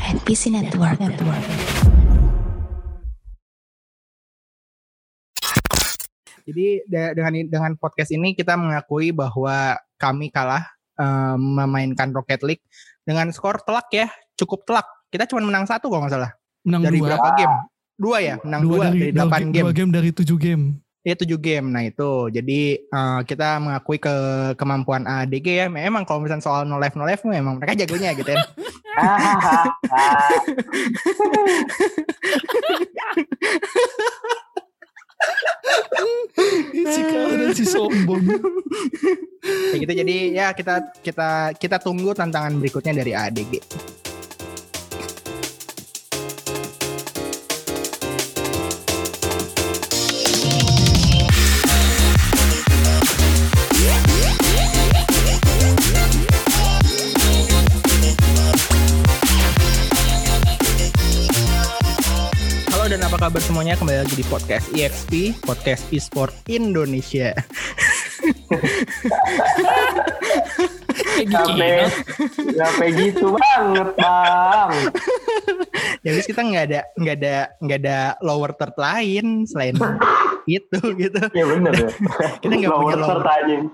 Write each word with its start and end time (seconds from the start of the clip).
NPC 0.00 0.48
Network. 0.48 0.96
Network. 0.96 1.44
Jadi 6.48 6.82
de- 6.88 7.12
dengan 7.14 7.32
dengan 7.46 7.72
podcast 7.76 8.10
ini 8.16 8.32
kita 8.32 8.56
mengakui 8.56 9.12
bahwa 9.12 9.76
kami 10.00 10.32
kalah 10.32 10.64
eh, 10.96 11.36
memainkan 11.36 12.10
Rocket 12.16 12.40
League 12.42 12.64
dengan 13.04 13.28
skor 13.30 13.60
telak 13.60 13.92
ya, 13.92 14.08
cukup 14.40 14.64
telak. 14.64 14.88
Kita 15.12 15.28
cuma 15.28 15.44
menang 15.44 15.68
satu 15.68 15.92
kalau 15.92 16.08
nggak 16.08 16.14
salah. 16.16 16.32
Menang 16.64 16.82
dari 16.88 16.98
dua. 16.98 17.06
berapa 17.12 17.28
game? 17.36 17.56
Dua 18.00 18.16
ya, 18.24 18.34
menang 18.40 18.62
dua, 18.64 18.76
dari, 18.88 19.00
dari 19.04 19.12
delapan 19.12 19.40
dua, 19.44 19.52
game. 19.52 19.64
dua 19.68 19.72
game 19.76 19.90
dari 19.92 20.10
tujuh 20.16 20.36
game. 20.40 20.64
Iya 21.00 21.16
tujuh 21.16 21.40
game. 21.40 21.72
Nah 21.72 21.80
itu, 21.88 22.28
jadi 22.28 22.76
eh, 22.76 23.20
kita 23.24 23.56
mengakui 23.56 23.96
ke 23.96 24.12
kemampuan 24.60 25.08
ADG 25.08 25.64
ya. 25.64 25.66
Memang 25.72 26.04
kalau 26.04 26.20
misalnya 26.20 26.44
soal 26.44 26.68
no 26.68 26.76
life 26.76 26.92
no 26.92 27.08
life 27.08 27.24
memang 27.24 27.56
mereka 27.56 27.72
jagonya 27.72 28.12
gitu 28.12 28.36
ya. 28.36 28.44
si 36.90 37.00
dan 37.08 37.52
si 37.56 37.64
sombong. 37.64 38.20
Kayak 39.40 39.80
gitu 39.88 39.92
jadi 40.04 40.16
ya 40.36 40.46
kita 40.52 40.74
kita 41.00 41.56
kita 41.56 41.76
tunggu 41.80 42.12
tantangan 42.12 42.60
berikutnya 42.60 42.92
dari 42.92 43.12
ADG. 43.16 43.52
Kabar 63.20 63.44
semuanya 63.44 63.76
kembali 63.76 64.00
lagi 64.00 64.16
di 64.16 64.24
podcast 64.32 64.72
EXP 64.72 65.44
podcast 65.44 65.84
eSport 65.92 66.32
Indonesia. 66.48 67.36
Sampai 71.30 71.88
sampai 72.56 72.88
gitu 72.96 73.36
banget 73.36 73.88
bang. 73.96 74.70
Jadi 76.00 76.18
Ya, 76.20 76.26
kita 76.26 76.40
nggak 76.40 76.64
ada 76.70 76.80
nggak 76.96 77.16
ada 77.20 77.36
nggak 77.60 77.78
ada 77.84 77.98
lower 78.24 78.50
third 78.56 78.76
lain 78.76 79.44
selain 79.44 79.76
itu 80.48 80.80
gitu. 80.96 81.20
Ya 81.36 81.44
bener 81.46 81.72
ya. 81.76 81.90
Kita 82.42 82.52
nggak 82.56 82.72
punya 82.72 82.96
Lower 82.96 83.20
third 83.20 83.28
anjing. 83.28 83.64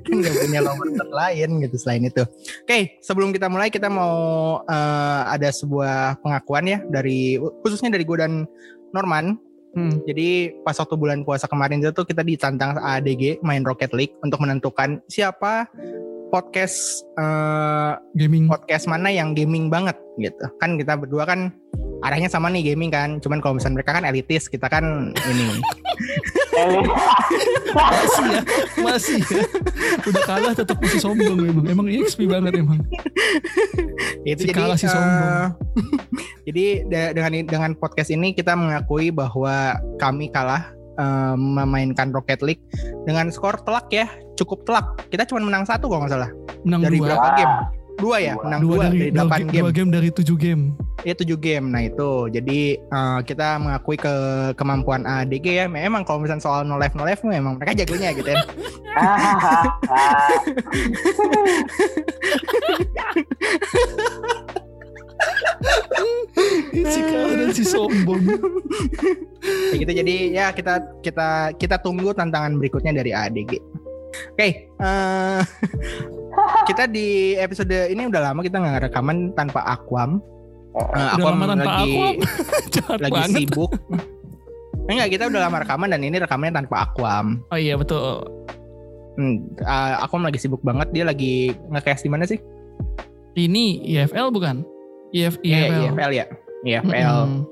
kita 0.00 0.16
nggak 0.16 0.36
punya 0.48 0.60
lower 0.64 0.88
third 0.96 1.12
lain 1.12 1.48
gitu 1.60 1.76
selain 1.76 2.02
itu. 2.08 2.24
Oke, 2.64 2.98
sebelum 3.04 3.30
kita 3.30 3.46
mulai 3.52 3.68
kita 3.68 3.86
mau 3.92 4.16
eh, 4.64 5.22
ada 5.28 5.52
sebuah 5.52 6.18
pengakuan 6.24 6.64
ya 6.66 6.78
dari 6.88 7.36
khususnya 7.62 7.92
dari 7.92 8.04
gue 8.08 8.16
dan 8.18 8.48
Norman. 8.92 9.47
Hmm. 9.76 10.00
Jadi 10.08 10.52
pas 10.64 10.76
waktu 10.76 10.94
bulan 10.96 11.22
puasa 11.22 11.44
kemarin 11.44 11.80
itu 11.84 11.92
tuh 11.92 12.08
kita 12.08 12.24
ditantang 12.24 12.80
ADG 12.80 13.44
main 13.44 13.62
Rocket 13.62 13.92
League 13.92 14.16
untuk 14.24 14.40
menentukan 14.40 15.04
siapa 15.06 15.68
podcast 16.28 17.04
eh, 17.16 17.92
Gaming. 18.16 18.48
podcast 18.48 18.84
mana 18.88 19.08
yang 19.08 19.32
gaming 19.32 19.72
banget 19.72 19.96
gitu. 20.20 20.44
Kan 20.60 20.76
kita 20.76 20.96
berdua 20.96 21.24
kan 21.24 21.52
arahnya 22.04 22.28
sama 22.30 22.52
nih 22.52 22.72
gaming 22.72 22.92
kan. 22.92 23.18
Cuman 23.20 23.40
kalau 23.40 23.56
misalnya 23.56 23.82
mereka 23.82 23.96
kan 23.96 24.04
elitis, 24.06 24.46
kita 24.46 24.68
kan 24.68 25.12
ini. 25.16 25.46
Masih 27.68 28.24
ya, 28.26 28.42
masih 28.78 29.20
ya. 29.22 29.44
Udah 30.02 30.22
kalah 30.24 30.52
tetap 30.52 30.76
masih 30.78 30.98
sombong 30.98 31.38
emang. 31.38 31.64
Emang 31.66 31.86
EXP 31.86 32.24
banget 32.24 32.56
emang. 32.56 32.80
itu 34.24 34.42
Si 34.42 34.50
kalah 34.50 34.74
si 34.74 34.86
sombong. 34.86 35.20
eh, 35.20 35.48
jadi 36.48 36.64
de- 36.84 37.12
dengan 37.12 37.32
dengan 37.44 37.70
podcast 37.74 38.08
ini 38.08 38.32
kita 38.32 38.52
mengakui 38.52 39.08
bahwa 39.08 39.76
kami 39.96 40.28
kalah 40.28 40.68
eh, 40.94 41.34
memainkan 41.36 42.10
Rocket 42.10 42.40
League 42.40 42.62
dengan 43.04 43.28
skor 43.28 43.60
telak 43.62 43.88
ya, 43.88 44.08
cukup 44.34 44.64
telak. 44.64 44.86
Kita 45.08 45.24
cuma 45.24 45.40
menang 45.40 45.62
satu 45.62 45.86
kalau 45.86 46.02
nggak 46.02 46.14
salah. 46.14 46.30
Menang 46.64 46.80
Dari 46.82 46.98
dua. 46.98 47.06
berapa 47.14 47.28
game? 47.36 47.54
Dua 47.98 48.16
ya, 48.22 48.38
Dua. 48.38 48.42
menang 48.46 48.60
Dua 48.62 48.70
dua, 48.70 48.84
dari 48.86 48.98
dari 48.98 49.10
dua, 49.10 49.16
delapan 49.18 49.40
game, 49.50 49.62
dua 49.62 49.70
game 49.74 49.90
dari 49.90 50.08
tujuh 50.14 50.36
game. 50.38 50.62
Iya 51.02 51.14
tujuh 51.18 51.38
game. 51.38 51.66
Nah 51.70 51.82
itu 51.82 52.10
jadi 52.30 52.60
eh, 52.78 53.18
kita 53.26 53.58
mengakui 53.58 53.98
ke 53.98 54.14
kemampuan 54.54 55.02
ADG 55.02 55.46
ya. 55.46 55.66
Memang 55.66 56.06
kalau 56.06 56.22
misalnya 56.22 56.46
soal 56.46 56.62
no 56.62 56.78
life 56.78 56.94
no 56.94 57.02
life 57.02 57.26
memang 57.26 57.58
mereka 57.58 57.82
jagonya 57.82 58.14
gitu 58.14 58.30
ya. 58.30 58.38
Si 66.88 67.00
dan 67.02 67.50
si 67.50 67.64
sombong. 67.66 68.22
Kayak 69.42 69.78
gitu 69.82 69.92
jadi 70.04 70.14
ya 70.30 70.46
kita 70.54 70.74
kita 71.02 71.28
kita 71.58 71.76
tunggu 71.82 72.14
tantangan 72.14 72.54
berikutnya 72.58 72.94
dari 72.94 73.10
ADG. 73.10 73.58
Oke, 74.34 74.48
eh, 74.70 75.40
kita 76.68 76.84
di 76.86 77.34
episode 77.36 77.72
ini 77.90 78.06
udah 78.06 78.30
lama 78.30 78.40
kita 78.40 78.58
nggak 78.58 78.90
rekaman 78.90 79.32
tanpa 79.34 79.62
Aquam. 79.66 80.22
Eh, 80.74 80.84
Udah 80.84 81.14
Aquam 81.18 81.34
lama 81.36 81.46
tanpa 81.54 81.64
lagi 81.66 81.92
Aquam. 81.94 82.14
Lagi 83.04 83.12
banget. 83.12 83.38
sibuk. 83.44 83.70
Enggak, 84.88 85.08
kita 85.12 85.24
udah 85.28 85.40
lama 85.44 85.56
rekaman 85.60 85.88
dan 85.92 86.00
ini 86.00 86.16
rekamannya 86.16 86.64
tanpa 86.64 86.88
Aquam. 86.88 87.44
Oh 87.52 87.58
iya 87.60 87.76
betul. 87.76 88.24
Hmm, 89.18 89.44
eh, 89.58 89.94
Aquam 89.98 90.22
lagi 90.22 90.38
sibuk 90.38 90.62
banget. 90.62 90.88
Dia 90.94 91.04
lagi 91.04 91.52
nge-cast 91.68 92.06
di 92.06 92.10
mana 92.10 92.24
sih? 92.24 92.38
Ini 93.34 93.82
IFL 93.84 94.30
bukan? 94.30 94.62
IF, 95.12 95.36
IFL. 95.42 95.92
IFL 95.92 96.12
ya. 96.14 96.26
IFL. 96.64 97.18
Mm-mm. 97.26 97.42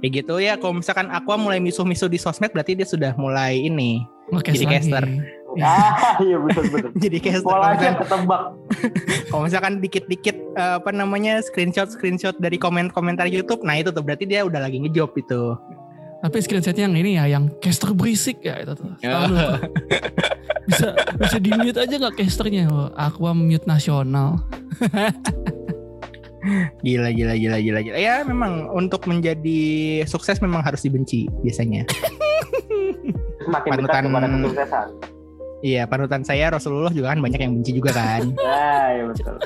Kayak 0.00 0.12
gitu 0.20 0.34
ya. 0.40 0.56
Kalau 0.56 0.80
misalkan 0.80 1.08
Aquam 1.12 1.44
mulai 1.44 1.60
misuh-misuh 1.60 2.08
di 2.08 2.18
sosmed 2.20 2.52
berarti 2.52 2.76
dia 2.76 2.88
sudah 2.88 3.12
mulai 3.16 3.56
ini. 3.56 4.00
Nge-cast 4.32 4.64
Jadi 4.64 4.66
lagi. 4.68 5.20
Ah, 5.62 6.18
iya 6.22 6.36
betul 6.40 6.64
betul. 6.72 6.90
Jadi. 7.02 7.16
Kalau 7.20 7.44
Polanya 7.44 7.90
ketebak. 8.00 8.42
Kalau 9.30 9.42
misalkan 9.44 9.72
dikit-dikit 9.80 10.36
eh, 10.56 10.74
apa 10.80 10.90
namanya 10.92 11.40
screenshot-screenshot 11.44 12.36
dari 12.40 12.56
komen-komentar 12.56 13.28
YouTube, 13.28 13.64
nah 13.64 13.76
itu 13.76 13.92
tuh 13.92 14.02
berarti 14.04 14.24
dia 14.28 14.44
udah 14.44 14.60
lagi 14.62 14.80
ngejob 14.80 15.12
itu. 15.16 15.56
Tapi 16.22 16.36
screenshotnya 16.38 16.86
yang 16.86 16.94
ini 16.94 17.10
ya, 17.18 17.24
yang 17.26 17.50
caster 17.58 17.90
berisik 17.92 18.40
ya 18.46 18.62
itu 18.62 18.72
tuh. 18.78 18.94
Ya. 19.02 19.26
Bisa 20.70 20.94
bisa 21.18 21.36
di 21.42 21.50
mute 21.50 21.82
aja 21.82 21.94
nggak 21.98 22.14
casternya? 22.14 22.70
Oh, 22.70 22.88
Aqua 22.94 23.34
mute 23.34 23.66
nasional. 23.66 24.38
Gila, 26.82 27.14
gila, 27.14 27.34
gila, 27.38 27.58
gila, 27.62 27.80
gila. 27.86 27.96
Ya 27.98 28.26
memang 28.26 28.66
untuk 28.74 29.06
menjadi 29.06 30.02
sukses 30.10 30.42
memang 30.42 30.62
harus 30.66 30.82
dibenci 30.82 31.30
biasanya. 31.46 31.86
Semakin 33.46 33.70
dekat 33.78 34.02
kepada 34.06 34.26
kesuksesan. 34.26 34.86
Iya, 35.62 35.86
panutan 35.86 36.26
saya 36.26 36.50
Rasulullah 36.50 36.90
juga 36.90 37.14
kan 37.14 37.22
banyak 37.22 37.38
yang 37.38 37.52
benci 37.54 37.70
juga 37.72 37.94
kan. 37.94 38.34
Ah, 38.42 38.90
iya 38.94 39.04
betul. 39.06 39.36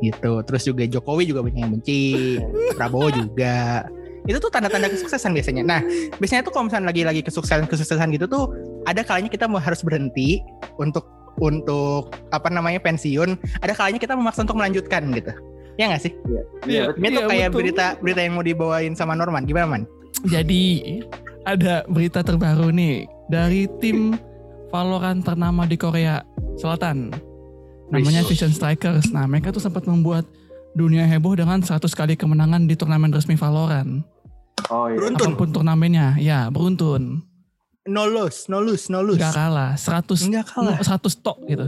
gitu. 0.00 0.32
Terus 0.42 0.62
juga 0.64 0.82
Jokowi 0.88 1.24
juga 1.28 1.40
banyak 1.44 1.60
yang 1.60 1.72
benci, 1.76 2.40
Prabowo 2.74 3.12
juga. 3.12 3.86
Itu 4.24 4.38
tuh 4.38 4.48
tanda-tanda 4.48 4.88
kesuksesan 4.88 5.34
biasanya. 5.34 5.62
Nah, 5.62 5.80
biasanya 6.16 6.42
tuh 6.42 6.54
kalau 6.54 6.66
misalnya 6.70 6.90
lagi-lagi 6.90 7.20
kesuksesan-kesuksesan 7.22 8.14
gitu 8.14 8.26
tuh 8.26 8.44
ada 8.86 9.02
kalanya 9.02 9.28
kita 9.28 9.46
mau 9.46 9.60
harus 9.60 9.82
berhenti 9.82 10.40
untuk 10.78 11.04
untuk 11.36 12.12
apa 12.30 12.46
namanya 12.48 12.78
pensiun, 12.78 13.34
ada 13.60 13.72
kalanya 13.74 13.98
kita 13.98 14.14
memaksa 14.14 14.44
untuk 14.44 14.56
melanjutkan 14.56 15.10
gitu. 15.12 15.32
Ya 15.76 15.88
nggak 15.88 16.02
sih? 16.04 16.12
Iya, 16.28 16.42
Iya. 16.64 16.82
Ini 16.94 17.06
tuh 17.08 17.22
Iya, 17.24 17.28
kayak 17.28 17.48
betul. 17.50 17.58
berita 17.60 17.86
berita 17.98 18.20
yang 18.22 18.34
mau 18.36 18.44
dibawain 18.44 18.92
sama 18.94 19.12
Norman. 19.12 19.42
Gimana 19.44 19.66
man? 19.66 19.82
Jadi 20.28 21.00
ada 21.42 21.82
berita 21.90 22.22
terbaru 22.22 22.70
nih 22.70 23.04
dari 23.26 23.66
tim 23.82 24.14
Valorant 24.72 25.20
ternama 25.20 25.68
di 25.68 25.76
Korea 25.76 26.24
Selatan. 26.56 27.12
Namanya. 27.92 28.24
Vision 28.24 28.48
Strikers. 28.48 29.12
Nah, 29.12 29.28
mereka 29.28 29.52
tuh 29.52 29.60
sempat 29.60 29.84
membuat 29.84 30.24
dunia 30.72 31.04
heboh 31.04 31.36
dengan 31.36 31.60
100 31.60 31.84
kali 31.92 32.16
kemenangan 32.16 32.64
di 32.64 32.72
turnamen 32.72 33.12
resmi 33.12 33.36
Valorant. 33.36 34.00
Oh 34.72 34.88
iya. 34.88 34.96
Beruntun. 34.96 35.28
Apa 35.28 35.36
pun 35.36 35.48
turnamennya, 35.52 36.16
ya 36.16 36.48
beruntun. 36.48 37.20
No 37.84 38.08
lose, 38.08 38.48
no 38.48 38.64
lose, 38.64 38.88
no 38.88 39.04
lose. 39.04 39.20
Gak 39.20 39.36
kalah, 39.36 39.76
100 39.76 40.30
Enggak 40.30 40.46
kalah. 40.54 40.78
100 40.80 41.20
tok 41.20 41.38
gitu. 41.44 41.66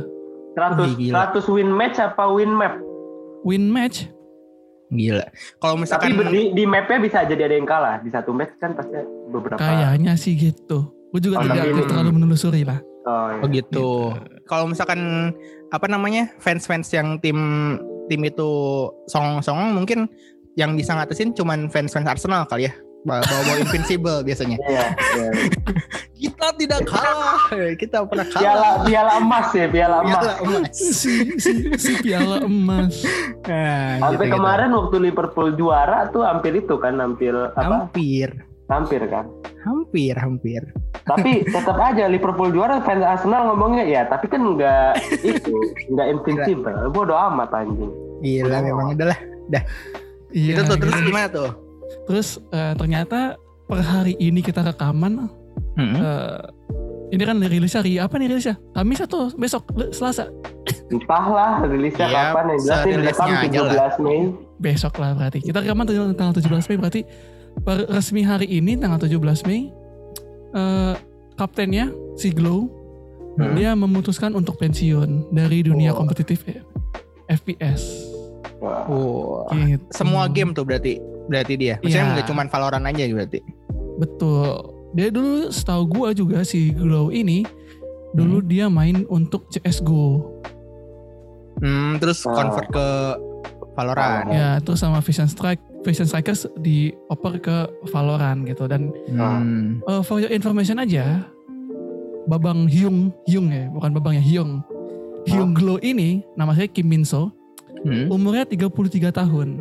100 0.56 0.78
Wih, 0.80 0.94
gila. 1.10 1.28
100 1.34 1.44
win 1.52 1.70
match 1.74 1.98
apa 2.00 2.24
win 2.30 2.52
map? 2.54 2.74
Win 3.44 3.68
match, 3.68 4.08
Gila. 4.94 5.26
Kalau 5.58 5.74
Tapi 5.74 5.82
misalkan 5.82 6.10
di, 6.30 6.42
di 6.54 6.64
mapnya 6.68 6.98
bisa 7.02 7.18
jadi 7.26 7.50
ada 7.50 7.54
yang 7.58 7.68
kalah. 7.68 7.96
Di 8.04 8.10
satu 8.14 8.30
match 8.30 8.54
kan 8.62 8.78
pasti 8.78 9.00
beberapa. 9.32 9.58
kayaknya 9.58 10.14
sih 10.14 10.38
gitu. 10.38 10.92
Gue 11.14 11.20
juga 11.22 11.38
Oh, 11.38 11.46
tidak 11.46 11.70
ini- 11.70 11.86
terlalu 11.86 12.10
menelusuri 12.10 12.66
lah. 12.66 12.82
Oh, 13.06 13.26
iya. 13.30 13.38
Oh 13.38 13.48
gitu. 13.48 13.88
Kalau 14.44 14.66
misalkan 14.66 15.30
apa 15.70 15.86
namanya 15.86 16.34
fans-fans 16.36 16.90
yang 16.90 17.22
tim 17.22 17.38
tim 18.04 18.20
itu 18.20 18.50
songong-songong 19.06 19.72
mungkin 19.72 20.10
yang 20.54 20.74
bisa 20.74 20.92
ngatasin 20.92 21.30
cuman 21.32 21.70
fans-fans 21.70 22.04
Arsenal 22.04 22.42
kali 22.44 22.66
ya. 22.66 22.74
Bawa-bawa 23.04 23.60
invincible 23.60 24.20
biasanya. 24.26 24.56
Iya, 24.58 24.86
iya. 25.14 25.30
Kita 26.24 26.56
tidak 26.56 26.82
kalah. 26.82 27.36
Kita 27.76 28.00
pernah 28.02 28.24
Piala 28.24 28.40
kalah. 28.40 28.74
piala 28.82 29.12
emas 29.20 29.48
ya, 29.52 29.66
piala 29.68 29.96
emas. 30.00 30.14
Piala 30.16 30.34
emas. 30.40 30.72
si, 30.98 31.12
si, 31.36 31.52
si 31.76 31.92
piala 32.00 32.42
emas. 32.42 33.04
Nah, 33.44 34.00
Sampai 34.00 34.24
gitu-gitu. 34.24 34.34
kemarin 34.34 34.70
waktu 34.72 34.96
Liverpool 35.04 35.52
juara 35.52 36.08
tuh 36.08 36.24
hampir 36.24 36.56
itu 36.56 36.74
kan, 36.74 36.96
hampir 36.96 37.36
apa? 37.36 37.60
hampir, 37.86 38.32
Hampir 38.66 39.04
kan. 39.06 39.28
hampir, 39.60 39.83
hampir. 40.18 40.60
Tapi 41.06 41.42
tetap 41.54 41.78
aja 41.78 42.10
Liverpool 42.10 42.50
juara 42.50 42.82
fans 42.82 43.04
Arsenal 43.04 43.54
ngomongnya 43.54 43.84
ya, 43.86 44.02
tapi 44.10 44.26
kan 44.26 44.42
nggak 44.42 44.98
itu, 45.32 45.54
nggak 45.94 46.06
invincible. 46.10 46.74
Bodoh 46.90 47.16
amat 47.32 47.54
anjing. 47.54 47.92
Gila 48.20 48.58
memang 48.60 48.98
udah 48.98 49.06
lah. 49.14 49.18
Iya, 50.34 50.58
itu 50.58 50.62
tuh 50.66 50.76
terus 50.80 50.94
gitu. 50.98 51.06
gimana 51.14 51.28
tuh? 51.30 51.50
Terus 52.10 52.28
eh, 52.50 52.74
ternyata 52.74 53.38
per 53.64 53.80
hari 53.80 54.18
ini 54.18 54.42
kita 54.42 54.66
rekaman 54.66 55.30
Hmm. 55.74 55.94
eh, 55.94 56.38
ini 57.10 57.22
kan 57.22 57.38
rilisnya 57.38 57.82
hari 57.82 57.98
apa 57.98 58.14
nih 58.18 58.26
rilisnya? 58.30 58.58
Kamis 58.74 59.02
atau 59.06 59.30
besok 59.34 59.70
Selasa? 59.90 60.26
Entahlah 60.94 61.62
rilisnya 61.66 62.10
Iya, 62.10 62.34
kapan 62.34 62.44
yang 62.50 62.60
jelas 62.62 62.82
ini 62.82 62.94
lah. 62.98 63.90
17 63.94 64.02
Mei. 64.02 64.20
Besok 64.58 64.94
lah 64.98 65.10
berarti. 65.14 65.38
Kita 65.42 65.62
rekaman 65.62 65.86
tanggal 65.86 66.10
tanggal 66.14 66.34
17 66.38 66.70
Mei 66.70 66.78
berarti 66.78 67.00
per 67.62 67.86
resmi 67.86 68.26
hari 68.26 68.46
ini 68.50 68.74
tanggal 68.74 68.98
17 68.98 69.46
Mei 69.46 69.70
eh 70.54 70.94
kaptennya 71.34 71.90
si 72.14 72.30
Glow 72.30 72.70
Hmm. 73.34 73.58
dia 73.58 73.74
memutuskan 73.74 74.30
untuk 74.32 74.54
pensiun 74.56 75.34
dari 75.34 75.66
dunia 75.66 75.90
Oh. 75.90 75.98
kompetitif 75.98 76.46
eh, 76.46 76.62
FPS. 77.26 77.82
Wah. 78.62 78.86
Oh, 78.86 79.42
Gitu. 79.50 79.82
semua 79.90 80.30
game 80.30 80.54
tuh 80.54 80.62
berarti 80.62 81.02
berarti 81.26 81.58
dia. 81.58 81.74
Maksudnya 81.82 81.98
Iya. 82.00 82.12
nggak 82.14 82.26
cuma 82.30 82.46
Valorant 82.46 82.86
aja 82.86 83.02
berarti. 83.10 83.42
Betul. 83.98 84.46
Dia 84.94 85.10
dulu 85.10 85.50
setahu 85.50 85.82
gua 85.90 86.14
juga 86.14 86.46
si 86.46 86.70
Glow 86.70 87.10
ini 87.10 87.42
dulu 88.14 88.38
Hmm. 88.38 88.46
dia 88.46 88.66
main 88.70 89.02
untuk 89.10 89.50
CS:GO. 89.50 90.22
Hmm, 91.58 91.98
terus 91.98 92.22
convert 92.22 92.70
ke 92.70 92.86
Valorant. 93.74 94.30
Ya, 94.30 94.62
terus 94.62 94.78
sama 94.78 95.02
Vision 95.02 95.26
Strike, 95.26 95.58
Vision 95.84 96.08
Strikers 96.08 96.48
dioper 96.58 97.36
ke 97.38 97.56
Valorant 97.92 98.48
gitu 98.48 98.64
dan 98.64 98.88
Hmm. 99.12 99.84
eh, 99.84 100.02
for 100.02 100.18
your 100.18 100.32
information 100.32 100.80
aja, 100.80 101.28
Babang 102.24 102.64
Hyung, 102.64 103.12
Hyung 103.28 103.52
ya, 103.52 103.68
bukan 103.68 103.92
Babang 103.92 104.16
ya, 104.16 104.24
Hyung. 104.24 104.64
Hyung 105.24 105.52
Glow 105.52 105.76
ini, 105.80 106.24
nama 106.34 106.56
saya 106.56 106.68
Kim 106.68 106.88
Min 106.88 107.04
So, 107.04 107.32
Hmm. 107.84 108.08
umurnya 108.08 108.48
33 108.48 109.12
tahun. 109.12 109.60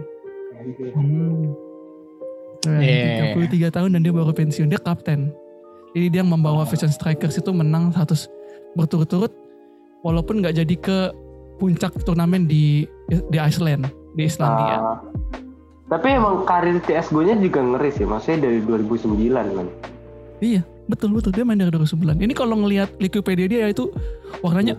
Hmm. 0.96 1.52
Nah, 2.64 2.80
Yeah. 2.80 3.36
33 3.36 3.68
tahun 3.68 3.92
dan 3.92 4.08
dia 4.08 4.16
baru 4.16 4.32
pensiun, 4.32 4.72
dia 4.72 4.80
kapten. 4.80 5.36
Jadi 5.92 6.08
dia 6.10 6.24
membawa 6.24 6.64
Vision 6.64 6.88
Strikers 6.90 7.36
itu 7.38 7.52
menang 7.52 7.92
100 7.92 8.32
berturut-turut 8.74 9.30
walaupun 10.02 10.40
nggak 10.40 10.56
jadi 10.58 10.76
ke 10.80 10.98
puncak 11.60 11.94
turnamen 12.02 12.48
di 12.48 12.88
di 13.30 13.38
Iceland, 13.38 13.92
di 14.16 14.26
Islandia. 14.26 14.80
Ah. 14.80 14.98
Tapi 15.94 16.18
emang 16.18 16.42
karir 16.42 16.82
CSGO-nya 16.82 17.38
juga 17.38 17.62
ngeri 17.62 17.94
sih, 17.94 18.02
maksudnya 18.10 18.50
dari 18.50 18.66
2009 18.66 19.14
kan. 19.30 19.68
Iya, 20.42 20.66
betul 20.90 21.14
betul 21.14 21.30
dia 21.30 21.46
main 21.46 21.62
dari 21.62 21.70
2009. 21.70 22.18
Ini 22.18 22.34
kalau 22.34 22.58
ngelihat 22.66 22.98
Wikipedia 22.98 23.46
dia 23.46 23.70
itu 23.70 23.94
warnanya 24.42 24.74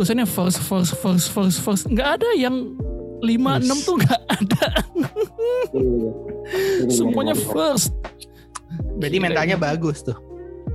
tulisannya 0.00 0.24
first 0.24 0.64
first 0.64 0.96
first 0.96 1.28
first 1.28 1.60
first 1.60 1.84
nggak 1.92 2.16
ada 2.16 2.28
yang 2.32 2.72
5 3.20 3.28
Yes. 3.28 3.84
6 3.84 3.86
tuh 3.88 3.94
nggak 4.00 4.22
ada. 4.24 4.64
Iya. 5.76 6.10
Semuanya 6.88 7.36
first. 7.36 7.92
Berarti 8.96 9.16
Gila, 9.20 9.24
mentalnya 9.28 9.56
bagus 9.60 10.00
tuh. 10.00 10.16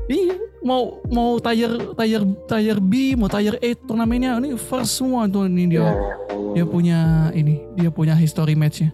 Iya, 0.09 0.37
mau 0.65 1.01
mau 1.09 1.37
tier 1.37 1.93
tier 1.93 2.23
tier 2.49 2.77
B, 2.81 3.13
mau 3.13 3.29
tier 3.29 3.57
A 3.57 3.69
turnamennya 3.85 4.37
ini 4.41 4.57
first 4.57 4.97
semua 4.97 5.25
tuh 5.29 5.45
ini 5.49 5.77
dia. 5.77 5.81
Iya, 5.81 5.93
iya, 5.93 6.15
Dia 6.57 6.65
punya 6.65 6.99
ini, 7.37 7.61
dia 7.77 7.89
punya 7.93 8.17
history 8.17 8.57
matchnya. 8.57 8.89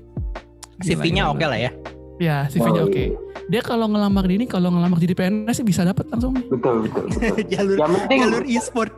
Gila, 0.78 0.88
CV-nya 0.94 1.24
gila. 1.24 1.32
oke 1.32 1.46
lah 1.46 1.60
ya. 1.60 1.72
Ya, 2.16 2.38
CV-nya 2.48 2.82
Oh, 2.82 2.88
oke. 2.88 2.96
iya. 2.98 3.12
Dia 3.46 3.62
kalau 3.62 3.86
ngelamar 3.86 4.24
di 4.24 4.34
ini, 4.34 4.46
kalau 4.46 4.70
ngelamar 4.70 4.98
jadi 4.98 5.14
PNS 5.14 5.52
sih 5.54 5.66
bisa 5.66 5.84
dapat 5.84 6.08
langsung. 6.08 6.34
Betul, 6.46 6.88
betul, 6.88 7.06
betul. 7.08 7.36
jalur 7.54 7.76
Yang 7.78 7.92
penting 7.94 8.20
jalur 8.22 8.44
e-sport. 8.46 8.92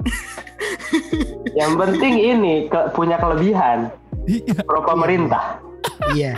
yang 1.60 1.74
penting 1.76 2.14
ini 2.16 2.54
ke- 2.66 2.90
punya 2.92 3.18
kelebihan 3.18 3.90
Iya. 4.24 4.62
pro 4.62 4.82
pemerintah. 4.82 5.60
iya. 6.12 6.38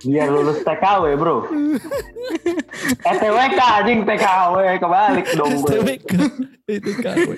Biar 0.00 0.28
lulus 0.28 0.62
TKW, 0.62 1.04
Bro. 1.14 1.36
Eh 3.00 3.14
TWK 3.16 3.58
anjing 3.58 4.00
TKW 4.02 4.56
kebalik 4.78 5.26
dong 5.34 5.52
gue. 5.58 5.70
TWK 5.74 6.12
itu 6.68 6.90
KW. 6.96 7.28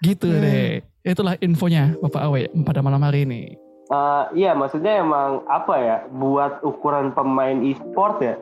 gitu 0.00 0.28
deh. 0.30 0.80
Itulah 1.02 1.34
infonya 1.38 1.92
Bapak 1.98 2.22
Awe 2.22 2.46
pada 2.62 2.80
malam 2.80 3.00
hari 3.00 3.22
ini. 3.22 3.54
Eh, 3.90 4.24
iya, 4.38 4.54
maksudnya 4.54 5.02
emang 5.02 5.42
apa 5.50 5.74
ya? 5.74 5.96
Buat 6.14 6.62
ukuran 6.62 7.10
pemain 7.10 7.58
e-sport 7.58 8.22
ya, 8.22 8.34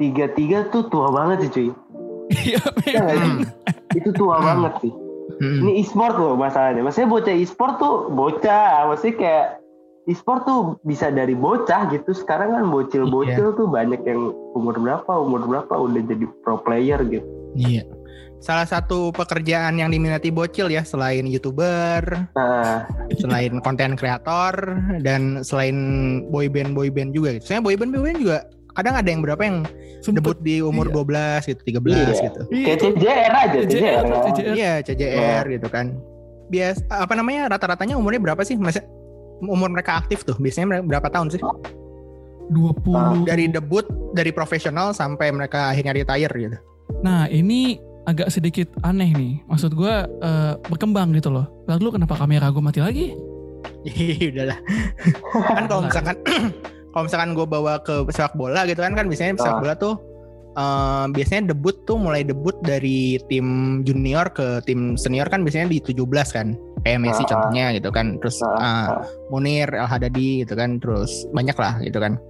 tiga 0.00 0.32
tiga 0.32 0.64
tuh 0.72 0.88
tua 0.88 1.12
banget 1.12 1.44
sih 1.44 1.50
cuy. 1.52 1.68
Iya, 2.32 2.60
Iya? 2.88 3.04
Hmm. 3.20 3.40
Itu 3.92 4.16
tua 4.16 4.40
banget 4.40 4.80
sih. 4.80 4.92
Hmm. 5.44 5.60
Ini 5.60 5.84
e-sport 5.84 6.16
loh 6.16 6.40
masalahnya. 6.40 6.80
Maksudnya 6.80 7.12
bocah 7.12 7.34
e-sport 7.36 7.74
tuh 7.76 7.94
bocah. 8.16 8.88
Maksudnya 8.88 9.14
kayak 9.20 9.46
e-sport 10.08 10.48
tuh 10.48 10.60
bisa 10.88 11.12
dari 11.12 11.36
bocah 11.36 11.92
gitu. 11.92 12.16
Sekarang 12.16 12.56
kan 12.56 12.64
bocil-bocil 12.72 13.52
tuh 13.60 13.68
banyak 13.68 14.00
yang 14.08 14.32
umur 14.56 14.76
berapa, 14.80 15.12
umur 15.20 15.44
berapa 15.44 15.72
udah 15.76 16.00
jadi 16.00 16.24
pro 16.40 16.60
player 16.64 17.00
gitu. 17.12 17.28
Iya. 17.60 17.84
Salah 18.38 18.68
satu 18.68 19.08
pekerjaan 19.08 19.80
yang 19.80 19.88
diminati 19.88 20.28
bocil 20.28 20.68
ya 20.68 20.84
selain 20.84 21.24
youtuber, 21.24 22.28
Nah, 22.36 22.84
selain 23.16 23.56
konten 23.64 23.96
kreator 23.96 24.52
dan 25.00 25.40
selain 25.40 25.76
boyband 26.28 26.76
boyband 26.76 27.16
juga 27.16 27.32
gitu. 27.34 27.48
Soalnya 27.48 27.64
boyband 27.64 27.90
boyband 27.96 28.18
juga 28.20 28.38
kadang 28.74 29.00
ada 29.00 29.08
yang 29.08 29.24
berapa 29.24 29.40
yang 29.40 29.64
Sempet. 30.04 30.20
debut 30.20 30.36
di 30.44 30.60
umur 30.60 30.92
Iya. 30.92 31.40
12 31.40 31.42
gitu, 31.48 31.60
13 31.64 31.96
Iya. 32.20 32.24
gitu. 32.28 32.40
Iya, 32.52 32.64
kayak 32.66 32.78
CJR 32.84 33.32
aja, 33.32 33.58
CJR, 33.64 34.02
kan? 34.04 34.22
CJR. 34.28 34.52
Iya, 34.52 34.72
CJR 34.84 35.44
gitu 35.48 35.68
kan. 35.72 35.86
Bias 36.52 36.76
apa 36.92 37.16
namanya 37.16 37.48
rata-ratanya 37.48 37.96
umurnya 37.96 38.20
berapa 38.20 38.44
sih? 38.44 38.60
Masa 38.60 38.84
umur 39.40 39.72
mereka 39.72 39.96
aktif 39.96 40.20
tuh 40.22 40.36
biasanya 40.36 40.68
mereka 40.68 40.84
berapa 40.84 41.08
tahun 41.08 41.32
sih? 41.32 41.40
20. 42.52 43.24
Dari 43.24 43.48
debut 43.48 43.88
dari 44.12 44.28
profesional 44.28 44.92
sampai 44.92 45.32
mereka 45.32 45.72
akhirnya 45.72 45.96
retire 45.96 46.34
gitu. 46.36 46.58
Nah, 47.00 47.24
ini 47.32 47.80
agak 48.04 48.28
sedikit 48.28 48.68
aneh 48.84 49.10
nih. 49.12 49.32
Maksud 49.48 49.72
gua 49.72 50.04
eh, 50.06 50.52
berkembang 50.68 51.12
gitu 51.16 51.32
loh. 51.32 51.48
Lalu 51.68 52.00
kenapa 52.00 52.14
kamera 52.16 52.52
gue 52.52 52.62
mati 52.62 52.80
lagi? 52.80 53.06
Udahlah. 54.32 54.58
kan 55.56 55.64
kalau 55.68 55.82
misalkan 55.88 56.16
kalau 56.92 57.04
misalkan 57.04 57.30
gue 57.32 57.46
bawa 57.48 57.80
ke 57.80 58.04
sepak 58.12 58.36
bola 58.36 58.64
gitu 58.64 58.80
kan 58.80 58.92
kan 58.96 59.08
biasanya 59.08 59.36
sepak 59.36 59.56
Ah. 59.56 59.60
bola 59.60 59.74
tuh 59.76 59.94
eh, 60.54 61.04
biasanya 61.12 61.52
debut 61.52 61.76
tuh 61.84 61.96
mulai 61.96 62.22
debut 62.22 62.54
dari 62.62 63.16
tim 63.28 63.80
junior 63.82 64.28
ke 64.30 64.60
tim 64.64 64.94
senior 64.96 65.28
kan 65.28 65.40
biasanya 65.44 65.72
di 65.72 65.80
17 65.80 66.04
kan. 66.32 66.56
Kayak 66.84 67.00
Messi 67.00 67.24
Ah. 67.24 67.28
contohnya 67.32 67.66
gitu 67.72 67.88
kan. 67.88 68.06
Terus 68.20 68.36
eh, 68.44 68.60
ah. 68.60 69.00
Munir, 69.32 69.68
El 69.72 69.88
Hadadi 69.88 70.44
gitu 70.44 70.54
kan. 70.54 70.76
Terus 70.78 71.24
banyak 71.32 71.56
lah 71.56 71.80
gitu 71.80 71.98
kan. 71.98 72.20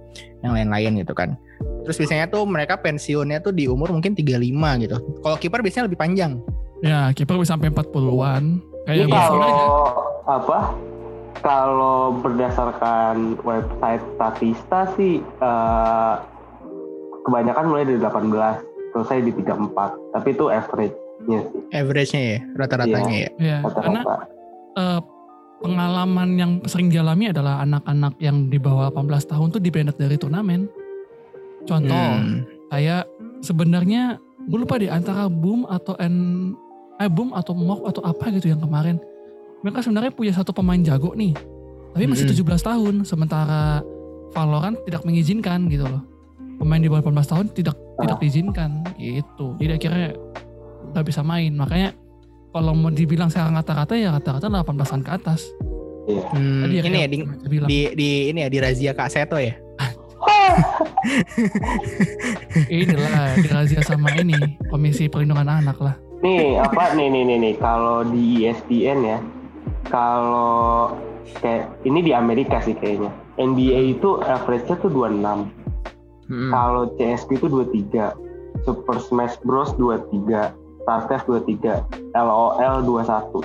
Yang 0.41 0.51
lain-lain 0.63 0.91
gitu 1.03 1.13
kan. 1.13 1.35
Terus 1.83 1.99
biasanya 2.01 2.25
tuh 2.31 2.47
mereka 2.47 2.79
pensiunnya 2.79 3.43
tuh 3.43 3.51
di 3.51 3.67
umur 3.67 3.91
mungkin 3.91 4.15
35 4.15 4.81
gitu. 4.81 4.97
Kalau 5.21 5.37
kiper 5.37 5.59
biasanya 5.61 5.85
lebih 5.91 5.99
panjang. 5.99 6.39
Ya, 6.79 7.11
kiper 7.11 7.35
bisa 7.37 7.55
sampai 7.55 7.69
40-an. 7.71 8.63
Kayak 8.85 9.07
kalau 9.11 9.53
apa? 10.25 10.59
Kalau 11.41 12.17
berdasarkan 12.25 13.37
website 13.45 14.01
Statista 14.17 14.89
sih 14.97 15.21
eh, 15.21 16.15
kebanyakan 17.21 17.65
mulai 17.69 17.83
dari 17.85 17.99
18 18.01 18.61
selesai 18.93 19.17
di 19.21 19.31
34. 19.33 20.13
Tapi 20.15 20.27
itu 20.31 20.45
average-nya 20.47 21.39
sih 21.49 21.61
Average-nya 21.73 22.21
ya, 22.21 22.39
rata-ratanya 22.55 23.17
ya. 23.17 23.29
Ya, 23.37 23.57
karena 23.65 24.01
eh, 24.75 25.01
pengalaman 25.59 26.29
yang 26.35 26.51
sering 26.67 26.91
dialami 26.91 27.31
adalah 27.31 27.63
anak-anak 27.63 28.19
yang 28.19 28.51
di 28.51 28.59
bawah 28.59 28.91
18 28.91 29.31
tahun 29.31 29.47
tuh 29.55 29.61
dipendek 29.63 29.97
dari 29.97 30.19
turnamen. 30.19 30.67
Contoh, 31.65 31.95
Hmm. 32.21 32.45
kayak 32.69 33.09
sebenarnya 33.41 34.19
gue 34.45 34.59
lupa 34.61 34.77
deh 34.77 34.91
antara 34.91 35.25
Boom 35.25 35.65
atau 35.65 35.97
N 35.97 36.53
eh 36.95 37.09
Boom 37.09 37.33
atau 37.33 37.57
Mok 37.57 37.89
atau 37.89 38.01
apa 38.05 38.29
gitu 38.35 38.51
yang 38.51 38.61
kemarin. 38.61 39.01
Mereka 39.65 39.81
sebenarnya 39.81 40.13
punya 40.13 40.31
satu 40.35 40.53
pemain 40.53 40.77
jago 40.77 41.17
nih. 41.17 41.33
Tapi 41.95 42.05
masih 42.05 42.27
Mm-mm. 42.29 42.59
17 42.59 42.61
tahun 42.61 42.95
sementara 43.07 43.81
Valorant 44.35 44.75
tidak 44.83 45.01
mengizinkan 45.07 45.71
gitu 45.71 45.87
loh. 45.87 46.03
Pemain 46.59 46.77
di 46.77 46.91
bawah 46.91 47.07
18 47.07 47.31
tahun 47.31 47.45
tidak 47.55 47.75
tidak 48.03 48.17
diizinkan 48.19 48.83
gitu. 48.99 49.55
Jadi 49.57 49.71
akhirnya 49.79 50.07
nggak 50.91 51.05
bisa 51.07 51.23
main. 51.23 51.55
Makanya 51.55 51.95
kalau 52.55 52.71
mau 52.71 52.87
dibilang 52.87 53.27
sekarang 53.27 53.59
rata-rata 53.59 53.99
ya 53.99 54.15
rata-rata 54.15 54.47
18-an 54.47 55.03
ke 55.03 55.11
atas. 55.11 55.51
Iya. 56.07 56.23
Hmm, 56.31 56.63
Tadi 56.63 56.75
ini 56.87 56.97
ya 57.03 57.07
di, 57.11 57.17
di 57.67 57.79
di 57.91 58.09
ini 58.31 58.39
ya 58.39 58.47
di 58.47 58.59
razia 58.63 58.95
Kak 58.95 59.11
Seto 59.11 59.35
ya. 59.35 59.51
Inilah 62.71 63.35
dirazia 63.43 63.83
sama 63.83 64.07
ini 64.15 64.39
Komisi 64.71 65.11
Perlindungan 65.11 65.51
Anak 65.51 65.75
lah. 65.83 65.99
Nih 66.23 66.55
apa 66.55 66.95
nih 66.95 67.11
nih 67.11 67.23
nih 67.27 67.37
nih 67.43 67.53
kalau 67.59 68.07
di 68.07 68.47
ESPN 68.47 68.99
ya 69.03 69.19
kalau 69.91 70.95
kayak 71.43 71.75
ini 71.83 71.99
di 72.01 72.11
Amerika 72.15 72.63
sih 72.63 72.73
kayaknya 72.73 73.11
NBA 73.35 73.99
itu 73.99 74.23
average-nya 74.23 74.79
tuh 74.79 74.89
26 74.89 75.67
Hmm. 76.25 76.49
kalau 76.49 76.89
CSP 76.97 77.37
itu 77.37 77.45
23 77.45 78.17
Super 78.65 78.97
Smash 78.97 79.37
Bros 79.45 79.77
23 79.77 80.57
StarCraft 80.85 81.25
23 81.27 82.13
LOL 82.13 82.77
21 82.85 83.41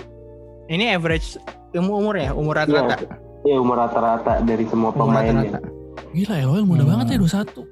Ini 0.68 0.94
average 0.94 1.40
umur 1.72 1.96
umur 1.98 2.14
ya, 2.14 2.30
umur 2.30 2.54
rata-rata. 2.54 3.16
Iya 3.40 3.56
umur 3.56 3.74
rata-rata 3.74 4.38
dari 4.40 4.62
semua 4.64 4.92
Umur 4.92 5.08
pemainnya 5.08 5.56
rata-rata. 5.56 5.68
Gila 6.10 6.34
ya, 6.36 6.44
lo 6.44 6.60
muda 6.60 6.82
Hmm. 6.82 6.90
banget 6.92 7.06
ya 7.08 7.18
21. 7.18 7.62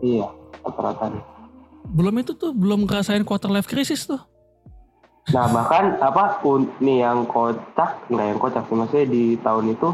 iya 0.00 0.26
rata-rata 0.62 1.04
Belum 1.86 2.14
itu 2.16 2.34
tuh, 2.34 2.50
belum 2.50 2.82
ngerasain 2.82 3.22
quarter 3.22 3.46
life 3.46 3.66
crisis 3.66 4.04
tuh. 4.04 4.18
Nah 5.28 5.46
bahkan 5.48 5.98
apa 5.98 6.42
un- 6.42 6.70
nih 6.78 7.02
yang 7.02 7.26
kocak 7.26 8.02
nggak 8.08 8.26
yang 8.26 8.38
kocak 8.38 8.62
sih 8.64 8.74
maksudnya 8.74 9.06
di 9.06 9.24
tahun 9.36 9.70
itu 9.70 9.88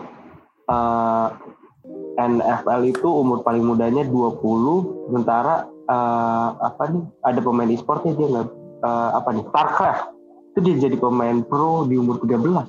eh, 0.69 1.27
NFL 2.15 2.81
itu 2.87 3.09
umur 3.09 3.41
paling 3.41 3.61
mudanya 3.61 4.05
20 4.05 4.41
sementara 5.09 5.65
eh, 5.85 6.49
apa 6.55 6.83
nih 6.89 7.05
ada 7.23 7.41
pemain 7.41 7.69
e-sportnya 7.69 8.13
dia 8.13 8.29
nggak 8.31 8.49
eh, 8.83 9.11
apa 9.13 9.29
nih 9.31 9.45
Starcraft 9.47 10.05
itu 10.49 10.59
dia 10.61 10.75
jadi 10.83 10.97
pemain 10.97 11.41
pro 11.41 11.85
di 11.85 11.97
umur 11.97 12.19
13 12.19 12.69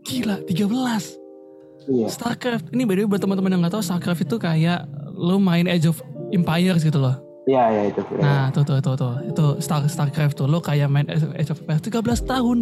Gila, 0.00 0.40
13. 0.40 1.90
iya 1.90 2.08
Starcraft. 2.08 2.70
Ini 2.70 2.82
by 2.82 2.94
the 2.94 3.02
way 3.02 3.08
buat 3.08 3.20
teman-teman 3.20 3.50
yang 3.50 3.60
nggak 3.60 3.74
tahu 3.74 3.82
Starcraft 3.82 4.22
itu 4.22 4.36
kayak 4.36 4.86
lo 5.10 5.36
main 5.36 5.66
Age 5.66 5.84
of 5.86 6.00
Empires 6.30 6.80
gitu 6.80 6.98
loh. 6.98 7.16
iya 7.44 7.64
iya 7.70 7.82
itu 7.88 8.00
Nah, 8.14 8.48
tuh 8.48 8.60
tuh 8.62 8.78
tuh 8.78 8.94
tuh. 8.94 9.12
Itu 9.26 9.44
Star 9.58 9.84
Starcraft 9.84 10.32
tuh 10.34 10.46
lo 10.46 10.60
kayak 10.60 10.86
main 10.86 11.08
Age 11.08 11.50
of 11.50 11.60
Empires 11.60 11.82
13 11.82 12.24
tahun. 12.24 12.58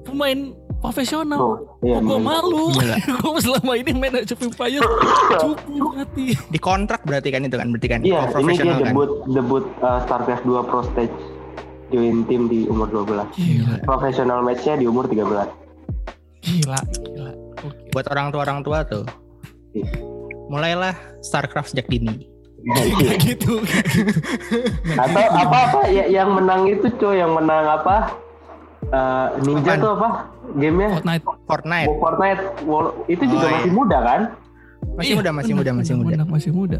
Pemain 0.00 0.38
profesional. 0.78 1.36
Pro. 1.36 1.56
iya 1.82 1.98
gue 1.98 2.18
malu. 2.18 2.72
Gila. 2.74 2.96
gue 2.96 3.40
selama 3.42 3.72
ini 3.74 3.90
main 3.92 4.14
Age 4.14 4.32
of 4.32 4.40
Empires 4.40 4.84
cupu 5.38 5.72
mati. 5.90 6.32
Di 6.32 6.58
kontrak 6.58 7.00
berarti 7.02 7.28
kan 7.28 7.40
itu 7.42 7.56
kan, 7.56 7.68
berarti 7.68 7.88
kan 7.88 8.00
iya 8.00 8.24
ini 8.36 8.52
dia 8.54 8.72
kan. 8.74 8.92
debut 8.92 9.10
debut 9.26 9.64
eh, 9.78 9.98
Starcraft 10.04 10.44
2 10.44 10.64
Pro 10.64 10.80
Stage 10.86 11.12
join 11.90 12.22
tim 12.24 12.46
di 12.46 12.64
umur 12.64 12.86
12 12.88 13.34
Gila, 13.34 13.74
profesional 13.82 14.40
matchnya 14.40 14.74
di 14.74 14.86
umur 14.86 15.04
13 15.04 15.50
gila, 16.40 16.78
gila. 17.04 17.32
Oke. 17.60 17.76
Buat 17.90 18.06
orang 18.08 18.26
tua 18.30 18.40
orang 18.42 18.60
tua 18.60 18.78
tuh. 18.82 19.04
Iya. 19.70 19.92
Mulailah 20.48 20.94
StarCraft 21.20 21.70
sejak 21.70 21.86
dini. 21.86 22.24
Kayak 22.60 23.18
gitu. 23.22 23.60
atau 24.94 25.20
apa 25.30 25.58
apa 25.66 25.80
ya, 25.86 26.04
yang 26.06 26.28
menang 26.30 26.64
itu 26.66 26.88
coy 26.94 27.16
yang 27.16 27.32
menang 27.32 27.66
apa 27.66 28.16
Eh, 28.82 29.26
ninja 29.44 29.76
Apaan? 29.76 29.78
tuh 29.78 29.90
apa 29.92 30.08
gamenya 30.56 30.88
Fortnite. 30.96 31.24
Fortnite 31.44 31.86
Oh, 31.86 31.96
Fortnite 32.00 32.42
Wall- 32.64 32.94
itu 33.06 33.24
juga 33.24 33.44
Oh, 33.44 33.52
masih 33.52 33.62
iya. 33.62 33.76
muda 33.76 33.98
kan 34.00 34.20
masih 34.90 35.04
Iya, 35.04 35.14
muda, 35.14 35.30
masih 35.30 35.52
bener, 35.52 35.60
muda, 35.60 35.70
masih 35.70 35.92
bener, 35.92 36.00
muda. 36.00 36.10
bener, 36.16 36.26
masih 36.26 36.50
muda. 36.50 36.78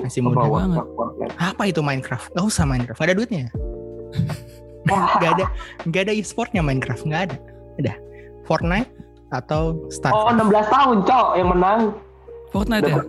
Masih 0.00 0.18
Apa, 0.18 0.26
muda 0.26 0.40
War- 0.40 0.50
banget. 0.50 0.78
War- 0.78 0.90
Fortnite. 0.90 1.34
Apa 1.38 1.62
itu 1.66 1.80
Minecraft? 1.80 2.26
Gak 2.30 2.44
usah 2.46 2.64
Minecraft, 2.64 2.98
gak 2.98 3.06
ada 3.06 3.14
duitnya. 3.14 3.44
Gak 5.22 5.38
ada, 5.38 5.46
gak 5.86 6.02
ada 6.10 6.12
e-sportnya 6.12 6.58
Minecraft, 6.58 7.06
gak 7.06 7.30
ada. 7.30 7.36
Udah, 7.78 7.96
Fortnite 8.42 8.90
atau 9.30 9.78
oh 9.78 9.88
StarCraft. 9.88 10.42
16 10.42 10.74
tahun 10.74 10.96
cok 11.06 11.26
yang 11.38 11.48
menang 11.54 11.80
Fortnite 12.52 12.84
ya. 12.84 13.00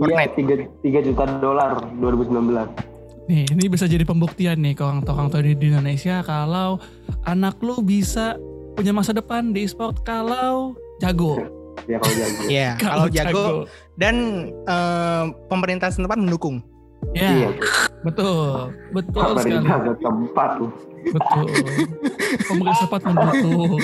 Iya 0.00 0.32
3, 0.36 0.82
3 0.84 1.06
juta 1.08 1.24
dolar 1.40 1.72
2019 2.02 2.90
Nih, 3.30 3.46
ini 3.46 3.64
bisa 3.70 3.86
jadi 3.86 4.02
pembuktian 4.02 4.58
nih 4.58 4.74
tua 4.74 5.14
orang 5.14 5.30
tua 5.30 5.40
di 5.44 5.54
Indonesia 5.54 6.18
kalau 6.26 6.82
anak 7.30 7.62
lu 7.62 7.78
bisa 7.78 8.34
punya 8.74 8.90
masa 8.90 9.14
depan 9.14 9.54
di 9.54 9.70
e-sport 9.70 10.02
kalau 10.02 10.74
jago. 10.98 11.38
ya 11.86 11.96
kalau 12.02 12.14
jago 12.18 12.40
Iya, 12.50 12.70
kalau 12.74 13.06
jago 13.06 13.46
dan 13.94 14.16
eh, 14.66 15.24
pemerintah 15.46 15.94
setempat 15.94 16.18
mendukung. 16.18 16.58
Ya, 17.14 17.30
iya 17.30 17.48
betul. 18.02 18.72
Betul 18.90 19.22
sekali. 19.36 19.60
pemerintah 19.60 19.78
ke 19.80 19.92
tempat 20.00 20.50
tuh 20.56 20.70
Betul. 21.00 21.44
Pemerintah 22.44 22.78
sempat 22.78 23.00
mendukung. 23.02 23.80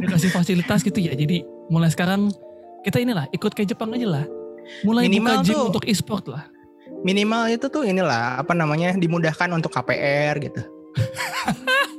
Dikasih 0.00 0.30
fasilitas 0.32 0.80
gitu 0.80 0.96
ya. 0.96 1.12
Jadi 1.12 1.44
mulai 1.68 1.92
sekarang 1.92 2.32
kita 2.80 3.00
inilah 3.00 3.28
ikut 3.30 3.52
kayak 3.52 3.76
Jepang 3.76 3.92
aja 3.92 4.08
lah. 4.08 4.24
Mulai 4.80 5.08
Minimal 5.08 5.40
buka 5.40 5.44
gym 5.44 5.56
tuh- 5.56 5.66
untuk 5.68 5.84
e-sport 5.84 6.24
lah. 6.26 6.48
Minimal 7.04 7.52
itu 7.52 7.68
tuh 7.68 7.84
inilah 7.84 8.40
apa 8.40 8.56
namanya 8.56 8.96
dimudahkan 8.96 9.52
untuk 9.52 9.68
KPR 9.70 10.40
gitu. 10.40 10.64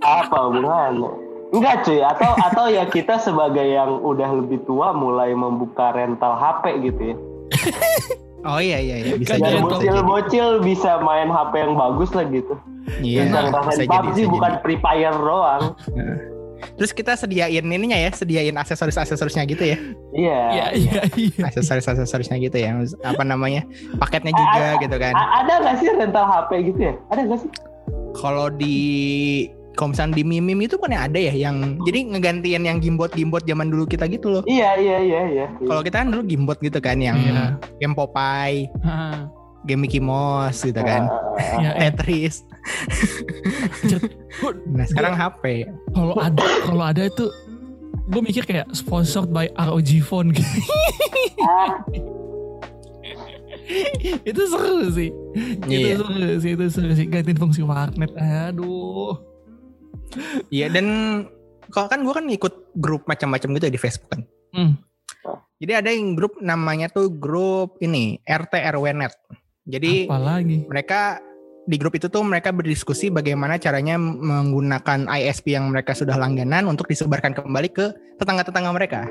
apa 0.02 0.38
hubungannya 0.38 1.10
enggak 1.50 1.84
cuy 1.84 2.00
atau 2.00 2.32
atau 2.38 2.66
ya 2.70 2.86
kita 2.86 3.18
sebagai 3.18 3.66
yang 3.66 4.02
udah 4.02 4.30
lebih 4.38 4.62
tua 4.64 4.94
mulai 4.94 5.34
membuka 5.34 5.92
rental 5.92 6.38
HP 6.38 6.64
gitu 6.86 7.02
ya 7.12 7.18
Oh 8.46 8.62
iya 8.62 8.78
iya, 8.78 8.96
iya. 9.02 9.14
bisa 9.18 9.36
jadi. 9.36 9.58
Jadi. 9.58 9.66
bocil-bocil 9.66 10.48
bisa 10.62 11.02
main 11.02 11.28
HP 11.28 11.54
yang 11.66 11.74
bagus 11.74 12.14
lah 12.14 12.26
gitu 12.30 12.54
Iya, 13.02 13.26
bisa 13.26 13.40
Nah, 13.50 13.62
bisa 13.66 13.82
jadi, 13.82 13.90
PUBG 13.90 14.18
bisa 14.22 14.30
bukan 14.30 14.52
jadi. 14.54 14.62
Free 14.62 14.80
Fire 14.80 15.18
doang 15.18 15.64
Terus 16.76 16.92
kita 16.92 17.14
sediain 17.14 17.62
ininya 17.62 17.94
ya, 17.96 18.10
sediain 18.10 18.56
aksesoris-aksesorisnya 18.56 19.44
gitu 19.46 19.64
ya. 19.66 19.78
iya 20.16 20.40
Iya, 20.50 20.66
iya, 20.74 21.02
iya. 21.14 21.42
Aksesoris-aksesorisnya 21.46 22.40
gitu 22.42 22.58
ya. 22.58 22.74
Apa 23.04 23.22
namanya? 23.22 23.68
Paketnya 24.00 24.32
juga 24.34 24.80
gitu 24.80 24.96
kan. 24.96 25.14
Ada 25.14 25.54
nggak 25.62 25.76
sih 25.78 25.88
rental 25.94 26.26
HP 26.26 26.52
gitu 26.72 26.80
ya 26.82 26.94
ada 27.12 27.22
nggak 27.22 27.40
sih 27.44 27.50
Kalau 28.16 28.48
di 28.50 28.78
kalau 29.76 29.92
misalnya 29.92 30.16
di 30.16 30.24
mimim 30.24 30.58
itu 30.60 30.76
kan 30.76 30.90
ada 30.90 31.16
ya 31.16 31.32
yang 31.32 31.78
jadi 31.84 32.08
ngegantiin 32.10 32.64
yang 32.64 32.80
gimbot-gimbot 32.80 33.44
zaman 33.44 33.68
dulu 33.68 33.84
kita 33.84 34.08
gitu 34.08 34.32
loh. 34.32 34.44
iya 34.46 34.74
iya 34.76 34.98
iya 35.00 35.22
iya 35.28 35.46
Kalau 35.60 35.82
kita 35.82 36.02
kan 36.02 36.10
dulu 36.10 36.24
gimbot 36.24 36.58
gitu 36.58 36.80
kan 36.80 36.98
yang 36.98 37.16
Iya. 37.16 37.60
game 37.78 37.92
Popeye, 37.92 38.72
game 39.64 39.82
Mickey 39.82 40.00
Mouse 40.00 40.62
gitu 40.62 40.78
kan. 40.78 41.12
Iya, 41.60 41.72
eh. 41.80 41.90
Tetris. 41.90 42.46
Nah, 44.68 44.86
sekarang 44.86 45.14
HP. 45.14 45.66
Kalau 45.92 46.16
ada, 46.16 46.44
kalau 46.64 46.84
ada 46.84 47.04
itu 47.04 47.26
gue 48.06 48.22
mikir 48.22 48.44
kayak 48.44 48.70
sponsored 48.72 49.28
by 49.28 49.50
ROG 49.56 49.90
Phone 50.00 50.30
gitu. 50.30 50.46
ah, 51.42 51.82
itu 54.22 54.42
seru 54.46 54.94
sih. 54.94 55.10
Iya. 55.66 55.98
Itu 55.98 56.06
seru 56.06 56.30
sih, 56.38 56.52
itu 56.54 56.66
seru 56.70 56.92
sih. 56.94 57.06
Gantiin 57.08 57.36
fungsi 57.36 57.62
magnet. 57.62 58.14
Aduh. 58.14 59.18
Iya 60.54 60.72
dan 60.72 60.88
kalau 61.70 61.88
kan 61.90 62.06
gue 62.06 62.14
kan 62.14 62.26
ikut 62.30 62.78
grup 62.78 63.10
macam-macam 63.10 63.50
gitu 63.58 63.66
ya 63.68 63.74
di 63.74 63.82
Facebook 63.82 64.12
kan. 64.12 64.22
Hmm. 64.56 64.74
Jadi 65.60 65.72
ada 65.72 65.90
yang 65.90 66.20
grup 66.20 66.38
namanya 66.44 66.92
tuh 66.92 67.10
grup 67.10 67.80
ini 67.80 68.20
RT 68.28 68.54
RWNet. 68.76 69.14
Jadi 69.66 70.06
Apalagi. 70.06 70.68
mereka 70.70 71.18
di 71.66 71.82
grup 71.82 71.98
itu 71.98 72.06
tuh 72.06 72.22
mereka 72.22 72.54
berdiskusi 72.54 73.10
bagaimana 73.10 73.58
caranya 73.58 73.98
menggunakan 73.98 75.10
ISP 75.10 75.58
yang 75.58 75.74
mereka 75.74 75.98
sudah 75.98 76.14
langganan 76.14 76.70
untuk 76.70 76.86
disebarkan 76.86 77.34
kembali 77.34 77.70
ke 77.74 77.90
tetangga-tetangga 78.22 78.70
mereka. 78.70 79.10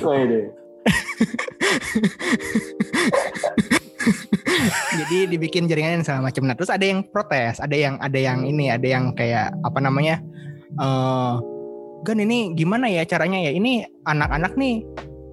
oh, 0.00 0.16
ini. 0.16 0.48
Jadi 5.00 5.30
dibikin 5.30 5.66
jaringan 5.66 6.00
dan 6.00 6.04
segala 6.04 6.28
macam. 6.30 6.42
Nah, 6.46 6.54
terus 6.56 6.70
ada 6.70 6.84
yang 6.84 7.00
protes, 7.08 7.58
ada 7.58 7.76
yang 7.76 7.96
ada 8.02 8.18
yang 8.18 8.44
ini, 8.44 8.68
ada 8.68 8.86
yang 8.86 9.14
kayak 9.14 9.54
apa 9.64 9.78
namanya? 9.80 10.18
eh 10.78 11.34
Gan 12.00 12.16
ini 12.16 12.56
gimana 12.56 12.88
ya 12.88 13.04
caranya 13.04 13.36
ya? 13.36 13.52
Ini 13.52 13.84
anak-anak 14.08 14.56
nih 14.56 14.80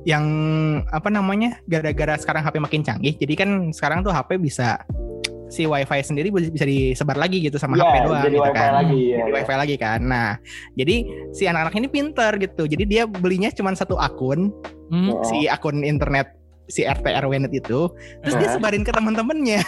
yang 0.03 0.25
apa 0.91 1.07
namanya? 1.07 1.63
Gara-gara 1.63 2.19
sekarang 2.19 2.43
HP 2.43 2.59
makin 2.59 2.83
canggih. 2.83 3.15
Jadi 3.15 3.33
kan 3.39 3.49
sekarang 3.71 4.03
tuh 4.03 4.11
HP 4.11 4.35
bisa 4.35 4.75
si 5.47 5.63
WiFi 5.63 6.03
sendiri 6.03 6.27
bisa 6.27 6.67
disebar 6.67 7.15
lagi 7.15 7.39
gitu 7.39 7.55
sama 7.55 7.79
Iya, 7.79 7.87
HP 7.87 7.95
doang 8.03 8.19
jadi 8.19 8.35
gitu 8.35 8.43
wifi 8.43 8.59
kan. 8.59 8.71
lagi 8.75 8.99
ya, 8.99 9.17
Jadi 9.23 9.31
WiFi 9.31 9.55
lagi 9.55 9.75
kan. 9.79 9.99
Nah, 10.03 10.29
jadi 10.75 10.95
si 11.31 11.43
anak-anak 11.47 11.75
ini 11.79 11.87
pinter 11.87 12.31
gitu. 12.35 12.63
Jadi 12.67 12.83
dia 12.83 13.03
belinya 13.07 13.49
cuma 13.55 13.71
satu 13.71 13.95
akun, 13.95 14.51
Hmm. 14.87 15.19
Si 15.27 15.51
akun 15.51 15.83
internet 15.83 16.31
si 16.67 16.83
RT 16.83 17.03
RWNet 17.03 17.51
itu, 17.51 17.87
terus 18.21 18.35
dia 18.35 18.47
Eh. 18.47 18.53
sebarin 18.53 18.83
ke 18.83 18.91
teman-temannya. 18.91 19.59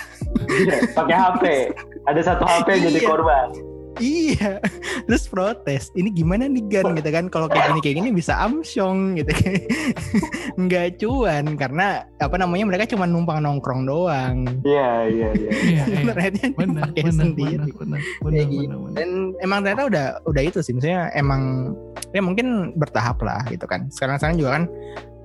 Iya, 0.46 0.76
pakai 0.94 1.16
HP 1.16 1.44
ada 2.04 2.22
satu 2.22 2.44
HP 2.44 2.68
jadi 2.82 3.00
Iya. 3.00 3.08
korban 3.08 3.50
Iya, 4.00 4.64
terus 5.04 5.28
protes. 5.28 5.92
Ini 5.92 6.16
gimana 6.16 6.48
nih 6.48 6.64
Gan 6.72 6.96
gitu 6.96 7.12
kan? 7.12 7.28
Kalau 7.28 7.52
kayak 7.52 7.76
gini 7.76 7.80
kayak 7.84 7.96
gini 8.00 8.10
bisa 8.14 8.32
amsyong 8.40 9.20
gitu. 9.20 9.28
Nggak 10.62 11.04
cuan 11.04 11.60
karena 11.60 12.08
apa 12.16 12.36
namanya 12.40 12.64
mereka 12.64 12.88
cuma 12.88 13.04
numpang 13.04 13.44
nongkrong 13.44 13.84
doang. 13.84 14.48
iya 14.64 15.04
iya 15.04 15.30
iya 15.36 15.52
Iya, 15.68 15.84
iya. 15.84 15.84
Internetnya 16.00 16.48
Benar, 16.56 16.88
dipakai 16.88 17.02
benar, 17.04 17.20
sendiri. 17.20 17.70
benar, 17.76 17.76
benar, 17.76 18.00
Kayak 18.00 18.24
benar, 18.24 18.48
gitu. 18.48 18.64
benar, 18.64 18.78
benar. 18.80 18.96
Dan 18.96 19.10
emang 19.40 19.60
ternyata 19.60 19.84
udah 19.84 20.06
udah 20.24 20.44
itu 20.48 20.60
sih. 20.64 20.72
Misalnya 20.72 21.02
emang 21.12 21.42
ya 22.10 22.22
mungkin 22.24 22.48
bertahap 22.80 23.20
lah 23.20 23.44
gitu 23.52 23.68
kan. 23.68 23.92
Sekarang 23.92 24.16
sekarang 24.16 24.40
juga 24.40 24.50
kan, 24.56 24.64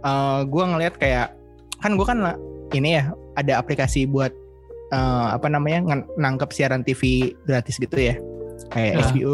eh 0.03 0.41
gue 0.45 0.65
ngelihat 0.67 0.95
kayak 0.99 1.29
kan 1.85 1.95
gue 1.95 2.07
kan 2.07 2.19
lah- 2.19 2.41
ini 2.73 2.97
ya 2.97 3.13
ada 3.37 3.61
aplikasi 3.61 4.09
buat 4.09 4.33
eh, 4.89 5.27
apa 5.31 5.47
namanya 5.47 5.85
nangkep 6.17 6.49
siaran 6.49 6.81
TV 6.81 7.03
gratis 7.45 7.77
gitu 7.77 7.93
ya 7.95 8.17
kayak 8.71 8.97
Ya. 8.97 9.05
HBO 9.05 9.33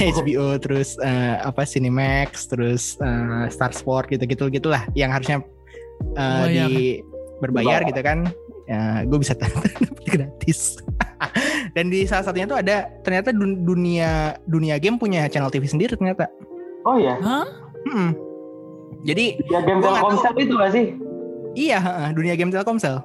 HBO 0.00 0.46
terus 0.64 0.96
eh, 0.98 1.36
apa 1.38 1.62
Cinemax 1.62 2.48
terus 2.48 2.96
eh, 2.98 3.44
Star 3.48 3.70
Sport 3.70 4.08
gitu-gitu 4.08 4.48
gitulah 4.48 4.88
yang 4.94 5.10
harusnya 5.10 5.44
eh, 6.14 6.24
Bayar. 6.40 6.48
di 6.48 6.72
berbayar 7.38 7.80
Berbayar. 7.80 7.80
gitu 7.84 8.00
kan 8.00 8.18
ya, 8.64 8.80
gue 9.04 9.18
bisa 9.18 9.34
dapat 9.34 9.70
gratis 10.08 10.80
dan 11.74 11.88
di 11.88 12.04
salah 12.04 12.24
satunya 12.24 12.46
tuh 12.46 12.58
ada 12.58 12.88
ternyata 13.02 13.28
dun- 13.30 13.62
dunia 13.62 14.38
dunia 14.44 14.76
game 14.76 14.96
punya 14.96 15.28
channel 15.28 15.50
TV 15.50 15.66
sendiri 15.66 15.94
ternyata 15.94 16.26
Oh 16.82 16.94
iya. 16.96 17.18
Hah? 17.18 17.44
Hmm. 17.84 18.14
Jadi 19.02 19.38
Ya 19.46 19.60
game 19.62 19.80
Telkomsel 19.80 20.32
itu 20.36 20.54
gak 20.54 20.72
sih? 20.72 20.86
Iya, 21.54 21.78
heeh, 21.78 22.08
dunia 22.12 22.34
game 22.34 22.50
Telkomsel. 22.50 23.02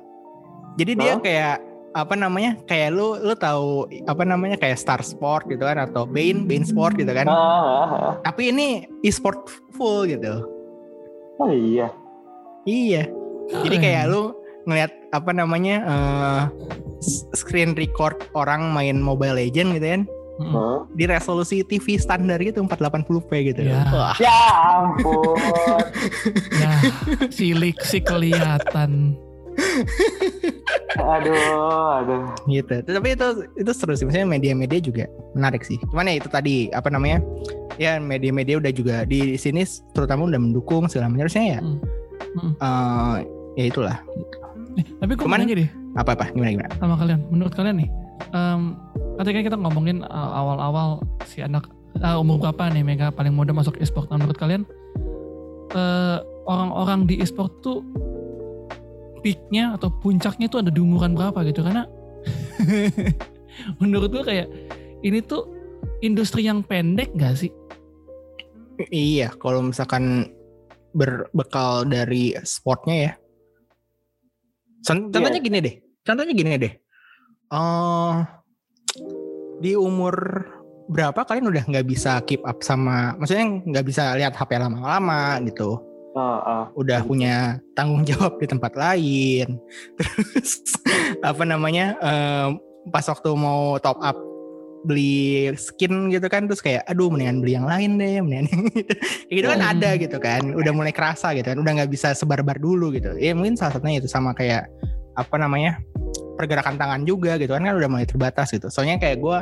Jadi 0.76 0.92
dia 0.94 1.14
Hah? 1.16 1.22
kayak 1.22 1.56
apa 1.94 2.14
namanya? 2.14 2.58
Kayak 2.66 2.98
lu 2.98 3.18
lu 3.18 3.34
tahu 3.34 3.86
apa 4.06 4.26
namanya 4.26 4.58
kayak 4.58 4.78
Star 4.78 5.02
Sport 5.02 5.46
gitu 5.46 5.62
kan 5.62 5.78
atau 5.78 6.06
Bain, 6.06 6.46
Bain 6.46 6.66
Sport 6.66 6.98
gitu 6.98 7.10
kan. 7.10 7.30
Ah, 7.30 7.34
ah, 7.34 7.90
ah. 7.90 8.14
Tapi 8.22 8.50
ini 8.50 8.68
e-sport 9.02 9.46
full 9.72 10.10
gitu. 10.10 10.46
Oh 11.38 11.50
iya. 11.50 11.90
Iya. 12.66 13.06
Jadi 13.52 13.76
kayak 13.78 14.10
lu 14.10 14.34
ngelihat 14.66 14.92
apa 15.12 15.30
namanya 15.30 15.76
eh, 15.84 16.42
s- 17.04 17.28
screen 17.36 17.76
record 17.76 18.18
orang 18.34 18.72
main 18.72 18.98
Mobile 18.98 19.36
Legend 19.36 19.78
gitu 19.78 19.88
kan 19.88 20.02
Hah? 20.34 20.90
di 20.90 21.06
resolusi 21.06 21.62
TV 21.62 21.94
standar 21.96 22.38
gitu 22.38 22.58
480p 22.60 23.30
gitu. 23.48 23.62
Ya. 23.64 23.86
Wah, 23.88 24.18
Ya 24.18 24.40
ampun. 24.76 25.38
Ya, 26.56 26.72
silik 27.30 27.78
sih 27.82 28.02
kelihatan. 28.02 29.14
aduh, 30.96 31.38
aduh. 31.96 32.24
gitu. 32.48 32.76
Tapi 32.82 33.08
itu 33.14 33.28
itu 33.56 33.72
seru 33.72 33.94
sih. 33.94 34.04
Maksudnya 34.04 34.26
media-media 34.28 34.80
juga 34.80 35.06
menarik 35.34 35.62
sih. 35.62 35.78
Cuman 35.86 36.10
ya 36.10 36.18
itu 36.18 36.26
tadi 36.28 36.70
apa 36.72 36.90
namanya? 36.90 37.22
Ya 37.76 37.98
media-media 37.98 38.58
udah 38.58 38.72
juga 38.72 38.96
di 39.04 39.36
sini 39.36 39.62
terutama 39.94 40.26
udah 40.26 40.40
mendukung 40.40 40.86
segala 40.88 41.10
macam. 41.10 41.22
Harusnya 41.22 41.46
ya 41.48 41.60
Hmm. 41.60 41.78
Hmm. 42.34 42.54
eh, 42.56 43.16
ya 43.56 43.66
itulah. 43.68 43.98
Eh, 44.74 44.86
tapi 44.98 45.14
gue 45.14 45.22
Cuman- 45.22 45.46
nanya 45.46 45.56
deh 45.56 45.70
Apa 45.94 46.18
apa 46.18 46.26
gimana 46.28 46.50
gimana? 46.52 46.70
sama 46.76 46.98
kalian. 46.98 47.22
Menurut 47.30 47.54
kalian 47.54 47.78
nih, 47.78 47.90
em, 48.32 48.80
ketika 49.20 49.40
kita 49.52 49.58
ngomongin 49.60 50.06
uh, 50.08 50.32
awal-awal 50.40 51.04
si 51.28 51.44
anak 51.44 51.68
uh, 52.00 52.22
umur 52.22 52.40
berapa 52.40 52.72
nih 52.72 52.84
Mega 52.86 53.08
paling 53.12 53.36
muda 53.36 53.52
masuk 53.52 53.76
e-sport? 53.84 54.08
Nah, 54.10 54.18
menurut 54.18 54.40
kalian 54.40 54.64
eh, 55.74 56.18
orang-orang 56.46 57.10
di 57.10 57.20
e-sport 57.22 57.52
tuh 57.66 57.82
peaknya 59.26 59.74
atau 59.74 59.90
puncaknya 59.90 60.48
tuh 60.52 60.62
ada 60.62 60.72
di 60.72 60.80
umuran 60.80 61.18
berapa 61.18 61.42
gitu? 61.48 61.66
Karena 61.66 61.88
menurut 63.82 64.10
gue 64.12 64.24
kayak 64.24 64.48
ini 65.02 65.20
tuh 65.24 65.50
industri 66.04 66.46
yang 66.46 66.62
pendek 66.64 67.12
gak 67.16 67.40
sih? 67.40 67.52
Iya, 68.90 69.32
kalau 69.38 69.70
misalkan 69.70 70.34
berbekal 70.94 71.86
dari 71.86 72.34
sportnya 72.46 72.96
ya. 72.96 73.12
Con- 74.84 75.10
Contohnya 75.14 75.42
gini 75.42 75.60
deh. 75.64 75.76
Contohnya 76.04 76.34
gini 76.36 76.52
deh. 76.60 76.74
Eh 77.54 78.14
di 79.62 79.78
umur 79.78 80.16
berapa 80.92 81.24
kalian 81.24 81.48
udah 81.48 81.64
nggak 81.64 81.88
bisa 81.88 82.20
keep 82.28 82.44
up 82.44 82.60
sama, 82.60 83.16
maksudnya 83.16 83.64
nggak 83.64 83.86
bisa 83.88 84.18
lihat 84.20 84.36
HP 84.36 84.60
lama-lama 84.60 85.40
gitu. 85.48 85.80
Ah, 86.14 86.42
ah. 86.44 86.64
Udah 86.78 87.02
punya 87.02 87.58
tanggung 87.74 88.06
jawab 88.06 88.38
di 88.38 88.46
tempat 88.46 88.74
lain. 88.78 89.58
Terus 89.98 90.62
apa 91.24 91.42
namanya? 91.48 91.98
eh, 91.98 92.50
pas 92.92 93.06
waktu 93.08 93.30
mau 93.34 93.80
top 93.80 93.96
up 94.04 94.18
beli 94.84 95.48
skin 95.56 96.12
gitu 96.12 96.28
kan 96.28 96.44
terus 96.44 96.60
kayak 96.60 96.84
aduh 96.92 97.08
mendingan 97.08 97.40
beli 97.40 97.56
yang 97.56 97.64
lain 97.64 97.96
deh 97.96 98.20
mendingan 98.20 98.52
yang 98.52 98.62
gitu 98.76 98.94
kayak 99.00 99.32
gitu 99.40 99.48
kan 99.48 99.60
Hmm. 99.64 99.72
ada 99.72 99.90
gitu 99.96 100.18
kan 100.20 100.44
udah 100.52 100.72
mulai 100.76 100.92
kerasa 100.92 101.32
gitu 101.32 101.48
kan 101.56 101.60
udah 101.64 101.72
nggak 101.80 101.88
bisa 101.88 102.12
sebar-bar 102.12 102.60
dulu 102.60 102.92
gitu 102.92 103.16
ya 103.16 103.32
mungkin 103.32 103.56
salah 103.56 103.80
satunya 103.80 104.04
itu 104.04 104.12
sama 104.12 104.36
kayak 104.36 104.68
apa 105.16 105.36
namanya 105.40 105.80
pergerakan 106.36 106.76
tangan 106.78 107.02
juga 107.06 107.38
gitu 107.38 107.54
kan 107.54 107.66
kan 107.66 107.76
udah 107.78 107.90
mulai 107.90 108.08
terbatas 108.08 108.54
gitu. 108.54 108.68
Soalnya 108.70 108.98
kayak 108.98 109.22
gue 109.22 109.38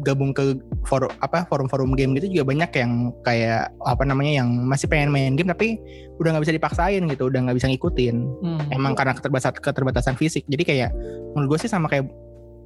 gabung 0.00 0.32
ke 0.32 0.56
forum 0.88 1.12
apa 1.20 1.44
forum-forum 1.52 1.92
game 1.92 2.16
gitu 2.16 2.40
juga 2.40 2.48
banyak 2.48 2.70
yang 2.80 3.12
kayak 3.28 3.68
apa 3.84 4.02
namanya 4.08 4.40
yang 4.40 4.48
masih 4.64 4.88
pengen 4.88 5.12
main 5.12 5.36
game 5.36 5.52
tapi 5.52 5.76
udah 6.16 6.32
nggak 6.32 6.48
bisa 6.48 6.56
dipaksain 6.56 7.04
gitu 7.12 7.28
udah 7.28 7.40
nggak 7.44 7.56
bisa 7.60 7.68
ngikutin. 7.68 8.16
Hmm. 8.40 8.60
emang 8.72 8.96
karena 8.96 9.12
keterbatasan 9.12 9.60
keterbatasan 9.60 10.14
fisik. 10.16 10.48
Jadi 10.48 10.62
kayak 10.64 10.90
menurut 11.36 11.56
gue 11.56 11.68
sih 11.68 11.70
sama 11.70 11.92
kayak 11.92 12.08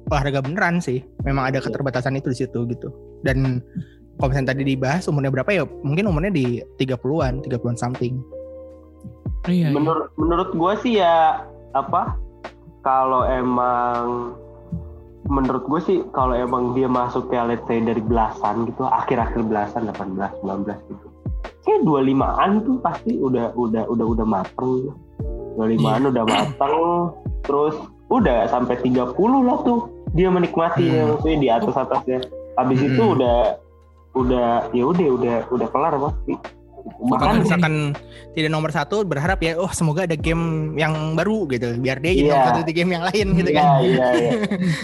olahraga 0.07 0.39
beneran 0.39 0.79
sih. 0.79 1.03
Memang 1.27 1.51
ada 1.51 1.59
keterbatasan 1.59 2.15
itu 2.15 2.31
di 2.31 2.37
situ 2.47 2.63
gitu. 2.71 2.89
Dan 3.27 3.59
kalau 4.17 4.33
misalnya 4.33 4.55
tadi 4.55 4.63
dibahas 4.65 5.05
umurnya 5.11 5.29
berapa 5.29 5.51
ya? 5.51 5.63
Mungkin 5.85 6.09
umurnya 6.09 6.31
di 6.33 6.63
30-an 6.79 7.43
30-an 7.45 7.77
something. 7.77 8.17
Iya, 9.45 9.69
iya. 9.69 9.75
Menurut 9.75 10.09
menurut 10.17 10.49
gue 10.55 10.73
sih 10.81 10.93
ya 10.99 11.43
apa? 11.77 12.17
Kalau 12.87 13.27
emang 13.27 14.31
menurut 15.27 15.67
gue 15.67 15.79
sih 15.83 15.97
kalau 16.15 16.31
emang 16.31 16.71
dia 16.71 16.87
masuk 16.87 17.27
kayak 17.27 17.51
let's 17.51 17.67
say 17.67 17.83
dari 17.83 17.99
belasan 17.99 18.63
gitu, 18.63 18.87
akhir-akhir 18.87 19.43
belasan 19.43 19.91
18, 19.91 20.15
19 20.39 20.71
gitu. 20.87 21.07
Kayak 21.67 21.83
25-an 21.83 22.51
tuh 22.63 22.75
pasti 22.79 23.19
udah 23.19 23.51
udah 23.59 23.83
udah 23.91 24.05
udah 24.07 24.23
mateng. 24.23 24.95
25-an 25.59 26.15
udah 26.15 26.23
mateng 26.23 26.75
terus 27.43 27.75
udah 28.07 28.47
sampai 28.47 28.79
30 28.79 29.03
lah 29.43 29.57
tuh 29.67 29.91
dia 30.15 30.31
menikmati 30.31 30.87
Hmm. 30.87 30.95
ya, 30.95 31.03
maksudnya 31.11 31.37
di 31.43 31.49
atas 31.51 31.75
atasnya. 31.75 32.19
Habis 32.55 32.79
itu 32.87 33.03
Hmm. 33.03 33.19
udah 33.19 33.37
udah 34.15 34.47
ya 34.71 34.83
udah 34.87 35.07
udah 35.11 35.35
udah 35.51 35.67
kelar 35.75 35.93
pasti. 35.99 36.33
Kalau 36.89 37.09
Bahkan 37.09 37.33
misalkan 37.41 37.73
tidak 38.33 38.49
nomor 38.49 38.69
satu 38.69 39.01
berharap 39.01 39.37
ya 39.39 39.55
oh 39.55 39.69
semoga 39.69 40.03
ada 40.03 40.13
game 40.13 40.73
yang 40.73 41.13
baru 41.13 41.45
gitu 41.47 41.73
biar 41.75 41.97
dia 41.97 42.11
jadi 42.11 42.21
Iya. 42.21 42.31
nomor 42.31 42.45
satu 42.47 42.59
di 42.61 42.73
game 42.73 42.89
yang 42.91 43.03
lain 43.03 43.25
gitu 43.33 43.47
Iya, 43.47 43.53
kan 43.53 43.65
iya, 43.81 44.05
iya. 44.13 44.31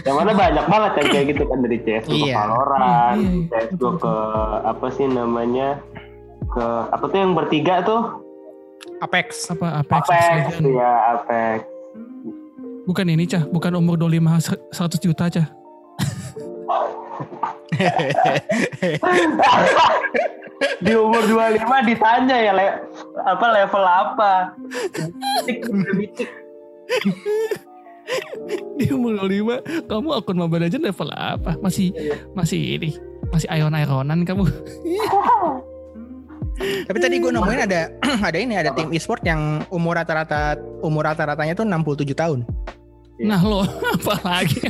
Yang 0.01 0.15
mana 0.15 0.31
banyak 0.33 0.65
banget 0.65 0.91
kan 0.91 1.03
kayak 1.07 1.25
gitu 1.29 1.43
kan 1.43 1.57
dari 1.59 1.77
CSGO 1.79 2.05
ke 2.05 2.19
Iya. 2.19 2.35
Valorant. 2.37 3.19
CSGO 3.47 3.73
Betul, 3.73 3.91
ke 3.99 4.13
apa 4.63 4.85
sih 4.89 5.05
namanya 5.05 5.67
ke 6.45 6.65
apa 6.89 7.03
tuh 7.03 7.17
yang 7.17 7.33
bertiga 7.33 7.81
tuh 7.81 8.01
Apex 8.99 9.49
Apa 9.49 9.79
Apex, 9.79 10.03
Apex, 10.05 10.53
Legends? 10.53 10.73
ya 10.73 10.91
Apex. 11.13 11.59
Bukan 12.83 13.05
ini 13.05 13.23
cah, 13.23 13.43
bukan 13.45 13.71
umur 13.73 13.95
25 13.95 14.39
ser- 14.39 14.59
100 14.69 14.99
juta 14.99 15.25
cah. 15.29 15.47
Di 20.83 20.93
umur 20.95 21.23
25 21.25 21.89
ditanya 21.89 22.37
ya 22.39 22.51
le, 22.53 22.67
apa 23.23 23.45
level 23.51 23.83
apa? 23.83 24.31
Bitik, 25.45 25.59
bitik. 25.97 26.29
Di 28.77 28.85
umur 28.91 29.25
25 29.25 29.87
kamu 29.87 30.09
akun 30.11 30.37
Mobile 30.37 30.67
Legends 30.67 30.85
level 30.85 31.09
apa? 31.15 31.55
Masih 31.59 31.95
masih 32.35 32.79
ini, 32.79 32.89
masih 33.31 33.47
iron-ironan 33.49 34.27
kamu. 34.27 34.45
tapi 36.63 37.01
tadi 37.01 37.17
gue 37.17 37.33
nemuin 37.33 37.65
ada 37.65 37.89
ada 38.29 38.37
ini 38.37 38.53
ada 38.53 38.69
tim 38.77 38.93
e-sport 38.93 39.25
yang 39.25 39.65
umur 39.73 39.97
rata-rata 39.97 40.53
umur 40.85 41.01
rata-ratanya 41.01 41.57
tuh 41.57 41.65
67 41.65 42.13
tahun 42.13 42.45
Iya. 42.45 42.82
Nah 43.15 43.39
lo 43.39 43.61
apa 43.93 44.15
lagi? 44.23 44.63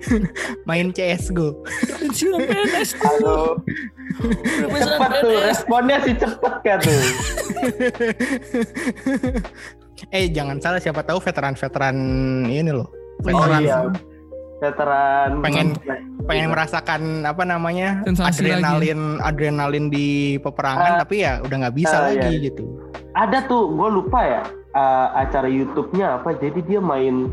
main 0.68 0.88
CSGO 0.90 1.60
Pensiunan 1.92 2.40
PNS 2.40 2.96
Aduh, 2.96 3.58
Pensiunan 4.64 4.78
cepet 4.80 5.10
tuh 5.18 5.34
responnya 5.40 5.96
sih 6.00 6.14
cepet 6.16 6.54
kan 6.60 6.78
tuh. 6.80 7.02
eh 10.10 10.26
jangan 10.28 10.56
salah 10.58 10.78
siapa 10.78 11.02
tahu 11.02 11.20
veteran-veteran 11.20 11.96
ini 12.44 12.70
loh 12.70 12.88
Oh 13.20 13.24
veteran 13.26 13.60
iya, 13.60 13.78
veteran. 14.58 15.30
Pengen 15.42 15.68
pengen 16.24 16.48
merasakan 16.48 17.00
apa 17.22 17.44
namanya 17.44 18.00
Sensasi 18.02 18.48
adrenalin 18.48 19.20
adrenalin 19.20 19.86
di 19.88 20.08
peperangan 20.38 20.90
Ah. 20.94 20.98
tapi 20.98 21.20
ya 21.20 21.40
udah 21.40 21.56
nggak 21.58 21.76
bisa 21.76 21.96
Ah, 21.98 22.02
lagi 22.08 22.32
iya. 22.32 22.44
gitu 22.48 22.64
ada 23.12 23.44
tuh 23.44 23.68
gue 23.68 23.88
lupa 23.90 24.20
ya 24.22 24.42
eh, 24.72 25.08
acara 25.18 25.46
YouTube-nya 25.46 26.16
apa 26.16 26.32
jadi 26.34 26.60
dia 26.62 26.80
main 26.80 27.28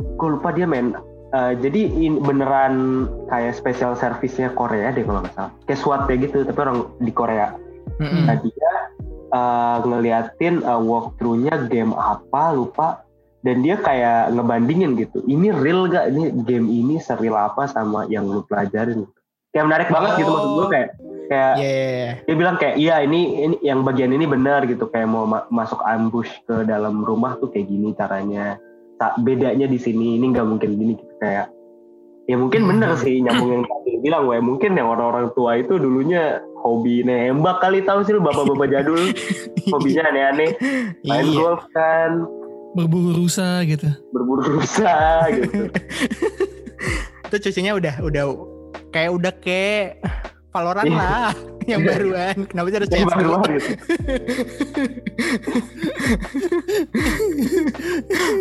gue 0.00 0.28
lupa 0.36 0.50
dia 0.50 0.66
main 0.66 0.96
eh, 1.30 1.52
jadi 1.60 1.80
ini 1.90 2.18
beneran 2.18 3.06
kayak 3.30 3.54
special 3.54 3.94
service-nya 3.94 4.50
Korea 4.56 4.90
deh 4.90 5.04
kalau 5.06 5.22
nggak 5.22 5.34
salah. 5.36 5.52
Kayak 5.68 5.80
SWAT 5.80 6.02
ya 6.10 6.16
gitu 6.16 6.36
tapi 6.44 6.58
orang 6.60 6.78
di 6.98 7.12
Korea. 7.12 7.54
Mm-mm. 8.00 8.24
nah 8.28 8.36
dia 8.38 8.72
eh, 9.30 9.76
ngeliatin 9.84 10.64
eh, 10.64 10.80
walkthrough-nya 10.80 11.68
game 11.70 11.92
apa 11.94 12.54
lupa. 12.56 12.88
Dan 13.40 13.64
dia 13.64 13.80
kayak 13.80 14.36
ngebandingin 14.36 15.00
gitu 15.00 15.24
ini 15.24 15.48
real 15.48 15.88
gak 15.88 16.12
ini 16.12 16.28
game 16.44 16.68
ini 16.68 17.00
seril 17.00 17.32
apa 17.32 17.64
sama 17.72 18.04
yang 18.12 18.28
lu 18.28 18.44
pelajarin? 18.44 19.08
Kayak 19.56 19.64
menarik 19.64 19.88
banget 19.88 20.10
gitu 20.20 20.28
maksud 20.28 20.50
gue 20.60 20.66
kayak 20.68 20.88
kayak 21.32 21.54
Yeah. 21.56 22.20
dia 22.28 22.36
bilang 22.36 22.60
kayak 22.60 22.76
iya 22.76 23.00
ini 23.00 23.48
ini 23.48 23.56
yang 23.64 23.80
bagian 23.80 24.12
ini 24.12 24.28
benar 24.28 24.68
gitu. 24.68 24.92
Kayak 24.92 25.08
mau 25.08 25.24
ma- 25.24 25.48
masuk 25.48 25.80
ambush 25.88 26.28
ke 26.44 26.68
dalam 26.68 27.00
rumah 27.00 27.40
tuh 27.40 27.48
kayak 27.48 27.64
gini 27.72 27.96
caranya 27.96 28.60
Tak 29.00 29.16
bedanya 29.24 29.64
di 29.64 29.80
sini 29.80 30.20
ini 30.20 30.28
nggak 30.28 30.44
mungkin 30.44 30.76
gini 30.76 30.92
gitu 30.94 31.14
kayak 31.18 31.48
ya 32.28 32.36
mungkin 32.36 32.68
bener 32.68 32.94
sih 32.94 33.18
nyambung 33.18 33.50
yang 33.50 33.64
tadi 33.64 33.90
bilang 33.98 34.28
gue 34.28 34.38
mungkin 34.38 34.76
yang 34.76 34.86
orang-orang 34.86 35.32
tua 35.34 35.58
itu 35.58 35.80
dulunya 35.80 36.38
hobi 36.60 37.02
nembak 37.02 37.58
kali 37.58 37.82
tahu 37.82 38.04
sih 38.04 38.14
bapak-bapak 38.14 38.70
jadul 38.70 39.00
hobinya 39.74 40.04
aneh-aneh 40.06 40.52
main 41.02 41.26
Iya. 41.26 41.34
golf 41.34 41.64
kan 41.72 42.28
Berburu 42.70 43.18
rusa 43.18 43.66
gitu. 43.66 43.88
berburu 44.14 44.62
rusa 44.62 44.94
gitu 45.34 45.74
Itu 47.26 47.36
cucinya 47.40 47.74
udah 47.74 47.94
udah 47.98 48.24
kayak 48.90 49.10
udah 49.10 49.32
kayak 49.38 49.98
Valorant 50.50 50.84
Iya. 50.84 50.96
lah 50.96 51.32
yang 51.70 51.80
baruan. 51.80 52.36
Kenapa 52.44 52.66
sih 52.66 52.76
harus 52.76 52.88
yang 52.88 53.04
CS:GO? 53.04 53.38
baru 53.38 53.52
gitu 53.52 53.70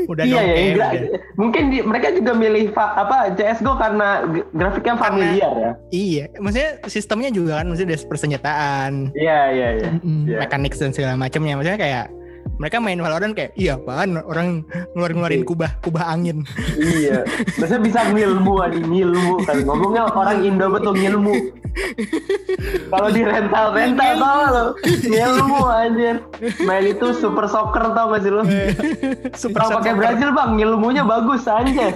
Udah 0.08 0.24
iya 0.26 0.42
ya 0.42 0.88
mungkin 1.36 1.70
di- 1.70 1.82
mereka 1.82 2.10
juga 2.10 2.32
milih 2.34 2.72
apa 2.74 3.30
CSGO 3.32 3.74
karena 3.76 4.24
g- 4.28 4.46
grafiknya 4.52 4.94
Karena- 4.96 5.06
familiar 5.06 5.52
ya 5.56 5.72
Iya, 5.90 6.24
maksudnya 6.38 6.70
sistemnya 6.88 7.30
juga 7.30 7.60
kan 7.60 7.66
maksudnya 7.68 7.92
dari 7.92 8.00
persenjataan, 8.04 8.92
iya 9.14 9.38
iya 9.50 9.68
iya 9.76 9.88
Mm-mm. 9.92 10.18
Iya. 10.26 10.38
mekanik 10.40 10.72
dan 10.74 10.90
segala 10.90 11.14
macamnya. 11.16 11.54
Maksudnya 11.56 11.78
kayak 11.78 12.06
mereka 12.56 12.76
main 12.78 12.98
Valorant 12.98 13.32
kayak 13.32 13.52
iya 13.54 13.76
apaan 13.76 14.16
orang 14.20 14.64
ngeluarin-ngeluarin 14.94 15.44
kubah 15.44 15.70
kubah 15.80 16.04
angin. 16.08 16.44
Iya, 16.76 17.24
maksudnya 17.56 17.82
bisa 17.82 18.00
ngilmu 18.06 18.54
aja 18.60 18.80
ngilmu 18.80 19.34
kan 19.44 19.56
ngomongnya 19.64 20.02
orang 20.10 20.38
Indo 20.42 20.66
betul 20.68 20.94
ngilmu. 20.94 21.34
Kalau 22.90 23.10
di 23.14 23.22
rental 23.24 23.72
rental 23.72 24.12
tau 24.18 24.42
lo 24.50 24.66
ngilmu 24.84 25.62
anjir. 25.70 26.16
Main 26.66 26.86
itu 26.90 27.14
super 27.16 27.46
soccer 27.46 27.94
tau 27.94 28.12
gak 28.12 28.22
sih 28.26 28.32
lo? 28.34 28.44
Super 29.34 29.60
Kalau 29.64 29.80
pakai. 29.80 29.94
Brazil 29.96 30.30
bang 30.34 30.52
ngilmunya 30.58 31.04
bagus 31.06 31.46
anjir. 31.46 31.94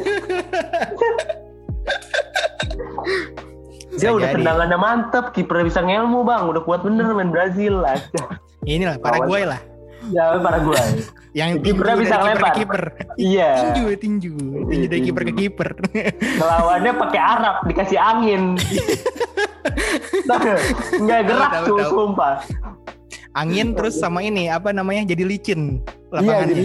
Bisa 3.93 4.09
Dia 4.09 4.09
udah 4.09 4.29
jadi. 4.33 4.35
tendangannya 4.41 4.77
mantep, 4.77 5.25
kipernya 5.37 5.65
bisa 5.69 5.79
ngelmu 5.85 6.25
bang, 6.25 6.49
udah 6.49 6.61
kuat 6.65 6.81
bener 6.81 7.05
main 7.13 7.29
Brazil 7.29 7.85
aja. 7.85 8.23
Inilah 8.65 8.97
Paraguay 8.97 9.45
lah. 9.45 9.61
Ya 10.11 10.35
para 10.35 10.59
gue. 10.59 10.75
Yang 11.31 11.63
Kipernya 11.63 11.95
bisa 11.95 12.15
dari 12.19 12.35
kiper 12.35 12.51
kiper. 12.59 12.83
Iya. 13.15 13.51
Tinju, 13.71 13.83
tinju, 13.95 14.33
tinju 14.67 14.85
dari 14.91 15.01
kiper 15.07 15.23
ke 15.23 15.33
kiper. 15.33 15.69
Ngelawannya 16.19 16.91
pakai 16.99 17.21
Arab 17.23 17.55
dikasih 17.71 17.95
angin. 17.95 18.41
Nggak? 20.99 21.19
Gerak 21.27 21.51
Tahu, 21.51 21.65
tuh 21.65 21.77
tahu. 21.79 21.91
sumpah. 21.91 22.33
Angin 23.33 23.73
terus 23.73 23.97
sama 23.97 24.21
ini 24.21 24.45
apa 24.45 24.69
namanya 24.69 25.09
jadi 25.09 25.25
licin 25.25 25.81
Iya 26.13 26.21
lapangannya. 26.21 26.53
jadi 26.53 26.63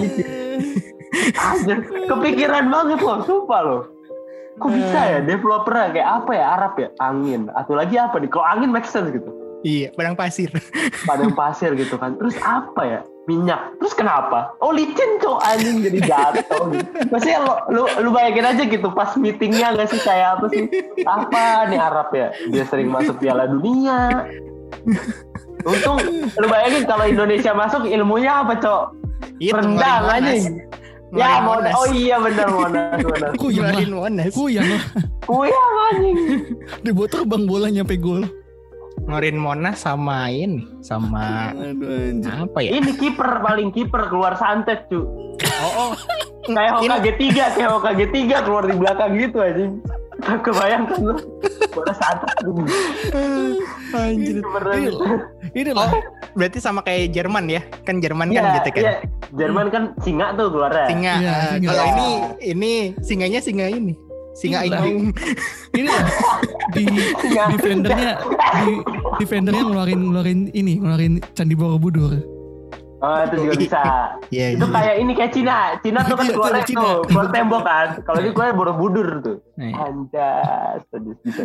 Anjir, 1.40 1.78
kepikiran 2.04 2.68
banget 2.68 3.00
loh, 3.00 3.24
sumpah 3.24 3.60
loh. 3.64 3.82
Kok 4.58 4.70
bisa 4.74 5.00
ya 5.06 5.18
developer 5.22 5.72
kayak 5.72 6.08
apa 6.24 6.30
ya 6.34 6.44
Arab 6.58 6.72
ya 6.76 6.88
angin 6.98 7.46
atau 7.54 7.72
lagi 7.78 7.94
apa 7.96 8.18
nih? 8.20 8.28
Kalau 8.28 8.44
angin 8.44 8.68
make 8.74 8.84
sense 8.84 9.08
gitu. 9.14 9.30
Iya, 9.66 9.90
padang 9.90 10.14
pasir. 10.14 10.50
Padang 11.08 11.34
pasir 11.34 11.74
gitu 11.74 11.98
kan. 11.98 12.14
Terus 12.14 12.38
apa 12.46 12.82
ya? 12.86 13.00
Minyak. 13.26 13.74
Terus 13.82 13.92
kenapa? 13.92 14.54
Oh 14.62 14.70
licin 14.70 15.18
cok 15.18 15.38
anjing 15.42 15.82
jadi 15.82 15.98
jatuh. 16.06 16.70
Gitu. 16.70 17.10
Maksudnya 17.10 17.38
lo, 17.42 17.54
lu, 17.68 17.82
lu 18.06 18.10
bayangin 18.14 18.46
aja 18.46 18.62
gitu 18.64 18.88
pas 18.94 19.18
meetingnya 19.18 19.74
gak 19.74 19.90
sih 19.90 20.00
kayak 20.00 20.38
apa 20.38 20.46
sih? 20.54 20.64
Apa 21.02 21.68
nih 21.68 21.78
Arab 21.78 22.08
ya? 22.14 22.30
Dia 22.54 22.64
sering 22.70 22.88
masuk 22.88 23.18
Piala 23.18 23.50
Dunia. 23.50 24.30
Untung 25.66 25.98
lu 26.38 26.46
bayangin 26.46 26.86
kalau 26.86 27.04
Indonesia 27.04 27.50
masuk 27.50 27.82
ilmunya 27.82 28.46
apa 28.46 28.54
cok? 28.62 28.84
Itu 29.42 29.58
Rendang 29.58 30.02
anjing. 30.06 30.62
Ya 31.16 31.40
Monas. 31.40 31.72
Oh 31.72 31.86
iya 31.90 32.16
benar 32.20 32.48
Monas. 32.52 33.00
Monas. 33.10 33.32
Kuyang 33.40 33.66
lah. 33.72 33.84
Monas. 33.90 34.32
Kuyang 34.36 34.68
lah. 34.68 34.82
Kuyang 35.24 35.74
anjing. 35.92 36.16
Dibuat 36.84 37.10
terbang 37.10 37.42
bola 37.48 37.66
nyampe 37.72 37.96
gol. 37.96 38.28
Ngeluarin 39.08 39.40
Monas 39.40 39.80
sama 39.80 40.28
ini 40.28 40.68
sama 40.84 41.56
Aduh 41.56 42.20
apa 42.44 42.58
ya? 42.60 42.76
Ini 42.76 42.92
kiper 42.92 43.40
paling 43.40 43.72
kiper 43.72 44.12
keluar 44.12 44.36
santet 44.36 44.84
cu. 44.92 45.00
Oh, 45.64 45.72
oh. 45.74 45.90
Kayak 46.44 46.76
Hokage 46.76 47.12
3, 47.16 47.56
kayak 47.56 47.70
Hokage 47.72 48.06
3 48.12 48.44
keluar 48.44 48.64
di 48.68 48.76
belakang 48.76 49.16
gitu 49.16 49.40
anjing. 49.40 49.80
Kebayang 50.18 50.84
kan 50.92 50.98
lu? 51.00 51.14
Bola 51.72 51.92
santet. 51.96 52.36
Anjir. 53.96 54.44
Ini 54.44 54.88
loh. 54.92 55.08
Ini 55.56 55.70
loh. 55.72 55.88
Oh, 55.88 55.92
berarti 56.36 56.60
sama 56.60 56.84
kayak 56.84 57.08
Jerman 57.08 57.48
ya? 57.48 57.64
Kan 57.88 58.04
Jerman 58.04 58.28
kan 58.28 58.44
Iya, 58.44 58.54
gitu 58.60 58.68
kan. 58.76 58.82
iya. 58.84 58.94
Jerman 59.32 59.66
kan 59.72 59.82
singa 60.04 60.36
tuh 60.36 60.52
keluarnya. 60.52 60.84
Singa. 60.92 61.14
Eh, 61.16 61.48
singa. 61.56 61.68
Kalau 61.72 61.84
ini 61.96 62.08
ini 62.44 62.72
singanya 63.00 63.40
singa 63.40 63.72
ini. 63.72 63.96
Singa 64.38 64.62
Iya. 64.62 64.78
Ingaung. 64.78 65.10
Ini 65.76 65.82
loh. 65.84 66.04
Di 66.70 66.84
defendernya 67.50 68.10
di 68.62 68.72
defendernya 69.18 69.62
ngeluarin 69.66 70.00
ngeluarin 70.04 70.40
ini 70.52 70.78
ngeluarin 70.78 71.14
candi 71.34 71.56
borobudur. 71.58 72.12
Oh, 72.98 73.14
itu 73.22 73.46
juga 73.46 73.54
bisa. 73.54 73.82
Iya, 74.34 74.60
Itu 74.60 74.66
iya. 74.68 74.74
kayak 74.76 74.94
ini 75.00 75.12
kayak 75.16 75.32
Cina. 75.32 75.56
Cina 75.80 75.98
tuh 76.04 76.16
kan 76.20 76.26
Iya, 76.28 76.34
keluarnya 76.36 76.64
Cina. 76.68 76.80
tuh, 76.84 76.96
keluar 77.08 77.26
tembok 77.32 77.62
kan. 77.64 77.88
Kalau 78.04 78.18
ini 78.20 78.30
keluarnya 78.36 78.54
borobudur 78.58 79.08
tuh. 79.24 79.36
Nih. 79.56 79.72
Anjas, 79.72 80.82
bisa. 81.24 81.42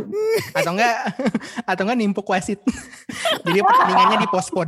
Atau 0.52 0.72
enggak 0.76 0.96
atau 1.72 1.82
enggak 1.88 1.98
nimpuk 1.98 2.28
wasit. 2.28 2.60
Jadi 3.48 3.60
pertandingannya 3.64 4.18
dipospon. 4.28 4.68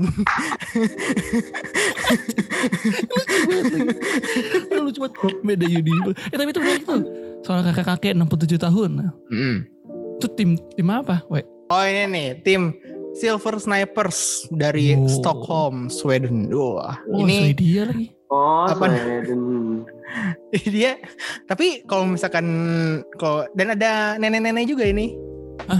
Lu 4.71 4.89
cuma 4.93 5.07
beda 5.43 5.65
Yudi. 5.67 5.91
Eh 6.31 6.37
tapi 6.37 6.49
itu 6.53 6.61
benar 6.61 6.79
itu. 7.45 7.47
Soal 7.47 7.61
kakek-kakek 7.61 8.17
67 8.17 8.57
tahun. 8.57 8.89
Nah, 8.97 9.11
Itu 10.17 10.27
tim 10.33 10.57
tim 10.73 10.87
apa? 10.89 11.21
Weh. 11.29 11.45
Oh 11.69 11.81
ini 11.81 12.09
nih 12.09 12.27
tim 12.41 12.73
Silver 13.13 13.55
Snipers 13.57 14.49
dari 14.51 14.97
Oh. 14.97 15.05
Stockholm, 15.07 15.87
Sweden. 15.87 16.49
Wah, 16.49 16.97
Oh, 17.07 17.21
ini 17.21 17.53
Swedia 17.53 17.87
lagi. 17.87 18.07
Oh, 18.27 18.65
Apa? 18.65 18.89
Sweden. 18.89 19.41
dia 20.75 20.95
tapi 21.45 21.83
kalau 21.83 22.07
misalkan 22.07 22.45
kalau 23.17 23.43
dan 23.53 23.73
ada 23.73 24.15
nenek-nenek 24.17 24.65
juga 24.65 24.85
ini. 24.87 25.13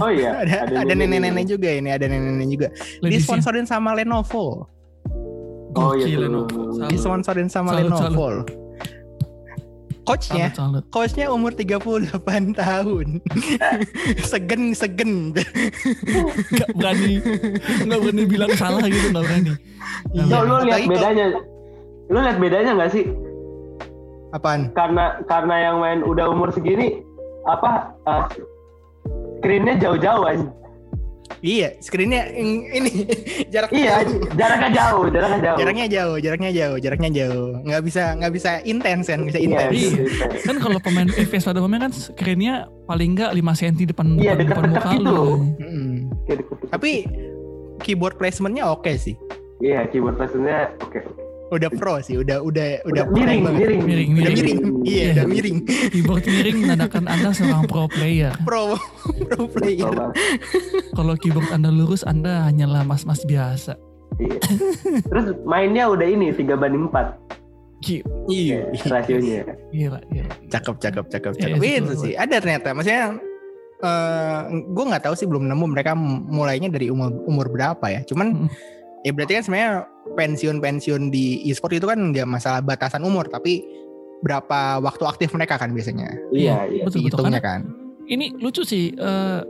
Oh 0.00 0.08
iya. 0.08 0.36
Ada 0.42 0.82
ada 0.82 0.92
nenek-nenek 0.96 1.46
juga 1.46 1.68
ini, 1.68 1.92
ada 1.92 2.08
nenek-nenek 2.08 2.48
juga. 2.48 2.68
Disponsorin 3.04 3.68
sama 3.68 3.92
Lenovo. 3.92 4.66
Oh, 5.76 5.92
iya. 5.92 6.16
Disponsorin 6.88 7.52
sama 7.52 7.76
Salut, 7.76 7.92
Lenovo. 7.92 8.28
Coachnya, 10.06 10.54
Salut, 10.54 10.54
salut. 10.54 10.84
coachnya 10.88 11.26
umur 11.28 11.50
38 11.50 12.14
tahun. 12.62 13.18
segen, 14.22 14.62
segen. 14.70 15.34
Gak 16.54 16.70
berani 16.72 17.18
Gak 17.82 17.98
berani 17.98 18.22
bilang 18.24 18.54
salah 18.54 18.86
gitu 18.86 19.10
Gak 19.10 19.26
berani 19.26 19.52
Iya. 20.14 20.22
Lo, 20.30 20.38
lo 20.44 20.56
lihat 20.62 20.86
bedanya. 20.86 21.26
Lo 22.06 22.18
lihat 22.22 22.38
bedanya 22.38 22.70
nggak 22.74 22.90
sih? 22.90 23.04
Apaan? 24.30 24.70
Karena 24.72 25.18
karena 25.26 25.54
yang 25.60 25.76
main 25.78 26.00
udah 26.02 26.30
umur 26.30 26.50
segini 26.50 27.02
apa 27.46 27.90
uh, 28.04 28.26
screennya 29.38 29.78
jauh-jauh 29.78 30.22
aja. 30.22 30.46
Iya, 31.38 31.68
screennya 31.78 32.22
yang 32.30 32.50
ini 32.72 32.90
jarak 33.52 33.70
Iya, 33.70 34.02
jaraknya 34.32 34.70
jauh, 34.72 35.04
jaraknya 35.06 35.38
jauh. 35.42 35.58
jaraknya 35.58 35.86
jauh, 35.86 36.16
jaraknya 36.16 36.50
jauh, 36.52 36.76
jaraknya 36.78 37.10
jauh. 37.12 37.48
Nggak 37.62 37.82
bisa 37.82 38.02
nggak 38.14 38.32
bisa 38.32 38.50
intens 38.62 39.06
kan, 39.06 39.20
bisa 39.22 39.38
Iya, 39.38 39.46
intens. 39.46 39.74
Iya. 39.74 40.02
Kan 40.42 40.56
kalau 40.58 40.78
pemain 40.78 41.08
FPS 41.08 41.44
pada 41.44 41.58
pemain 41.58 41.80
kan 41.80 41.92
Screennya 41.92 42.54
paling 42.84 43.14
gak 43.14 43.32
5 43.32 43.42
cm 43.54 43.74
depan, 43.86 44.06
Iya, 44.16 44.32
depan, 44.34 44.46
depan 44.46 44.70
muka 44.70 44.90
gitu. 44.92 45.02
lu 45.02 45.22
deket- 46.24 46.68
Tapi 46.68 46.90
keyboard 47.78 48.16
placementnya 48.16 48.64
oke 48.64 48.92
sih. 48.96 49.14
Iya, 49.58 49.88
keyboard 49.88 50.16
placement-nya 50.16 50.72
oke. 50.78 51.00
Udah 51.46 51.70
pro 51.70 51.98
sih, 52.00 52.18
udah 52.18 52.42
udah 52.42 52.82
udah 52.82 53.04
miring, 53.06 53.46
banget. 53.46 53.58
miring, 53.60 53.80
Miring, 53.80 54.10
Udah 54.10 54.22
miring. 54.26 54.58
miring. 54.58 54.60
Iya, 54.82 54.98
Iya. 54.98 55.10
udah 55.12 55.26
miring. 55.26 55.58
Keyboard 55.88 56.24
miring 56.26 56.56
menandakan 56.58 57.04
Anda 57.06 57.28
seorang 57.30 57.64
pro 57.64 57.86
player 57.86 58.34
Pro 58.48 58.74
pro 59.22 59.42
player. 59.46 59.94
Kalau 60.90 61.14
keyboard 61.14 61.46
Anda 61.48 61.70
lurus 61.70 62.02
Anda 62.02 62.44
hanyalah 62.44 62.82
mas-mas 62.82 63.22
biasa 63.22 63.78
Iya. 64.16 64.38
Terus 65.02 65.26
mainnya 65.44 65.86
udah 65.86 66.02
ini 66.04 66.32
3 66.32 66.56
banding 66.56 66.88
4 66.88 67.14
Gila, 67.78 68.08
Iya. 68.26 68.58
rasionya. 68.82 69.44
gila, 69.68 70.00
gila. 70.08 70.32
Cakep, 70.48 70.74
cakep, 70.80 71.04
cakep, 71.06 71.32
Iya, 71.32 71.42
cakep. 71.46 71.58
iya, 71.60 71.78
Itu 71.78 71.94
sih. 71.94 72.12
Ada 72.16 72.36
ternyata. 72.38 72.72
Maksudnya 72.72 73.20
eh 73.76 74.40
gue 74.66 74.84
nggak 74.86 75.04
tahu 75.04 75.14
sih 75.14 75.28
belum 75.28 75.44
nemu 75.44 75.66
mereka 75.68 75.92
mulainya 76.26 76.66
dari 76.66 76.88
umur 76.88 77.12
umur 77.22 77.46
berapa 77.46 77.86
ya. 77.86 78.00
Cuman 78.02 78.48
Mm. 78.48 78.48
Ya 79.06 79.14
berarti 79.14 79.32
kan 79.32 79.42
sebenarnya 79.44 79.72
pensiun-pensiun 80.12 81.02
di 81.08 81.46
e-sport 81.46 81.72
itu 81.72 81.86
kan 81.86 82.10
nggak 82.10 82.26
masalah 82.26 82.58
batasan 82.58 83.00
umur, 83.00 83.26
tapi 83.26 83.62
berapa 84.18 84.80
waktu 84.80 85.04
aktif 85.06 85.30
mereka 85.30 85.54
kan 85.54 85.70
biasanya 85.70 86.10
Iya, 86.34 86.66
iya. 86.66 86.82
Betul, 86.82 87.06
betul. 87.06 87.30
kan. 87.38 87.70
ini 88.06 88.34
lucu 88.36 88.62
sih. 88.62 88.90
eh, 88.92 89.40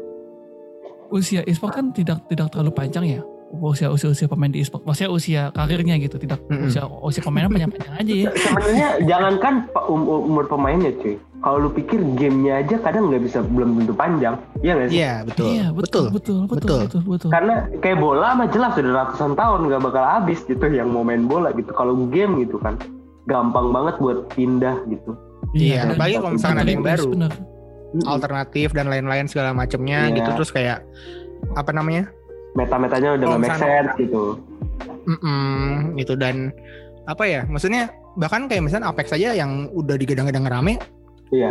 usia 1.09 1.40
e-sport 1.42 1.73
kan 1.73 1.87
tidak 1.90 2.27
tidak 2.27 2.51
terlalu 2.51 2.73
panjang 2.73 3.05
ya. 3.09 3.21
Usia 3.57 3.88
usia 3.88 4.11
usia 4.11 4.27
pemain 4.27 4.51
di 4.51 4.59
e-sport, 4.59 4.83
maksudnya 4.83 5.09
usia 5.09 5.42
karirnya 5.55 5.95
gitu, 5.97 6.19
tidak 6.19 6.42
Mm-mm. 6.51 6.66
usia 6.66 6.83
usia 6.83 7.23
pemainnya 7.23 7.47
panjang-panjang 7.49 7.95
aja 7.95 8.14
ya. 8.19 8.31
Sebenarnya 8.35 8.87
jangankan 9.07 9.55
pa- 9.71 9.87
um- 9.87 10.27
umur 10.27 10.45
pemainnya 10.45 10.90
cuy. 10.99 11.14
Kalau 11.37 11.57
lu 11.59 11.70
pikir 11.70 12.01
gamenya 12.16 12.59
aja 12.59 12.77
kadang 12.81 13.07
nggak 13.07 13.22
bisa 13.22 13.38
belum 13.44 13.79
tentu 13.79 13.92
panjang, 13.92 14.35
iya 14.61 14.72
nggak 14.75 14.88
sih? 14.88 14.96
Iya 14.96 15.12
betul. 15.22 15.46
Iya 15.46 15.66
betul. 15.68 16.05
betul 16.07 16.07
betul 16.11 16.38
betul 16.42 16.57
Betul. 16.59 16.79
betul 16.83 17.03
betul. 17.07 17.31
Karena 17.31 17.55
kayak 17.79 17.99
bola 17.99 18.29
mah 18.33 18.49
jelas 18.49 18.72
sudah 18.72 18.92
ratusan 18.96 19.33
tahun 19.33 19.61
nggak 19.64 19.83
bakal 19.83 20.03
habis 20.03 20.38
gitu 20.42 20.64
yang 20.66 20.88
mau 20.88 21.01
main 21.01 21.25
bola 21.25 21.53
gitu. 21.53 21.70
Kalau 21.70 21.94
game 22.09 22.40
gitu 22.40 22.57
kan 22.59 22.75
gampang 23.25 23.70
banget 23.70 23.94
buat 23.96 24.18
pindah 24.33 24.77
gitu. 24.87 25.11
Iya, 25.53 25.85
dan- 25.85 25.94
apalagi 25.94 26.14
kalau 26.16 26.33
misalkan 26.35 26.59
ada 26.59 26.70
yang 26.70 26.83
baru. 26.83 27.07
bener. 27.09 27.33
Alternatif 28.03 28.68
dan 28.70 28.87
lain-lain 28.87 29.27
segala 29.27 29.51
macamnya 29.53 30.11
Iya. 30.11 30.16
gitu 30.16 30.31
terus 30.35 30.51
kayak 30.51 30.83
apa 31.55 31.70
namanya? 31.70 32.11
Meta-metanya 32.53 33.14
udah 33.14 33.22
Kalau 33.22 33.38
nggak 33.38 33.42
make 33.46 33.61
sense 33.61 33.92
gitu. 33.96 34.22
Mm-mm, 35.07 35.94
gitu 35.94 36.14
dan 36.16 36.51
apa 37.05 37.22
ya? 37.22 37.46
Maksudnya 37.46 37.87
bahkan 38.16 38.49
kayak 38.49 38.64
misalnya 38.64 38.90
Apex 38.90 39.12
aja 39.12 39.33
yang 39.33 39.68
udah 39.70 39.94
digadang-gadang 39.94 40.44
rame 40.44 40.81
Iya. 41.29 41.51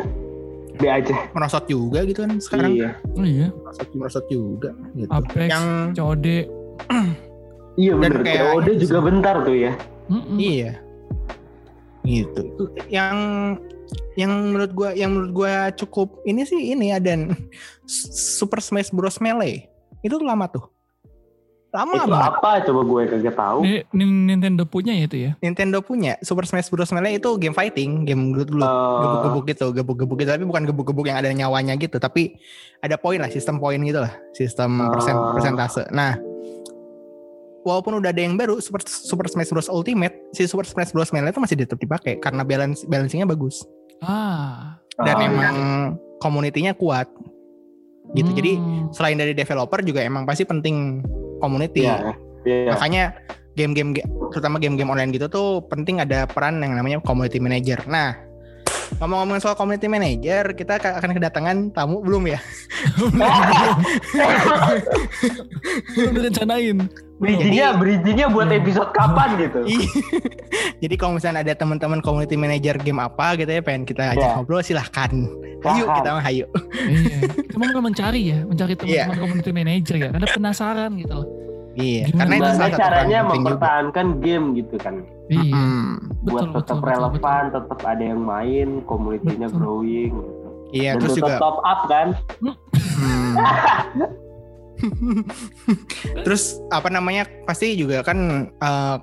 B 0.76 0.82
aja. 0.86 1.16
merosot 1.32 1.64
juga 1.66 2.04
gitu 2.04 2.20
kan 2.22 2.36
sekarang 2.38 2.72
Iya. 2.74 2.90
Oh 3.16 3.24
iya. 3.24 3.48
merosot 3.50 3.88
merosot 3.94 4.26
juga 4.28 4.76
gitu. 4.92 5.08
Apex, 5.10 5.48
Yang 5.48 5.66
COD. 5.96 6.26
Iya 7.76 7.92
Dan 7.94 8.00
bener. 8.02 8.22
kayak- 8.22 8.44
COD 8.54 8.68
juga 8.78 8.98
bentar 9.02 9.36
tuh 9.42 9.56
ya. 9.56 9.74
Mm-mm. 10.08 10.36
Iya. 10.38 10.72
Gitu. 12.02 12.42
Itu 12.46 12.64
Yang 12.88 13.18
yang 14.16 14.32
menurut 14.52 14.72
gua 14.72 14.90
yang 14.92 15.12
menurut 15.12 15.32
gua 15.34 15.54
cukup 15.72 16.20
ini 16.24 16.44
sih 16.44 16.72
ini 16.72 16.90
ya 16.90 17.00
dan 17.00 17.32
Super 17.88 18.60
Smash 18.60 18.92
Bros 18.92 19.20
Melee. 19.20 19.72
Itu 20.02 20.20
lama 20.20 20.48
tuh. 20.48 20.75
Lama 21.76 21.92
Itu 21.94 22.08
banget. 22.08 22.32
apa 22.32 22.50
coba 22.64 22.82
gue 22.82 23.02
kagak 23.06 23.36
tahu. 23.36 23.60
Nintendo 23.92 24.64
punya 24.64 24.96
ya 24.96 25.04
itu 25.04 25.18
ya. 25.20 25.32
Nintendo 25.38 25.84
punya 25.84 26.16
Super 26.22 26.48
Smash 26.48 26.72
Bros 26.72 26.88
Melee 26.90 27.20
itu 27.20 27.28
game 27.36 27.52
fighting, 27.52 28.08
game 28.08 28.32
dulu 28.32 28.64
Eh, 28.64 29.00
gebuk-gebuk 29.04 29.44
gitu, 29.46 29.66
gebuk-gebuk 29.72 30.16
gitu, 30.18 30.32
tapi 30.32 30.44
bukan 30.44 30.64
gebuk-gebuk 30.64 31.06
yang 31.06 31.20
ada 31.20 31.28
nyawanya 31.30 31.76
gitu, 31.76 32.00
tapi 32.00 32.40
ada 32.80 32.96
poin 32.96 33.20
lah, 33.20 33.28
sistem 33.28 33.60
poin 33.60 33.76
gitu 33.78 34.00
lah, 34.00 34.16
sistem 34.32 34.88
persen 34.88 35.14
Ah. 35.14 35.36
persentase. 35.36 35.84
Nah, 35.92 36.16
walaupun 37.62 37.98
udah 37.98 38.10
ada 38.10 38.22
yang 38.22 38.36
baru 38.36 38.58
Super 38.58 38.80
Super 38.86 39.28
Smash 39.28 39.50
Bros 39.50 39.68
Ultimate, 39.68 40.16
si 40.32 40.46
Super 40.46 40.64
Smash 40.64 40.90
Bros 40.90 41.10
Melee 41.10 41.30
itu 41.30 41.42
masih 41.42 41.58
tetap 41.58 41.76
dipakai 41.76 42.18
karena 42.18 42.42
balance 42.42 42.86
balancingnya 42.86 43.26
bagus 43.26 43.68
Ah. 44.00 44.80
dan 44.98 45.16
oh, 45.18 45.26
emang 45.26 45.56
komunitinya 46.18 46.72
kuat 46.72 47.10
gitu. 48.14 48.32
Jadi 48.32 48.56
Hmm. 48.56 48.88
selain 48.92 49.18
dari 49.18 49.34
developer 49.34 49.82
juga 49.82 50.00
emang 50.00 50.24
pasti 50.24 50.46
penting 50.46 51.02
community. 51.40 51.88
Iya. 51.88 52.14
Iya. 52.46 52.72
Makanya 52.78 53.04
game-game 53.56 53.96
terutama 54.30 54.60
game-game 54.60 54.92
online 54.92 55.16
gitu 55.16 55.32
tuh 55.32 55.64
penting 55.72 56.04
ada 56.04 56.28
peran 56.28 56.60
yang 56.60 56.76
namanya 56.76 57.00
community 57.02 57.40
manager. 57.40 57.80
Nah, 57.88 58.14
ngomong-ngomong 58.98 59.38
soal 59.38 59.54
community 59.54 59.86
manager, 59.86 60.52
kita 60.52 60.78
ka- 60.78 60.96
akan 60.96 61.12
kedatangan 61.12 61.58
tamu 61.70 62.00
belum 62.00 62.28
ya? 62.28 62.40
Belum 65.96 66.12
direncanain. 66.14 66.78
Bridgingnya, 67.16 67.72
bridgingnya 67.74 68.28
buat 68.28 68.52
episode 68.52 68.92
kapan 68.92 69.40
gitu? 69.40 69.60
Iya. 69.64 69.88
Jadi 70.78 70.96
kalau 70.96 71.16
misalnya 71.16 71.42
ada 71.42 71.54
teman-teman 71.54 72.00
community 72.00 72.36
manager 72.36 72.76
game 72.78 73.00
apa 73.00 73.36
gitu 73.36 73.48
ya 73.50 73.64
pengen 73.64 73.84
kita 73.84 74.12
ajak 74.12 74.20
Iya. 74.22 74.36
ngobrol 74.36 74.60
silahkan. 74.60 75.12
Ayo 75.66 75.72
Silahkan. 75.82 75.96
kita 75.98 76.10
mah 76.12 76.24
hayu. 76.24 76.46
Iya. 76.76 77.18
Kan 77.56 77.82
mencari 77.82 78.22
ya, 78.28 78.40
mencari 78.44 78.74
Iya. 78.76 79.04
teman-teman 79.08 79.18
community 79.18 79.52
manager 79.54 79.96
ya. 79.96 80.10
Karena 80.12 80.28
penasaran 80.30 80.92
gitu 81.00 81.14
loh. 81.16 81.28
Iya, 81.76 82.04
Gimana 82.08 82.20
karena 82.20 82.36
itu 82.36 82.46
salah 82.46 82.56
satu 82.72 82.80
caranya 82.80 83.20
juga. 83.20 83.32
mempertahankan 83.36 84.06
game 84.20 84.46
gitu 84.56 84.76
kan? 84.80 84.96
Iya. 85.26 85.42
Mm. 85.58 85.94
Betul, 86.22 86.30
buat 86.30 86.44
betul, 86.46 86.54
tetap 86.62 86.78
betul, 86.78 86.90
relevan, 86.94 87.44
tetap 87.50 87.80
ada 87.82 88.04
yang 88.04 88.22
main, 88.22 88.70
komunitinya 88.86 89.48
Betul. 89.50 89.60
growing. 89.60 90.14
Gitu. 90.14 90.46
Iya, 90.76 90.92
Dan 90.98 91.02
terus 91.02 91.14
tetap 91.16 91.30
juga 91.30 91.42
top 91.42 91.58
up 91.64 91.80
kan? 91.88 92.08
Hmm. 92.96 93.36
Terus 96.26 96.60
apa 96.70 96.92
namanya 96.92 97.24
pasti 97.48 97.80
juga 97.80 98.04
kan 98.04 98.50
eh, 98.52 98.96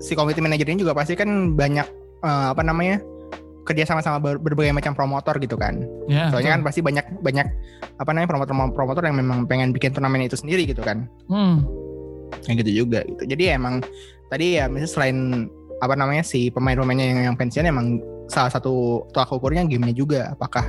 si 0.00 0.16
community 0.16 0.40
manager 0.40 0.66
ini 0.72 0.80
juga 0.80 0.96
pasti 0.96 1.14
kan 1.14 1.52
banyak 1.54 1.86
eh, 2.24 2.46
apa 2.54 2.62
namanya 2.64 3.02
kerja 3.68 3.84
sama 3.84 4.00
sama 4.00 4.16
ber- 4.16 4.40
berbagai 4.40 4.72
macam 4.72 4.96
promotor 4.96 5.36
gitu 5.36 5.60
kan. 5.60 5.84
Ya, 6.08 6.32
Soalnya 6.32 6.56
kan 6.56 6.60
betul. 6.64 6.68
pasti 6.72 6.80
banyak 6.80 7.06
banyak 7.20 7.46
apa 8.00 8.10
namanya 8.16 8.28
promotor-promotor 8.32 9.04
yang 9.04 9.20
memang 9.20 9.44
pengen 9.44 9.76
bikin 9.76 9.92
turnamen 9.92 10.24
itu 10.24 10.40
sendiri 10.40 10.64
gitu 10.64 10.80
kan. 10.80 11.04
Hmm. 11.28 11.68
Kayak 12.48 12.64
gitu 12.64 12.84
juga 12.84 13.04
gitu. 13.04 13.28
Jadi 13.28 13.44
emang 13.52 13.84
tadi 14.32 14.56
ya 14.56 14.72
misalnya 14.72 14.88
selain 14.88 15.18
apa 15.78 15.94
namanya 15.94 16.26
si 16.26 16.50
pemain-pemainnya 16.50 17.06
yang, 17.06 17.20
yang 17.32 17.36
pensiun 17.38 17.66
emang 17.66 18.02
salah 18.26 18.50
satu 18.50 19.06
tolak 19.14 19.30
ukurnya 19.30 19.64
gamenya 19.64 19.94
juga 19.94 20.20
apakah 20.34 20.66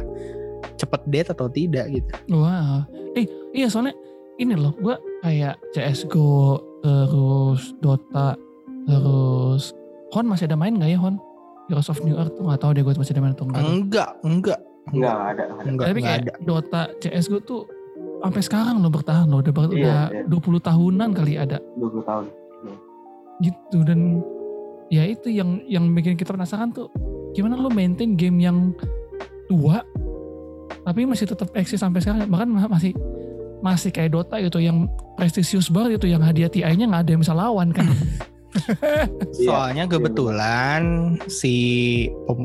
cepet 0.80 1.02
date 1.10 1.30
atau 1.36 1.48
tidak 1.52 1.92
gitu. 1.92 2.12
Wah. 2.36 2.88
Eh, 3.18 3.26
iya 3.52 3.68
soalnya 3.68 3.96
ini 4.40 4.56
loh, 4.56 4.72
gua 4.80 4.96
kayak 5.20 5.60
CSGO, 5.76 6.62
terus 6.80 7.76
Dota, 7.84 8.40
terus 8.88 9.76
Hon 10.10 10.26
masih 10.26 10.50
ada 10.50 10.58
main 10.58 10.74
nggak 10.74 10.90
ya 10.90 10.98
Hon? 10.98 11.22
Heroes 11.70 11.92
of 11.92 12.02
New 12.02 12.18
Earth 12.18 12.34
tuh 12.34 12.50
nggak 12.50 12.66
tahu 12.66 12.72
deh 12.74 12.82
gue 12.82 12.98
masih 12.98 13.14
ada 13.14 13.22
main 13.22 13.34
atau 13.38 13.46
enggak. 13.46 13.62
Enggak, 13.62 14.10
enggak. 14.26 14.60
Enggak 14.90 15.14
ada. 15.14 15.22
nggak 15.30 15.30
ada. 15.30 15.44
Enggak, 15.70 15.86
Tapi 15.86 16.00
enggak 16.02 16.10
kayak 16.10 16.22
ada. 16.26 16.34
Dota, 16.42 16.82
CSGO 16.98 17.40
tuh 17.46 17.62
sampai 18.26 18.42
sekarang 18.42 18.76
loh 18.82 18.90
bertahan 18.90 19.28
loh, 19.30 19.40
udah, 19.46 19.54
Iya, 19.54 19.70
udah 19.70 20.00
iya. 20.26 20.26
20 20.26 20.60
tahunan 20.66 21.10
kali 21.14 21.34
ada 21.38 21.58
20 21.78 22.02
tahun. 22.10 22.26
gitu 23.40 23.80
dan 23.88 24.20
ya 24.90 25.06
itu 25.06 25.30
yang 25.30 25.62
yang 25.70 25.86
bikin 25.94 26.18
kita 26.18 26.34
penasaran 26.34 26.74
tuh 26.74 26.90
gimana 27.38 27.58
lo 27.58 27.70
maintain 27.70 28.18
game 28.18 28.42
yang 28.42 28.74
tua 29.50 29.86
tapi 30.86 31.06
masih 31.06 31.30
tetap 31.30 31.54
eksis 31.54 31.82
sampai 31.82 32.02
sekarang. 32.02 32.26
Bahkan 32.26 32.48
ma- 32.50 32.72
masih 32.72 32.98
masih 33.60 33.92
kayak 33.92 34.16
Dota 34.16 34.40
gitu 34.40 34.58
yang 34.64 34.88
prestisius 35.20 35.68
banget 35.68 36.00
itu 36.00 36.16
yang 36.16 36.24
hadiah 36.24 36.48
TI-nya 36.48 36.88
nggak 36.88 37.04
ada 37.04 37.12
yang 37.12 37.22
bisa 37.22 37.36
lawan 37.36 37.76
kan 37.76 37.84
Soalnya 39.36 39.86
kebetulan 39.86 40.82
si 41.26 41.54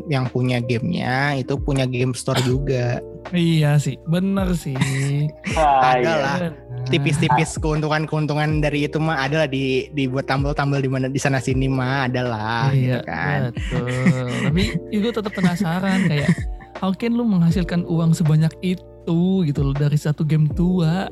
yang 0.07 0.27
punya 0.27 0.59
gamenya 0.59 1.35
itu 1.35 1.57
punya 1.57 1.85
game 1.85 2.13
store 2.13 2.41
juga. 2.43 3.01
iya 3.33 3.81
sih 3.81 3.97
bener 4.05 4.53
sih 4.53 4.77
Ah, 5.57 5.97
Ada 5.97 6.05
iya. 6.05 6.15
lah. 6.21 6.37
Tipis-tipis 6.85 7.57
keuntungan-keuntungan 7.57 8.61
dari 8.61 8.85
itu 8.85 9.01
mah 9.01 9.25
ada 9.25 9.45
lah 9.45 9.49
di 9.49 9.89
dibuat 9.91 10.29
tambel-tambel 10.29 10.79
di 10.79 10.91
mana 10.93 11.09
di 11.09 11.17
sana 11.17 11.41
sini 11.41 11.65
mah 11.65 12.05
ada 12.05 12.21
lah 12.21 12.69
iya 12.71 13.01
gitu 13.01 13.09
kan. 13.09 13.41
betul 13.57 14.29
tapi 14.45 14.63
gue 14.93 15.13
tetap 15.15 15.33
penasaran 15.33 16.05
kayak 16.05 16.29
how 16.77 16.93
can 16.93 17.17
lu 17.17 17.25
menghasilkan 17.25 17.89
uang 17.89 18.13
sebanyak 18.13 18.53
itu 18.61 19.17
gitu 19.43 19.61
loh 19.63 19.73
dari 19.73 19.97
satu 19.97 20.21
game 20.21 20.45
tua 20.51 21.09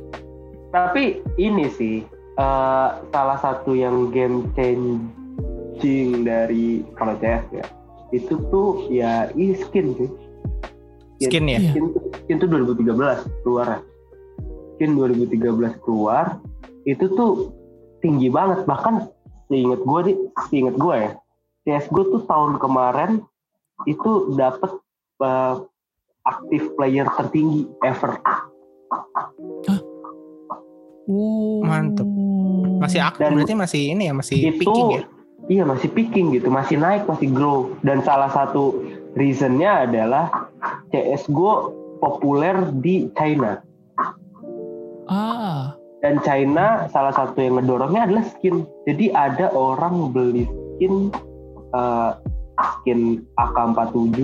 Tapi 0.68 1.20
ini 1.36 1.68
sih 1.70 2.04
eh, 2.38 2.88
salah 3.12 3.38
satu 3.40 3.76
yang 3.76 4.08
game 4.14 4.48
changing 4.56 6.24
dari 6.24 6.86
kalau 6.96 7.16
CS 7.20 7.44
ya 7.52 7.66
itu 8.12 8.36
tuh 8.52 8.92
ya 8.92 9.32
e 9.32 9.56
skin 9.56 9.96
sih. 9.96 10.10
Skin 11.24 11.48
ya. 11.48 11.58
Iya. 11.58 11.70
Skin, 11.72 11.84
tuh- 11.96 12.04
skin 12.24 12.36
tuh 12.38 12.48
2013 12.50 13.24
keluar 13.40 13.66
ya. 13.66 13.80
Skin 14.76 14.90
2013 15.00 15.80
keluar 15.80 16.36
itu 16.84 17.06
tuh 17.14 17.54
tinggi 18.02 18.28
banget 18.28 18.66
bahkan 18.66 19.06
seinget 19.46 19.80
gue 19.86 20.00
nih 20.10 20.16
seinget 20.50 20.74
gue 20.76 20.96
ya 20.98 21.12
CSGO 21.62 22.02
tuh 22.10 22.22
tahun 22.26 22.58
kemarin 22.58 23.22
itu 23.86 24.34
dapat 24.34 24.70
eh, 25.22 25.54
aktif 26.26 26.62
player 26.74 27.06
tertinggi 27.16 27.70
ever 27.86 28.18
Oh. 31.10 31.60
Mantep. 31.66 32.06
Masih 32.82 33.00
aktif 33.02 33.22
Dan 33.22 33.38
berarti 33.38 33.54
masih 33.54 33.82
ini 33.94 34.02
ya 34.10 34.14
masih 34.14 34.34
itu 34.38 34.58
picking 34.66 34.88
ya. 34.90 35.02
iya 35.50 35.62
masih 35.66 35.88
picking 35.90 36.26
gitu 36.34 36.48
masih 36.50 36.76
naik 36.78 37.06
masih 37.06 37.28
grow. 37.30 37.72
Dan 37.86 38.02
salah 38.02 38.30
satu 38.34 38.82
reasonnya 39.14 39.86
adalah 39.86 40.50
CSGO 40.90 41.70
populer 42.02 42.58
di 42.82 43.06
China. 43.14 43.62
Ah. 45.06 45.78
Dan 46.02 46.18
China 46.26 46.90
salah 46.90 47.14
satu 47.14 47.38
yang 47.38 47.62
ngedorongnya 47.62 48.10
adalah 48.10 48.24
skin. 48.26 48.66
Jadi 48.90 49.14
ada 49.14 49.54
orang 49.54 50.10
beli 50.10 50.50
skin 50.76 51.14
eh, 51.70 52.10
skin 52.82 53.22
AK47 53.38 54.18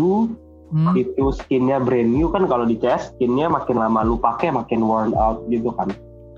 hmm. 0.73 0.95
itu 0.97 1.25
skinnya 1.33 1.81
brand 1.81 2.11
new 2.13 2.29
kan 2.31 2.45
kalau 2.47 2.65
di 2.69 2.77
CS 2.79 3.15
skinnya 3.15 3.49
makin 3.49 3.81
lama 3.81 4.05
lu 4.05 4.17
pakai 4.21 4.53
makin 4.53 4.85
worn 4.85 5.13
out 5.17 5.45
gitu 5.49 5.73
kan 5.75 5.89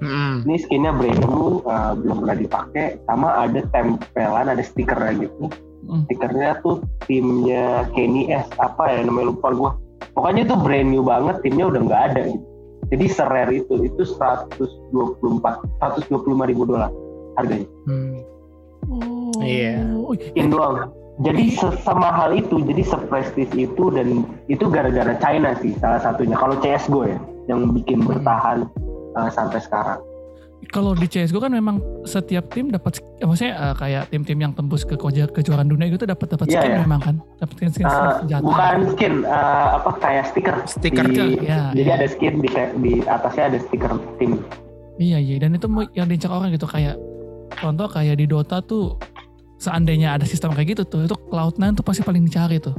Mm-mm. 0.01 0.49
ini 0.49 0.57
skinnya 0.59 0.93
brand 0.93 1.21
new 1.23 1.61
eh, 1.63 1.93
belum 1.97 2.17
pernah 2.25 2.37
dipakai 2.37 2.85
sama 3.05 3.29
ada 3.45 3.61
tempelan 3.71 4.47
ada 4.49 4.65
stikernya 4.65 5.29
gitu 5.29 5.53
Hmm. 5.81 6.07
stikernya 6.07 6.61
tuh 6.61 6.85
timnya 7.09 7.83
Kenny 7.97 8.31
S 8.31 8.47
apa 8.61 8.95
ya 8.95 9.01
namanya 9.03 9.35
lupa 9.35 9.49
gua 9.51 9.71
pokoknya 10.13 10.47
itu 10.47 10.55
brand 10.55 10.87
new 10.87 11.03
banget 11.03 11.41
timnya 11.43 11.67
udah 11.67 11.81
nggak 11.83 12.03
ada 12.13 12.23
gitu. 12.31 12.47
Jadi 12.91 13.05
serare 13.07 13.55
itu 13.65 13.75
itu 13.87 14.03
124 14.03 14.91
125 14.91 16.51
ribu 16.51 16.63
dolar 16.67 16.91
harganya. 17.35 17.67
Hmm. 17.87 18.19
Oh. 18.91 19.31
Iya. 19.39 19.79
Oh, 19.95 20.15
Skin 20.15 20.51
doang. 20.51 20.91
Jadi 21.21 21.53
se- 21.53 21.79
semahal 21.85 22.35
itu, 22.35 22.65
jadi 22.65 22.83
seprestis 22.83 23.51
itu 23.53 23.93
dan 23.93 24.25
itu 24.49 24.65
gara-gara 24.73 25.15
China 25.19 25.55
sih 25.59 25.77
salah 25.79 26.03
satunya. 26.03 26.35
Kalau 26.35 26.59
CS:GO 26.59 27.07
ya 27.07 27.19
yang 27.47 27.71
bikin 27.71 28.03
bertahan 28.03 28.67
uh, 29.13 29.29
sampai 29.29 29.59
sekarang. 29.59 30.01
kalau 30.69 30.93
di 30.93 31.09
CSGO 31.09 31.41
kan 31.41 31.49
memang 31.49 31.81
setiap 32.05 32.53
tim 32.53 32.69
dapat 32.69 32.93
sk- 32.95 33.09
maksudnya 33.19 33.57
eh, 33.57 33.75
kayak 33.75 34.03
tim-tim 34.09 34.37
yang 34.39 34.53
tembus 34.53 34.85
ke 34.85 34.93
kejuaraan 35.33 35.65
dunia 35.65 35.89
gitu 35.89 36.05
dapat 36.05 36.29
dapat 36.31 36.47
Iya, 36.47 36.61
skin 36.61 36.71
iya. 36.71 36.81
memang 36.81 37.01
kan 37.01 37.15
dapat 37.37 37.55
skin 37.57 37.71
skin 37.73 37.87
Uh, 37.87 38.13
senjata 38.21 38.45
bukan 38.45 38.77
skin, 38.93 39.15
uh, 39.25 39.69
apa 39.75 39.91
kayak 39.97 40.25
stiker. 40.29 40.57
Stiker, 40.69 41.05
Di- 41.09 41.41
ya, 41.41 41.73
Jadi 41.73 41.81
ya. 41.83 41.97
ada 41.97 42.07
skin 42.07 42.35
di, 42.39 42.49
di 42.77 42.93
atasnya 43.03 43.45
ada 43.49 43.59
stiker 43.59 43.93
tim. 44.17 44.45
iya 44.97 45.17
iya 45.17 45.41
dan 45.41 45.57
itu 45.57 45.65
yang 45.91 46.05
diincar 46.05 46.29
orang 46.29 46.53
gitu 46.53 46.69
kayak 46.69 47.01
contoh 47.57 47.89
kayak 47.89 48.15
di 48.15 48.29
Dota 48.29 48.61
tuh 48.61 49.01
seandainya 49.57 50.13
ada 50.13 50.29
sistem 50.29 50.53
kayak 50.53 50.77
gitu 50.77 50.83
tuh 50.85 51.01
itu 51.03 51.17
Cloud9 51.27 51.73
tuh 51.73 51.81
pasti 51.81 52.01
paling 52.01 52.21
dicari 52.21 52.61
tuh 52.61 52.77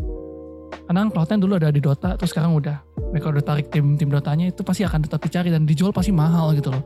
karena 0.92 1.08
kan 1.08 1.10
Cloud9 1.10 1.40
dulu 1.40 1.54
ada 1.56 1.70
di 1.70 1.80
Dota 1.80 2.10
terus 2.14 2.30
sekarang 2.30 2.52
udah 2.54 2.84
mereka 3.08 3.32
udah 3.32 3.40
tarik 3.42 3.72
tim 3.72 3.96
tim 3.96 4.08
Dotanya 4.08 4.46
itu 4.46 4.60
pasti 4.60 4.84
akan 4.84 5.00
tetap 5.02 5.20
dicari 5.20 5.48
dan 5.48 5.64
dijual 5.64 5.90
pasti 5.90 6.12
mahal 6.12 6.52
gitu 6.52 6.68
loh 6.68 6.84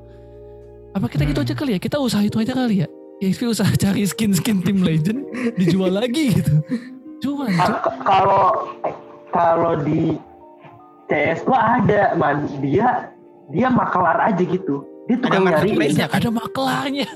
apa 0.93 1.09
kita 1.09 1.25
gitu 1.25 1.41
Hmm. 1.41 1.47
aja 1.49 1.53
kali 1.55 1.71
ya 1.73 1.79
kita 1.79 1.97
usaha 1.97 2.21
itu 2.21 2.37
aja 2.37 2.53
kali 2.53 2.85
ya 2.85 2.87
EXP 3.17 3.41
usaha 3.47 3.65
cari 3.81 4.05
skin-skin 4.05 4.61
tim 4.61 4.77
legend 4.79 5.25
dijual 5.57 5.89
lagi 5.89 6.37
gitu 6.37 6.53
cuman 7.19 7.49
Ah, 7.51 7.65
Cuk. 7.65 7.79
k- 7.81 7.97
Kalau 7.99 8.43
kalau 9.27 9.73
di 9.81 10.21
CS 11.05 11.41
gua 11.41 11.59
ada 11.75 12.13
man 12.13 12.45
dia 12.59 13.09
dia 13.47 13.67
makelar 13.67 14.21
aja 14.23 14.39
gitu. 14.39 14.85
Dia 15.05 15.17
Ada 15.17 15.23
tukang 15.23 15.43
nyari. 15.43 15.53
marketplace-nya 15.69 16.07
kan? 16.07 16.17
ada 16.17 16.29
maklarnya 16.31 17.07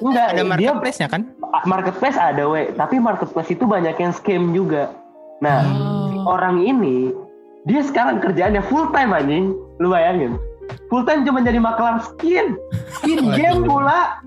Enggak, 0.00 0.26
Ada 0.28 0.42
marketplace-nya 0.44 1.08
kan? 1.08 1.22
marketplace 1.64 2.18
ada 2.20 2.42
we, 2.44 2.62
tapi 2.72 2.96
marketplace 2.98 3.46
itu 3.48 3.64
banyak 3.64 3.94
yang 3.94 4.10
scam 4.10 4.50
juga. 4.50 4.90
Nah, 5.38 5.58
Oh. 5.62 5.97
Orang 6.28 6.60
ini 6.60 7.10
dia 7.64 7.80
sekarang 7.80 8.20
kerjaannya 8.20 8.60
full 8.62 8.92
time 8.92 9.10
anjing. 9.10 9.56
Lu 9.80 9.88
bayangin. 9.88 10.36
Full 10.88 11.02
time 11.02 11.24
cuma 11.24 11.40
jadi 11.40 11.56
maklar 11.56 11.98
skin. 12.04 12.54
Skin 13.00 13.32
game 13.32 13.64
pula. 13.64 14.20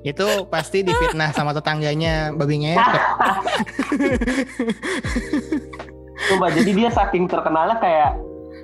Itu 0.00 0.46
pasti 0.46 0.80
difitnah 0.80 1.30
sama 1.30 1.52
tetangganya 1.52 2.32
babi 2.32 2.64
ngepet. 2.64 3.02
Coba 6.28 6.46
jadi 6.50 6.70
dia 6.74 6.90
saking 6.90 7.26
terkenalnya 7.26 7.76
kayak 7.78 8.10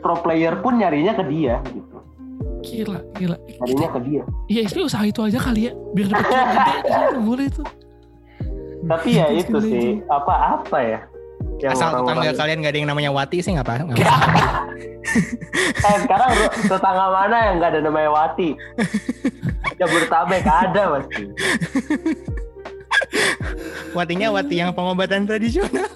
pro 0.01 0.17
player 0.17 0.55
pun 0.59 0.77
nyarinya 0.77 1.13
ke 1.13 1.25
dia 1.25 1.61
gitu. 1.65 1.97
gila 2.63 2.99
gila 3.15 3.37
Nyarinya 3.61 3.89
ke 3.91 3.99
dia. 4.03 4.23
EXP 4.51 4.77
usaha 4.83 5.03
itu 5.03 5.21
aja 5.21 5.39
kali 5.39 5.69
ya 5.69 5.73
biar 5.93 6.07
dapat 6.11 6.27
cuan 6.29 6.81
gede 6.83 7.19
boleh 7.21 7.47
tuh 7.51 7.67
Tapi 8.85 9.09
ya 9.15 9.27
itu 9.31 9.57
sih 9.61 9.85
legend. 9.97 10.09
apa-apa 10.09 10.79
ya. 10.81 11.01
Yang 11.57 11.73
Asal 11.73 11.88
tetangga 11.88 12.03
orang-orang- 12.12 12.37
kalian 12.37 12.59
gak 12.59 12.71
ada 12.71 12.79
yang 12.79 12.88
namanya 12.88 13.11
Wati 13.11 13.37
sih 13.38 13.51
nggak 13.51 13.64
apa 13.64 13.73
nggak 13.85 13.97
Ya. 13.97 14.11
apa. 14.11 14.40
Eh, 15.85 15.97
sekarang 16.03 16.31
tetangga 16.64 17.07
mana 17.09 17.37
yang 17.45 17.55
nggak 17.57 17.71
ada 17.71 17.81
namanya 17.81 18.11
Wati? 18.11 18.49
Jabodetabek 19.75 20.45
ada 20.45 20.83
pasti. 20.93 21.23
Watinya 23.93 24.29
Wati 24.31 24.55
yang 24.57 24.71
pengobatan 24.73 25.25
tradisional. 25.25 25.87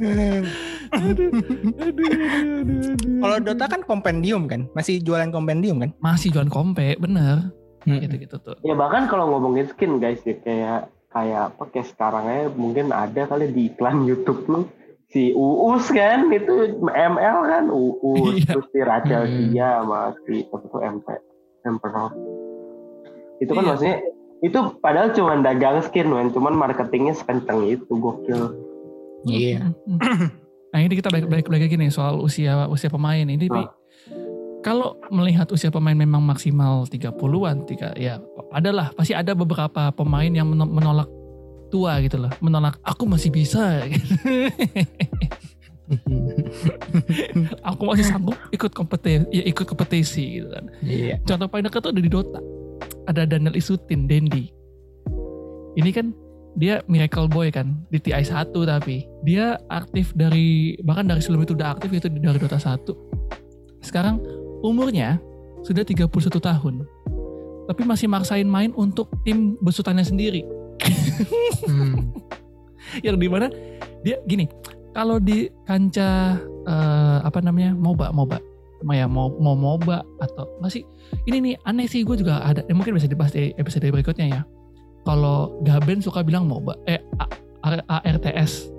aduh, 0.00 0.42
aduh, 0.94 1.30
aduh, 1.78 2.10
aduh, 2.10 2.58
aduh. 2.60 3.18
Kalau 3.20 3.36
Dota 3.40 3.64
kan 3.66 3.80
kompendium 3.82 4.44
kan, 4.46 4.66
masih 4.72 5.00
jualan 5.00 5.30
kompendium 5.30 5.78
kan? 5.78 5.90
masih 6.00 6.30
jualan 6.30 6.48
kompe 6.48 6.96
bener 6.96 7.52
gitu 7.98 8.16
gitu 8.20 8.36
tuh 8.38 8.56
ya 8.62 8.74
bahkan 8.74 9.10
kalau 9.10 9.26
ngomongin 9.34 9.66
skin 9.66 9.98
guys 9.98 10.22
ya 10.22 10.38
kayak 10.38 10.80
kayak 11.10 11.50
apa 11.50 11.62
kayak 11.68 11.88
sekarang 11.90 12.24
aja 12.24 12.46
mungkin 12.54 12.94
ada 12.94 13.26
kali 13.26 13.50
di 13.50 13.66
iklan 13.68 14.04
YouTube 14.08 14.46
lu 14.46 14.60
si 15.10 15.34
Uus 15.34 15.90
kan 15.90 16.30
itu 16.30 16.78
ML 16.86 17.38
kan 17.42 17.64
Uus 17.66 18.38
Iya. 18.38 18.46
terus 18.46 18.66
si 18.70 18.78
Rachel 18.78 19.22
Hmm. 19.26 19.50
Dia 19.50 19.82
sama 19.82 20.00
si 20.22 20.46
apa 20.46 20.56
tuh 20.62 20.80
MP 20.80 21.06
Emperor 21.66 22.10
itu 23.38 23.50
kan 23.50 23.62
Iya. 23.62 23.70
maksudnya 23.74 23.96
itu 24.40 24.58
padahal 24.78 25.08
cuma 25.12 25.34
dagang 25.36 25.82
skin 25.82 26.08
men 26.08 26.30
cuman 26.30 26.54
marketingnya 26.54 27.12
sekenceng 27.12 27.66
itu 27.66 27.90
gokil 27.90 28.54
Iya. 29.26 29.74
Nah 30.70 30.78
ini 30.78 30.94
kita 30.94 31.10
balik 31.10 31.26
balik 31.26 31.50
lagi 31.50 31.74
nih 31.74 31.90
soal 31.90 32.22
usia 32.22 32.70
usia 32.70 32.86
pemain 32.86 33.26
ini. 33.26 33.50
Pi. 33.50 33.62
Kalau 34.60 35.00
melihat 35.08 35.48
usia 35.48 35.72
pemain 35.72 35.96
memang 35.96 36.20
maksimal 36.20 36.84
30-an, 36.84 37.64
tiga 37.64 37.96
ya 37.96 38.20
adalah 38.52 38.92
pasti 38.92 39.16
ada 39.16 39.32
beberapa 39.32 39.88
pemain 39.96 40.28
yang 40.28 40.52
meno- 40.52 40.68
menolak 40.68 41.08
tua 41.72 41.96
gitu 42.04 42.20
loh, 42.20 42.32
menolak 42.44 42.76
aku 42.84 43.08
masih 43.08 43.32
bisa. 43.32 43.80
aku 47.64 47.82
masih 47.88 48.04
sanggup 48.04 48.36
ikut 48.52 48.72
kompetisi, 48.76 49.24
ya 49.32 49.42
ikut 49.48 49.64
kompetisi 49.64 50.42
gitu 50.42 50.48
kan. 50.52 50.64
Iya. 50.84 51.16
Contoh 51.24 51.48
paling 51.48 51.64
dekat 51.64 51.80
tuh 51.80 51.90
ada 51.96 52.02
di 52.02 52.10
Dota. 52.10 52.40
Ada 53.08 53.24
Daniel 53.24 53.56
Isutin, 53.56 54.04
Dendi. 54.04 54.52
Ini 55.78 55.90
kan 55.94 56.12
dia 56.58 56.82
Miracle 56.90 57.30
Boy 57.30 57.54
kan 57.54 57.78
di 57.94 58.02
TI 58.02 58.26
1 58.26 58.50
tapi 58.50 59.06
dia 59.22 59.54
aktif 59.70 60.10
dari 60.18 60.74
bahkan 60.82 61.06
dari 61.06 61.22
sebelum 61.22 61.46
itu 61.46 61.54
udah 61.54 61.78
aktif 61.78 61.94
itu 61.94 62.10
dari 62.10 62.38
Dota 62.38 62.58
1. 62.58 62.82
Sekarang 63.80 64.20
umurnya 64.60 65.18
sudah 65.64 65.84
31 65.84 66.08
tahun. 66.40 66.74
Tapi 67.68 67.82
masih 67.86 68.10
maksain 68.10 68.48
main 68.48 68.74
untuk 68.74 69.06
tim 69.22 69.54
besutannya 69.62 70.02
sendiri. 70.02 70.42
Hmm. 71.68 72.10
Yang 73.06 73.16
di 73.22 73.28
mana 73.30 73.46
dia 74.02 74.18
gini, 74.26 74.50
kalau 74.96 75.22
di 75.22 75.46
kancah 75.68 76.40
eh, 76.66 77.18
apa 77.22 77.38
namanya 77.44 77.76
MOBA 77.76 78.10
MOBA 78.10 78.38
ya 78.88 79.04
mau 79.04 79.28
mau 79.36 79.52
MOBA 79.52 80.00
atau 80.24 80.48
nggak 80.64 80.72
sih 80.72 80.82
ini 81.28 81.52
nih 81.52 81.54
aneh 81.68 81.84
sih 81.84 82.00
gue 82.00 82.16
juga 82.16 82.40
ada 82.40 82.64
eh, 82.64 82.72
mungkin 82.72 82.96
bisa 82.96 83.04
dibahas 83.04 83.36
di 83.36 83.52
episode 83.60 83.84
berikutnya 83.84 84.40
ya 84.40 84.42
kalau 85.04 85.60
Gaben 85.64 86.00
suka 86.00 86.24
bilang 86.24 86.48
MOBA 86.48 86.80
eh 86.88 87.00
ARTS 87.60 88.72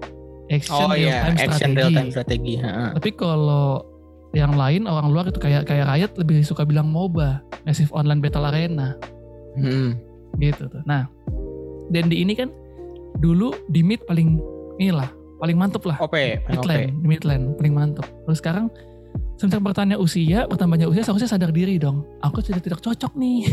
Action 0.49 0.73
Oh 0.73 0.91
Real 0.91 1.05
iya, 1.05 1.29
Time 1.29 1.37
action 1.37 1.53
Strategy 1.53 1.77
real 1.77 1.91
time 1.93 2.11
strategi. 2.11 2.53
heeh. 2.57 2.89
tapi 2.97 3.09
kalau 3.13 3.85
yang 4.31 4.55
lain 4.55 4.87
orang 4.87 5.11
luar 5.11 5.27
itu 5.27 5.37
kayak 5.37 5.67
kayak 5.67 5.85
Riot 5.85 6.11
lebih 6.15 6.39
suka 6.41 6.63
bilang 6.63 6.87
MOBA 6.87 7.43
Massive 7.63 7.91
Online 7.91 8.19
Battle 8.19 8.47
Arena 8.47 8.95
Hmm. 9.51 9.99
gitu 10.39 10.63
tuh. 10.65 10.79
Nah, 10.87 11.11
Dendi 11.91 12.23
ini 12.23 12.31
kan 12.31 12.47
dulu 13.19 13.51
di 13.67 13.83
mid 13.83 13.99
paling 14.07 14.39
inilah 14.79 15.11
paling 15.37 15.59
mantep 15.59 15.83
lah 15.83 15.99
OP, 15.99 16.15
mid 16.47 16.55
OP. 16.55 16.69
lane, 16.69 16.95
di 16.95 17.07
mid 17.09 17.23
lane 17.27 17.51
paling 17.59 17.73
mantep. 17.75 18.07
Terus 18.23 18.39
sekarang 18.39 18.71
semenjak 19.35 19.59
bertanya 19.59 19.99
usia, 19.99 20.47
bertambahnya 20.47 20.87
usia 20.87 21.03
seharusnya 21.03 21.27
sadar 21.27 21.51
diri 21.51 21.75
dong. 21.75 22.07
Aku 22.23 22.39
sudah 22.39 22.63
tidak 22.63 22.79
cocok 22.79 23.11
nih. 23.19 23.43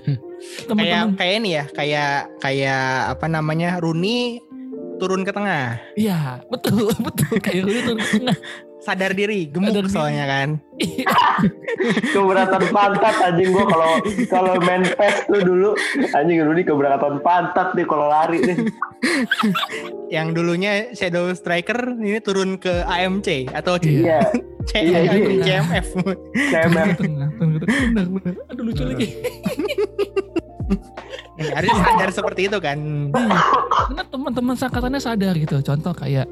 kayak 0.00 0.64
Teman-teman, 0.64 1.08
kayak 1.20 1.34
ini 1.36 1.50
ya, 1.52 1.64
kayak 1.68 2.14
kayak 2.40 2.84
apa 3.12 3.26
namanya 3.28 3.76
Rooney 3.76 4.40
turun 4.96 5.28
ke 5.28 5.32
tengah, 5.32 5.76
iya 5.92 6.40
betul 6.48 6.88
betul 7.06 7.36
kayak 7.36 7.68
gitu. 7.68 7.92
Nah, 8.24 8.36
sadar 8.86 9.10
diri, 9.10 9.50
gemuk 9.50 9.74
Sadar 9.74 9.82
diri. 9.82 9.92
soalnya 9.92 10.24
kan. 10.24 10.48
keberatan 12.12 12.62
pantat 12.70 13.14
anjing 13.22 13.50
gua 13.50 13.66
kalau 13.66 13.90
kalau 14.28 14.52
main 14.60 14.86
PES 14.86 15.16
tuh 15.26 15.40
dulu 15.40 15.70
anjing 16.12 16.38
dulu 16.38 16.52
nih 16.52 16.64
keberatan 16.64 17.14
pantat 17.20 17.72
nih 17.72 17.84
kalau 17.84 18.06
lari 18.06 18.38
nih 18.40 18.56
Yang 20.14 20.28
dulunya 20.32 20.72
Shadow 20.92 21.26
Striker 21.32 21.74
ini 21.92 22.20
turun 22.20 22.56
ke 22.56 22.86
AMC 22.86 23.50
atau 23.50 23.74
C- 23.76 23.90
Iya. 24.04 24.20
C- 24.64 24.82
Iya, 24.82 24.98
iya. 25.04 25.14
CMF. 25.42 25.86
CMF. 26.32 26.88
Aduh 28.48 28.62
lucu 28.62 28.82
lagi. 28.82 29.06
Harusnya 31.36 31.78
sadar 31.82 32.10
seperti 32.10 32.40
itu 32.46 32.58
kan. 32.58 32.78
Iya. 33.10 33.38
Karena 33.84 34.02
teman-teman 34.04 34.54
sangkatannya 34.54 35.00
sadar 35.00 35.34
gitu. 35.34 35.58
Contoh 35.60 35.92
kayak 35.92 36.26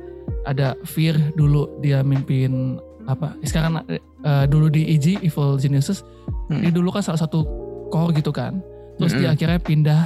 ada 0.44 0.76
Fear 0.84 1.16
dulu 1.32 1.68
dia 1.80 2.00
mimpin 2.00 2.78
apa? 3.04 3.36
Sekarang 3.42 3.84
eh, 3.88 4.00
dulu 4.46 4.68
di 4.68 4.88
EG 4.90 5.20
Evil 5.20 5.56
Geniuses 5.56 6.04
Hmm. 6.44 6.60
dia 6.60 6.68
dulu 6.68 6.92
kan 6.92 7.00
salah 7.00 7.16
satu 7.16 7.40
core 7.88 8.12
gitu 8.16 8.28
kan. 8.28 8.60
Terus 9.00 9.16
dia 9.16 9.32
Mm-mm. 9.32 9.36
akhirnya 9.36 9.60
pindah 9.60 10.02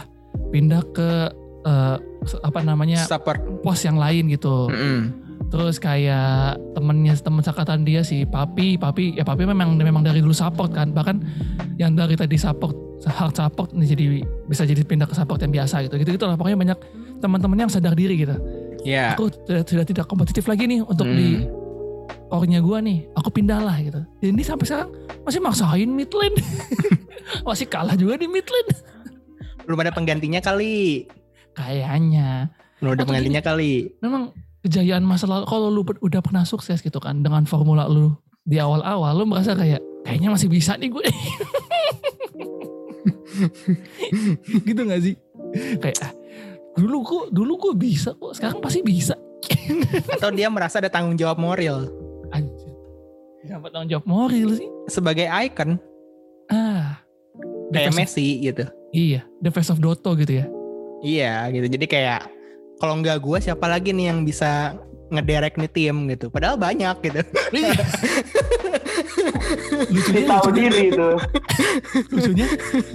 pindah 0.54 0.82
ke 0.94 1.10
eh, 1.66 1.96
apa 2.40 2.60
namanya 2.62 3.02
Support. 3.02 3.62
pos 3.66 3.82
yang 3.82 3.98
lain 3.98 4.30
gitu. 4.30 4.70
Mm-mm. 4.70 5.10
Terus 5.48 5.78
kayak 5.78 6.58
temennya 6.74 7.18
temen 7.18 7.42
sangkatan 7.42 7.82
dia 7.82 8.06
si 8.06 8.22
Papi, 8.22 8.78
Papi 8.78 9.18
ya 9.18 9.26
Papi 9.26 9.46
memang 9.46 9.74
memang 9.74 10.06
dari 10.06 10.22
dulu 10.22 10.30
support 10.30 10.70
kan. 10.70 10.94
Bahkan 10.94 11.16
yang 11.74 11.98
dari 11.98 12.14
tadi 12.14 12.38
support 12.38 12.74
hard 13.02 13.34
support 13.34 13.70
nih 13.72 13.94
jadi 13.94 14.04
bisa 14.46 14.62
jadi 14.62 14.82
pindah 14.84 15.06
ke 15.08 15.14
support 15.14 15.42
yang 15.42 15.50
biasa 15.50 15.86
gitu. 15.86 15.98
Gitu-gitu 15.98 16.22
lah 16.22 16.38
pokoknya 16.38 16.58
banyak 16.58 16.78
teman-teman 17.18 17.66
yang 17.66 17.70
sadar 17.70 17.98
diri 17.98 18.14
gitu. 18.14 18.34
Iya. 18.86 19.18
aku 19.18 19.30
sudah, 19.32 19.62
sudah 19.66 19.84
tidak 19.86 20.06
kompetitif 20.06 20.46
lagi 20.46 20.66
nih 20.66 20.80
untuk 20.82 21.06
di 21.06 21.42
Hmm. 21.42 21.50
core-nya 22.28 22.60
gua 22.60 22.78
nih. 22.84 23.08
Aku 23.16 23.32
pindah 23.32 23.60
lah 23.64 23.76
gitu. 23.80 24.00
Dan 24.20 24.36
ini 24.36 24.44
sampai 24.44 24.68
sekarang 24.68 24.90
masih 25.24 25.40
maksain 25.40 25.88
mid 25.88 26.12
lane. 26.12 26.36
masih 27.48 27.66
kalah 27.68 27.96
juga 27.96 28.20
di 28.20 28.28
mid 28.28 28.44
lane. 28.44 28.72
Belum 29.64 29.78
ada 29.80 29.92
penggantinya 29.92 30.40
kali. 30.40 31.08
Kayaknya. 31.52 32.52
Belum 32.78 32.94
ada 32.94 33.02
Atau 33.02 33.08
penggantinya 33.10 33.42
kali. 33.42 33.90
Memang 34.00 34.32
kejayaan 34.62 35.02
masa 35.02 35.24
lalu 35.24 35.44
kalau 35.48 35.68
lu 35.72 35.82
udah 35.82 36.20
pernah 36.20 36.44
sukses 36.44 36.80
gitu 36.80 37.00
kan 37.00 37.24
dengan 37.24 37.48
formula 37.48 37.88
lu 37.88 38.12
di 38.44 38.60
awal-awal 38.60 39.16
lu 39.16 39.24
merasa 39.28 39.56
kayak 39.56 39.80
kayaknya 40.04 40.28
masih 40.32 40.48
bisa 40.48 40.76
nih 40.76 40.92
gue. 40.92 41.04
gitu 44.68 44.80
gak 44.84 45.00
sih? 45.02 45.14
Kayak 45.80 45.96
ah, 46.04 46.12
dulu 46.78 46.98
kok 47.02 47.24
dulu 47.34 47.52
gue 47.58 47.74
bisa 47.74 48.14
kok 48.14 48.32
sekarang 48.38 48.62
pasti 48.62 48.80
bisa. 48.80 49.18
Atau 50.14 50.30
dia 50.30 50.46
merasa 50.46 50.78
ada 50.78 50.86
tanggung 50.86 51.18
jawab 51.18 51.36
moral. 51.36 51.90
Anjir. 52.30 52.70
Kenapa 53.42 53.66
tanggung 53.68 53.90
jawab 53.90 54.06
moral 54.06 54.48
sih? 54.54 54.68
Sebagai 54.86 55.26
icon. 55.26 55.76
Ah. 56.48 57.02
The 57.68 57.84
Kayak 57.84 57.92
of- 57.92 57.98
Messi 57.98 58.28
gitu. 58.40 58.64
Iya, 58.88 59.20
the 59.44 59.52
face 59.52 59.68
of 59.68 59.82
Dotto 59.82 60.16
gitu 60.16 60.40
ya. 60.40 60.46
Iya 61.04 61.52
gitu. 61.52 61.66
Jadi 61.68 61.84
kayak 61.84 62.24
kalau 62.80 62.96
nggak 63.02 63.20
gue 63.20 63.38
siapa 63.42 63.68
lagi 63.68 63.92
nih 63.92 64.08
yang 64.08 64.24
bisa 64.24 64.78
ngederek 65.12 65.60
nih 65.60 65.68
tim 65.68 66.08
gitu. 66.08 66.32
Padahal 66.32 66.56
banyak 66.56 66.96
gitu. 67.04 67.20
Iya. 67.52 67.76
lucunya, 69.88 70.24
tahu 70.26 70.44
lucunya, 70.48 70.68
diri 70.68 70.82
itu 70.92 71.08
lucunya 72.12 72.46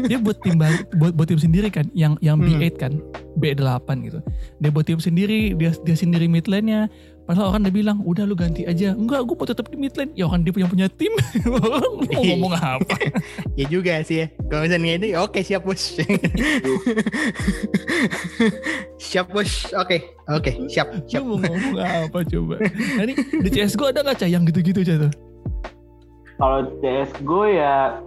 dia 0.07 0.17
buat 0.19 0.37
tim 0.41 0.55
baru, 0.57 0.77
buat, 0.97 1.11
buat 1.15 1.27
tim 1.29 1.39
sendiri 1.41 1.69
kan, 1.69 1.87
yang 1.93 2.17
yang 2.19 2.37
Hmm. 2.39 2.59
B8 2.59 2.75
kan, 2.75 2.93
B8 3.39 3.87
gitu. 4.03 4.19
Dia 4.59 4.69
buat 4.73 4.85
tim 4.85 4.99
sendiri, 4.99 5.55
dia 5.55 5.71
dia 5.85 5.95
sendiri 5.95 6.25
mid 6.27 6.45
lane-nya. 6.49 6.89
Padahal 7.23 7.55
orang 7.55 7.63
udah 7.63 7.71
bilang, 7.71 7.97
udah 8.03 8.27
lu 8.27 8.35
ganti 8.35 8.67
aja. 8.67 8.91
Enggak, 8.91 9.23
gue 9.23 9.31
mau 9.31 9.47
tetap 9.47 9.71
di 9.71 9.79
mid 9.79 9.95
lane. 9.95 10.11
Ya 10.11 10.27
kan 10.27 10.43
dia 10.43 10.51
punya 10.51 10.67
punya 10.67 10.87
tim. 10.91 11.07
Mau 11.47 12.19
ngomong 12.19 12.51
apa? 12.51 12.99
ya 13.59 13.63
juga 13.71 14.03
sih 14.03 14.27
ya. 14.27 14.27
Kalau 14.51 14.67
misalnya 14.67 14.99
ini 14.99 15.15
oke 15.15 15.39
siap 15.39 15.63
bos. 15.63 15.95
siap 19.07 19.31
bos. 19.31 19.71
Oke. 19.79 20.03
Oke, 20.35 20.51
siap. 20.67 20.91
Siap. 21.07 21.23
Lu 21.23 21.39
mau 21.39 21.47
ngomong 21.47 21.79
apa 21.79 22.19
coba? 22.27 22.59
Nah, 22.99 23.03
ini 23.07 23.15
di 23.15 23.49
CSGO 23.55 23.95
ada 23.95 24.03
nggak 24.03 24.19
cah 24.19 24.27
yang 24.27 24.43
gitu-gitu 24.43 24.83
cah 24.83 25.07
tuh? 25.07 25.13
kalau 26.33 26.65
CSGO 26.81 27.45
ya 27.45 28.03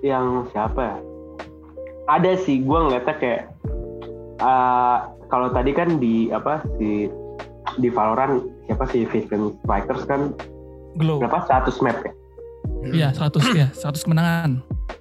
yang 0.00 0.46
siapa 0.48 0.80
ya? 0.80 0.96
Ada 2.08 2.38
sih 2.38 2.58
gue 2.58 2.78
ngeliatnya 2.78 3.14
kayak 3.14 3.42
uh, 4.38 4.96
kalau 5.26 5.48
tadi 5.48 5.70
kan 5.70 5.96
di 5.96 6.28
apa 6.28 6.64
si 6.76 7.08
di 7.76 7.88
Valorant 7.88 8.40
siapa 8.64 8.84
sih 8.86 9.04
Vision 9.04 9.52
Strikers 9.58 10.04
kan? 10.04 10.32
Glow. 10.94 11.20
berapa? 11.20 11.44
100 11.44 11.78
map 11.78 11.98
ya? 12.00 12.12
Iya, 12.80 13.08
100 13.12 13.38
ya, 13.52 13.68
100 13.70 14.02
kemenangan. 14.02 14.50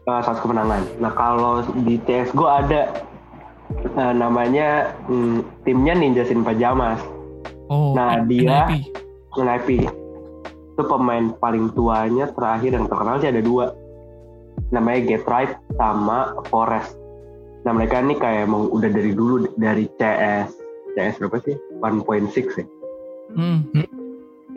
uh, 0.03 0.19
100 0.19 0.39
kemenangan. 0.39 0.81
Nah 0.97 1.11
kalau 1.11 1.53
di 1.79 1.95
CSGO 1.99 2.45
ada 2.45 2.91
uh, 3.93 4.13
namanya 4.13 4.91
mm, 5.05 5.63
timnya 5.63 5.93
Ninja 5.93 6.23
Sin 6.23 6.41
Pajamas 6.41 6.99
Oh, 7.67 7.91
Nah, 7.91 8.23
dia- 8.23 8.63
NIP. 8.65 8.95
NIP 9.35 9.69
itu 10.69 10.83
pemain 10.83 11.33
paling 11.35 11.67
tuanya 11.71 12.31
terakhir 12.31 12.71
yang 12.71 12.85
terkenal 12.85 13.17
sih 13.17 13.27
ada 13.27 13.39
dua 13.39 13.75
namanya 14.71 14.99
Get 15.07 15.23
Right 15.27 15.55
sama 15.79 16.35
Forest. 16.51 16.99
Nah 17.63 17.75
mereka 17.75 17.99
ini 17.99 18.15
kayak 18.15 18.47
emang 18.47 18.71
udah 18.71 18.89
dari 18.91 19.11
dulu 19.11 19.47
dari 19.59 19.87
CS 19.99 20.51
CS 20.97 21.21
berapa 21.21 21.37
sih? 21.45 21.55
1.6 21.79 22.57
ya? 22.57 22.65
Hmm. 23.37 23.69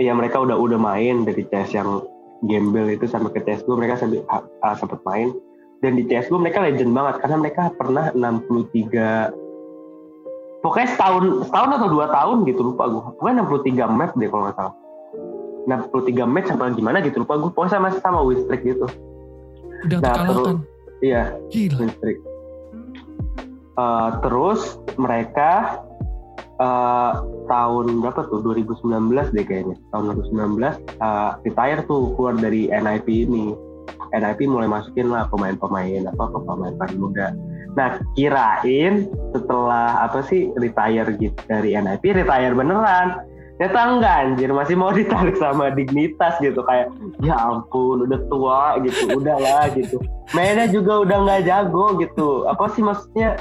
Iya 0.01 0.17
mereka 0.17 0.41
udah 0.41 0.57
udah 0.57 0.81
main 0.81 1.29
dari 1.29 1.45
CS 1.45 1.77
yang 1.77 2.01
gembel 2.49 2.89
itu 2.89 3.05
sampai 3.05 3.37
ke 3.37 3.45
CS2 3.45 3.77
mereka 3.77 4.01
sampai 4.01 4.25
uh, 4.33 4.77
sempat 4.79 5.05
main. 5.05 5.37
Dan 5.85 5.97
di 5.97 6.05
CS2 6.09 6.41
mereka 6.41 6.65
legend 6.65 6.93
banget 6.93 7.25
karena 7.25 7.37
mereka 7.41 7.73
pernah 7.77 8.13
63 8.13 9.33
pokoknya 10.61 10.89
setahun 10.93 11.49
setahun 11.49 11.71
atau 11.73 11.89
dua 11.89 12.13
tahun 12.13 12.45
gitu 12.45 12.61
lupa 12.61 12.85
gue 12.85 13.01
pokoknya 13.17 13.49
63 13.49 13.89
map 13.89 14.13
deh 14.17 14.29
kalau 14.29 14.45
nggak 14.49 14.57
salah. 14.57 14.75
63 15.69 16.25
match 16.25 16.49
apa 16.53 16.73
gimana 16.73 17.05
gitu 17.05 17.21
lupa 17.21 17.37
gue 17.37 17.53
pokoknya 17.53 17.73
sama 17.77 17.89
sama 18.01 18.21
win 18.25 18.41
streak 18.45 18.65
gitu 18.65 18.89
Udah 19.83 19.99
Nah, 19.99 20.12
terkalahkan. 20.12 20.57
iya 21.01 21.22
Gila. 21.49 21.76
win 21.81 21.91
streak 21.97 22.18
Eh, 23.81 24.11
terus 24.20 24.76
mereka 25.01 25.81
eh, 26.61 27.12
tahun 27.49 28.05
berapa 28.05 28.28
tuh? 28.28 28.45
2019 28.45 29.33
deh 29.33 29.41
kayaknya. 29.41 29.76
Tahun 29.89 30.12
2019 30.12 30.76
eh, 31.01 31.31
retire 31.41 31.81
tuh 31.89 32.12
keluar 32.12 32.37
dari 32.37 32.68
NIP 32.68 33.09
ini. 33.09 33.57
NIP 34.11 34.45
mulai 34.45 34.66
masukin 34.66 35.09
lah 35.09 35.31
pemain-pemain 35.31 36.03
apa 36.05 36.24
ke 36.28 36.39
pemain-pemain 36.43 36.97
muda. 36.99 37.26
Nah 37.72 38.03
kirain 38.12 39.07
setelah 39.31 40.05
apa 40.05 40.26
sih 40.26 40.51
retire 40.59 41.07
gitu 41.16 41.39
dari 41.47 41.72
NIP 41.72 42.12
retire 42.12 42.53
beneran 42.53 43.22
ternyata 43.61 43.93
enggak 43.93 44.15
anjir. 44.25 44.51
Masih 44.57 44.75
mau 44.81 44.89
ditarik 44.89 45.37
sama 45.37 45.69
dignitas 45.69 46.41
gitu. 46.41 46.65
Kayak 46.65 46.97
ya 47.21 47.37
ampun 47.37 48.09
udah 48.09 48.21
tua 48.33 48.81
gitu. 48.81 49.21
Udahlah 49.21 49.69
gitu. 49.77 50.01
Mainnya 50.33 50.65
juga 50.73 51.05
udah 51.05 51.17
nggak 51.29 51.45
jago 51.45 52.01
gitu. 52.01 52.49
Apa 52.49 52.73
sih 52.73 52.81
maksudnya? 52.81 53.37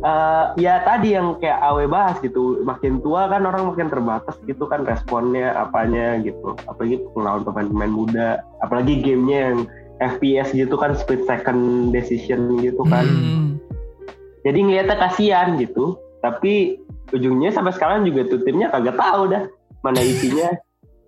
Eh, 0.00 0.44
ya 0.66 0.82
tadi 0.82 1.14
yang 1.14 1.38
kayak 1.38 1.62
Awe 1.62 1.86
bahas 1.86 2.18
gitu. 2.18 2.58
Makin 2.66 2.98
tua 3.06 3.30
kan 3.30 3.46
orang 3.46 3.70
makin 3.70 3.86
terbatas 3.86 4.34
gitu 4.50 4.66
kan 4.66 4.82
responnya 4.82 5.54
apanya 5.54 6.18
gitu. 6.26 6.58
Apalagi 6.66 6.98
melawan 7.14 7.46
pemain-pemain 7.46 7.94
muda. 7.94 8.42
Apalagi 8.66 8.98
gamenya 8.98 9.54
yang 9.54 9.58
FPS 10.02 10.50
gitu 10.58 10.74
kan 10.74 10.98
split 10.98 11.22
second 11.30 11.94
decision 11.94 12.58
gitu 12.58 12.82
kan. 12.90 13.06
Hmm. 13.06 13.48
jadi 14.40 14.58
ngeliatnya 14.58 14.96
kasihan 14.98 15.54
gitu. 15.60 16.00
Tapi 16.18 16.80
ujungnya 17.10 17.50
sampai 17.50 17.72
sekarang 17.72 18.02
juga 18.02 18.26
tuh 18.26 18.40
timnya 18.42 18.68
kagak 18.68 18.96
tahu 18.96 19.28
dah 19.28 19.44
mana 19.80 20.00
isinya 20.00 20.54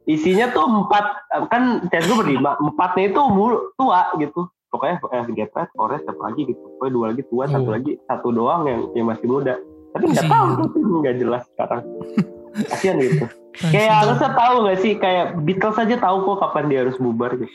isinya 0.02 0.50
tuh 0.50 0.66
empat 0.66 1.04
kan 1.46 1.62
tes 1.86 2.02
gue 2.02 2.16
berlima 2.16 2.58
empatnya 2.58 3.10
itu 3.10 3.20
umur 3.20 3.70
tua 3.74 4.10
gitu 4.16 4.44
pokoknya 4.68 4.96
eh, 5.12 5.24
Getret, 5.30 5.68
Forest, 5.72 6.04
satu 6.04 6.20
lagi 6.20 6.42
gitu 6.48 6.58
pokoknya 6.58 6.92
dua 6.92 7.06
lagi 7.12 7.22
tua 7.26 7.44
satu 7.46 7.68
Oh. 7.68 7.72
lagi 7.72 7.92
satu 8.04 8.28
doang 8.30 8.62
yang 8.64 8.80
yang 8.94 9.06
masih 9.06 9.26
muda 9.26 9.54
tapi 9.92 10.08
nggak 10.08 10.24
Kasihan. 10.24 10.48
tahu 10.56 10.72
tuh 10.72 10.98
nggak 10.98 11.16
jelas 11.16 11.42
sekarang 11.52 11.82
kasihan 12.72 12.96
gitu 12.98 13.24
kayak 13.64 13.92
harusnya 13.94 14.30
tahu 14.32 14.54
nggak 14.64 14.78
sih 14.80 14.92
kayak 14.96 15.26
Beatles 15.40 15.76
aja 15.76 15.96
tahu 15.96 16.16
kok 16.24 16.38
kapan 16.40 16.64
dia 16.66 16.78
harus 16.82 16.96
bubar 16.96 17.36
gitu 17.36 17.52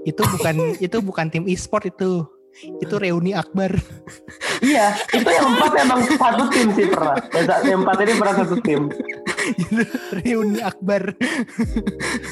Itu 0.00 0.22
bukan 0.24 0.54
itu 0.86 0.96
bukan 1.00 1.26
tim 1.28 1.44
e-sport 1.44 1.84
itu. 1.86 2.24
Itu 2.80 2.96
reuni 2.96 3.32
akbar. 3.32 3.68
iya 4.60 4.96
itu 5.12 5.28
yang 5.28 5.48
empat 5.56 5.72
emang 5.80 6.00
satu 6.04 6.44
tim 6.52 6.68
sih 6.76 6.86
pernah 6.88 7.16
yang 7.64 7.80
empat 7.84 7.96
ini 8.04 8.12
pernah 8.16 8.34
satu 8.44 8.56
tim 8.60 8.92
reuni 10.14 10.60
akbar. 10.60 11.14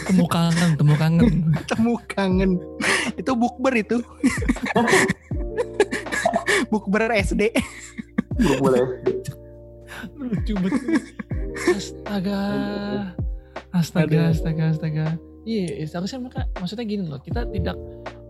temu 0.09 0.25
kangen, 0.29 0.71
temu 0.77 0.95
kangen. 0.97 1.29
Temu 1.67 1.95
kangen. 2.11 2.51
Itu 3.17 3.33
bukber 3.35 3.75
itu. 3.77 3.99
bukber 6.73 7.11
SD. 7.17 7.53
Belum 8.39 8.59
boleh 8.63 8.83
Lucu 10.15 10.55
banget. 10.55 11.03
Astaga. 11.75 12.43
Astaga, 13.75 14.21
astaga, 14.31 14.65
astaga. 14.71 15.07
Iya, 15.43 15.89
seharusnya 15.89 16.23
mereka 16.23 16.43
maksudnya 16.61 16.87
gini 16.87 17.05
loh, 17.09 17.19
kita 17.19 17.49
tidak 17.51 17.75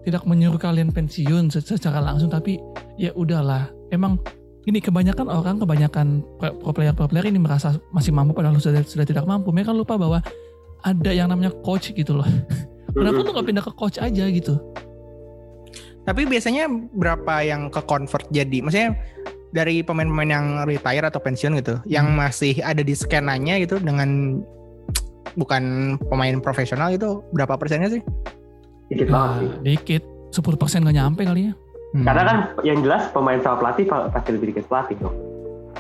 tidak 0.09 0.25
menyuruh 0.25 0.57
kalian 0.57 0.89
pensiun 0.89 1.53
se- 1.53 1.61
secara 1.61 2.01
langsung 2.01 2.33
tapi 2.33 2.57
ya 2.97 3.13
udahlah. 3.13 3.69
Emang 3.93 4.17
ini 4.65 4.81
kebanyakan 4.81 5.29
orang, 5.29 5.57
kebanyakan 5.61 6.25
pro 6.41 6.73
player 6.73 6.97
pro 6.97 7.09
player 7.09 7.29
ini 7.29 7.41
merasa 7.41 7.77
masih 7.93 8.13
mampu 8.13 8.33
padahal 8.33 8.57
sudah 8.57 8.81
sudah 8.85 9.05
tidak 9.05 9.29
mampu. 9.29 9.53
Mereka 9.53 9.73
lupa 9.77 10.01
bahwa 10.01 10.25
ada 10.85 11.11
yang 11.13 11.29
namanya 11.29 11.53
coach 11.61 11.93
gitu 11.93 12.17
loh. 12.17 12.29
Kenapa 12.97 13.21
tuh 13.21 13.33
gak 13.37 13.47
pindah 13.47 13.65
ke 13.65 13.73
coach 13.77 14.01
aja 14.01 14.25
gitu? 14.33 14.57
Tapi 16.09 16.25
biasanya 16.25 16.73
berapa 16.97 17.45
yang 17.45 17.69
ke 17.69 17.85
convert 17.85 18.25
jadi? 18.33 18.65
Maksudnya 18.65 18.97
dari 19.53 19.85
pemain-pemain 19.85 20.33
yang 20.33 20.47
retire 20.65 21.05
atau 21.05 21.21
pensiun 21.21 21.61
gitu, 21.61 21.77
yang 21.85 22.17
masih 22.17 22.57
ada 22.65 22.81
di 22.81 22.97
skenanya 22.97 23.61
gitu 23.61 23.77
dengan 23.77 24.41
bukan 25.37 25.97
pemain 26.09 26.37
profesional 26.41 26.89
itu 26.93 27.21
berapa 27.37 27.61
persennya 27.61 27.93
sih? 27.93 28.03
Dikit 28.89 29.09
banget 29.09 29.33
sih 29.37 29.51
dikit. 29.65 30.03
10% 30.29 30.45
gak 30.83 30.93
nyampe 30.95 31.25
kali 31.25 31.41
ya. 31.43 31.53
Hmm. 31.89 32.05
Karena 32.05 32.23
kan 32.23 32.37
yang 32.61 32.85
jelas 32.85 33.09
pemain 33.09 33.41
sama 33.41 33.57
pelatih 33.59 33.85
pa- 33.85 34.09
pasti 34.09 34.31
lebih 34.31 34.53
dikit 34.53 34.69
pelatih 34.69 34.97
dong. 34.99 35.17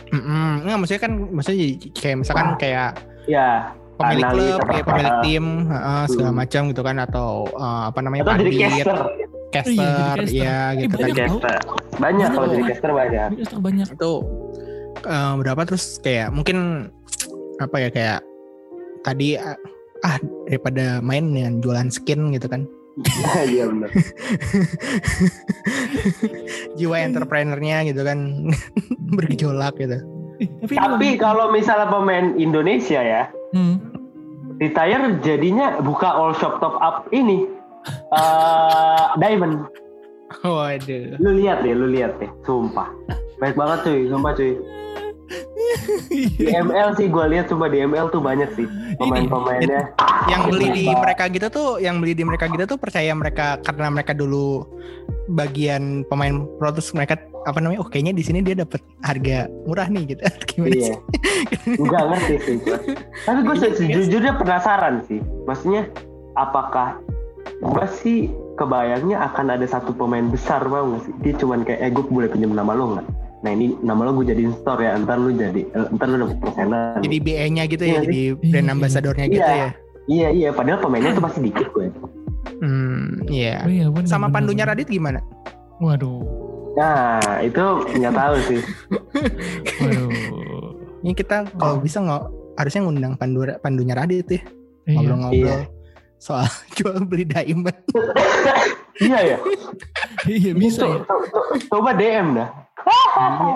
Mm-mm. 0.08 0.64
Nggak, 0.64 0.76
maksudnya 0.78 1.02
kan 1.02 1.12
maksudnya 1.28 1.58
kayak 1.92 2.16
misalkan 2.18 2.48
kayak 2.56 2.90
Ya, 3.28 3.76
pemilik 3.94 4.24
Analis 4.24 4.40
klub, 4.40 4.56
apa- 4.58 4.68
kayak 4.70 4.84
pemilik 4.86 5.14
tim, 5.20 5.44
heeh, 5.68 6.02
segala 6.08 6.30
Hmm. 6.30 6.38
macam 6.38 6.62
gitu 6.64 6.82
kan 6.82 6.96
atau 6.98 7.28
eh, 7.46 7.82
apa 7.86 7.98
namanya 8.00 8.22
atau 8.22 8.32
jadi 8.32 8.40
pandit, 8.40 8.56
caster. 8.58 8.98
caster, 9.50 9.68
Iya, 9.68 9.84
jadi 9.84 10.16
caster. 10.16 10.32
ya 10.38 10.56
Eh, 10.56 10.70
gitu 10.78 10.94
kan. 10.94 11.02
banyak 11.02 11.12
tau. 11.18 11.28
Caster. 11.28 11.56
Banyak 11.58 12.00
Banyak 12.00 12.28
kalau 12.30 12.46
jadi 12.46 12.56
banget. 12.56 12.70
caster 12.72 12.90
banyak. 12.94 13.28
Ini 13.30 13.44
banyak. 13.60 13.86
Itu 13.92 14.12
eh, 14.98 15.32
berapa 15.36 15.60
terus 15.62 15.84
kayak 15.98 16.28
mungkin 16.30 16.56
apa 17.58 17.76
ya 17.76 17.88
kayak 17.90 18.18
tadi 19.00 19.28
ah 19.34 19.54
ah, 20.00 20.16
daripada 20.44 20.98
main 21.00 21.28
dengan 21.28 21.58
jualan 21.58 21.88
skin 21.88 22.30
gitu 22.30 22.46
kan 22.46 22.64
Iya 23.52 23.64
benar. 23.68 23.90
jiwa 26.74 26.96
entrepreneurnya 26.98 27.86
gitu 27.86 28.02
kan 28.02 28.50
bergejolak 29.16 29.74
gitu 29.76 29.98
tapi, 30.38 30.74
Tapi 30.78 31.08
kalau 31.18 31.50
misalnya 31.50 31.90
pemain 31.90 32.38
Indonesia 32.38 33.02
ya, 33.02 33.26
Hmm. 33.50 33.80
retire 34.60 35.18
jadinya 35.18 35.80
buka 35.80 36.06
all 36.06 36.30
shop 36.36 36.62
top 36.62 36.78
up 36.78 37.10
ini 37.10 37.42
eh 38.14 39.04
diamond. 39.16 39.66
waduh 40.44 41.18
Lu 41.18 41.34
lihat 41.34 41.64
deh, 41.64 41.72
lu 41.72 41.90
lihat 41.90 42.22
deh, 42.22 42.30
sumpah. 42.44 42.86
Baik 43.40 43.56
banget 43.56 43.78
cuy, 43.82 44.00
sumpah 44.06 44.30
cuy. 44.30 44.52
Di 46.08 46.48
ML 46.48 46.94
sih 46.94 47.06
gue 47.06 47.24
lihat 47.28 47.48
coba 47.48 47.68
di 47.68 47.80
ML 47.80 48.08
tuh 48.08 48.18
banyak 48.18 48.48
sih 48.54 48.66
pemain-pemainnya. 48.96 49.92
yang 50.26 50.48
beli 50.48 50.68
di 50.72 50.84
mereka 50.88 51.24
gitu 51.28 51.46
tuh 51.48 51.68
yang 51.78 52.00
beli 52.00 52.12
di 52.12 52.24
mereka 52.24 52.48
gitu 52.48 52.64
tuh 52.66 52.76
percaya 52.76 53.12
mereka 53.12 53.60
karena 53.60 53.88
mereka 53.88 54.12
dulu 54.12 54.64
bagian 55.28 56.04
pemain 56.04 56.44
pro 56.56 56.72
terus 56.72 56.92
mereka 56.92 57.16
apa 57.44 57.60
namanya 57.60 57.80
oh 57.80 57.88
kayaknya 57.88 58.12
di 58.12 58.20
sini 58.20 58.40
dia 58.40 58.56
dapat 58.56 58.80
harga 59.00 59.48
murah 59.64 59.88
nih 59.88 60.04
gitu 60.10 60.22
gimana 60.48 60.74
Iya. 60.74 60.84
sih 60.84 60.96
Enggak 61.76 62.02
ngerti 62.08 62.34
sih 62.42 62.54
gue. 62.58 62.78
Tapi 63.24 63.38
gue 63.40 63.56
Iya, 63.56 63.68
sejujurnya 63.76 64.32
penasaran 64.36 64.94
sih. 65.04 65.20
Maksudnya 65.44 65.88
apakah 66.34 66.98
gue 67.58 67.86
sih 67.94 68.18
kebayangnya 68.54 69.22
akan 69.22 69.54
ada 69.54 69.64
satu 69.64 69.92
pemain 69.92 70.26
besar 70.26 70.64
mau 70.66 70.84
nggak 70.86 71.02
sih? 71.04 71.12
Dia 71.22 71.34
cuman 71.36 71.62
kayak 71.62 71.80
eh 71.80 71.90
gue 71.90 72.04
boleh 72.04 72.28
pinjam 72.28 72.52
nama 72.52 72.72
lo 72.74 72.96
nggak? 72.96 73.06
Nah 73.38 73.50
ini 73.50 73.78
nama 73.78 74.02
lo 74.02 74.14
gue 74.14 74.26
jadiin 74.26 74.50
store 74.56 74.82
ya. 74.82 74.96
Ntar 74.96 75.16
lu 75.16 75.30
jadi, 75.30 75.62
eh, 75.64 75.86
ntar 75.92 76.06
lu 76.06 76.16
dapet 76.20 76.38
persenan. 76.40 76.98
jadi 76.98 77.16
BE-nya 77.18 77.62
gitu 77.66 77.82
ya 77.82 77.90
Iya 77.90 78.00
jadi 78.02 78.20
brand 78.42 78.66
Iya. 78.66 78.74
ambassadornya 78.74 79.26
gitu 79.26 79.38
Iya. 79.40 79.54
ya 79.54 79.68
Iya 80.08 80.28
iya. 80.32 80.48
Padahal 80.50 80.78
pemainnya 80.78 81.12
tuh 81.12 81.22
masih 81.22 81.40
dikit 81.44 81.68
gue. 81.70 81.86
hmm 82.58 83.28
iya 83.28 83.62
Oh 83.62 83.70
iya, 83.70 83.86
bener, 83.86 84.06
sama 84.06 84.26
bener, 84.26 84.34
pandunya 84.34 84.64
bener. 84.64 84.74
Radit 84.74 84.88
gimana 84.88 85.20
Waduh. 85.78 86.18
Nah 86.74 87.18
itu 87.40 87.62
nggak 87.94 88.14
tahu 88.16 88.34
sih. 88.44 88.60
Waduh. 89.80 90.10
ini 90.98 91.12
kita 91.12 91.46
kalau 91.54 91.78
bisa 91.78 91.98
nggak 91.98 92.22
harusnya 92.56 92.80
ngundang 92.82 93.14
pandu 93.14 93.46
pandunya 93.58 93.94
Radit 93.94 94.26
ya 94.28 94.40
Iya. 94.84 94.94
ngobrol-ngobrol 94.96 95.38
Iya. 95.38 95.56
Soal 96.18 96.46
jual 96.76 96.98
beli 97.02 97.24
diamond 97.24 97.74
iya 98.98 99.18
ya. 99.24 99.38
Iya 100.28 100.52
bisa 100.52 100.84
ya. 100.84 101.00
co- 101.00 101.24
co- 101.24 101.48
Coba 101.70 101.94
DM 101.94 102.34
dah. 102.34 102.48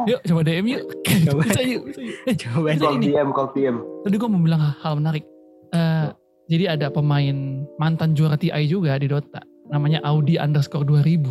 Yuk 0.07 0.21
coba 0.25 0.41
DM 0.43 0.67
yuk. 0.71 0.83
Coba. 1.27 1.43
bisa 1.43 1.61
yuk. 1.61 1.83
Bisa 1.85 2.01
yuk. 2.01 2.17
Eh, 2.25 2.37
coba 2.39 2.69
Bisa 2.71 2.85
Call 2.85 2.95
ini. 2.97 3.07
DM, 3.11 3.29
call 3.31 3.49
DM. 3.51 3.77
tadi 4.03 4.15
gue 4.17 4.29
mau 4.29 4.41
bilang 4.41 4.63
hal 4.63 4.93
menarik. 4.95 5.25
Eh, 5.71 6.07
jadi 6.47 6.65
ada 6.71 6.87
pemain 6.89 7.37
mantan 7.77 8.15
juara 8.15 8.37
TI 8.37 8.65
juga 8.65 8.95
di 8.95 9.07
Dota. 9.07 9.43
Namanya 9.69 10.01
Audi 10.03 10.37
underscore 10.37 10.85
2000. 10.85 11.27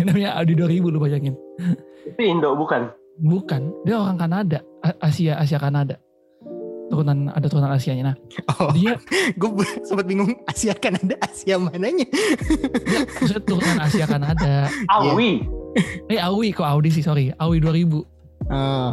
namanya 0.00 0.36
Audi 0.36 0.54
2000 0.54 0.84
lu 0.86 0.98
bayangin. 0.98 1.34
Itu 2.04 2.20
Indo 2.20 2.54
bukan? 2.54 2.88
Bukan, 3.18 3.82
dia 3.82 3.98
orang 3.98 4.14
Kanada, 4.14 4.58
Asia, 4.98 5.34
Asia 5.36 5.58
Kanada. 5.58 5.98
Turunan 6.88 7.28
ada 7.30 7.46
turunan 7.46 7.70
Asianya. 7.72 8.12
Nah, 8.12 8.16
oh 8.58 8.72
dia 8.72 8.96
gue 9.40 9.50
sempat 9.84 10.08
bingung 10.08 10.32
Asia 10.48 10.72
kan 10.72 10.96
ada 10.96 11.14
Asia 11.20 11.60
mananya 11.60 12.08
maksudnya 13.20 13.42
turunan 13.44 13.76
Asia 13.80 14.06
Kanada. 14.08 14.72
Awi. 14.96 15.44
Eh 16.08 16.18
Awi 16.18 16.56
kok 16.56 16.64
Audi 16.64 16.88
sih 16.88 17.04
sorry, 17.04 17.30
Awi 17.36 17.60
2000. 17.60 17.92
oh. 17.92 18.92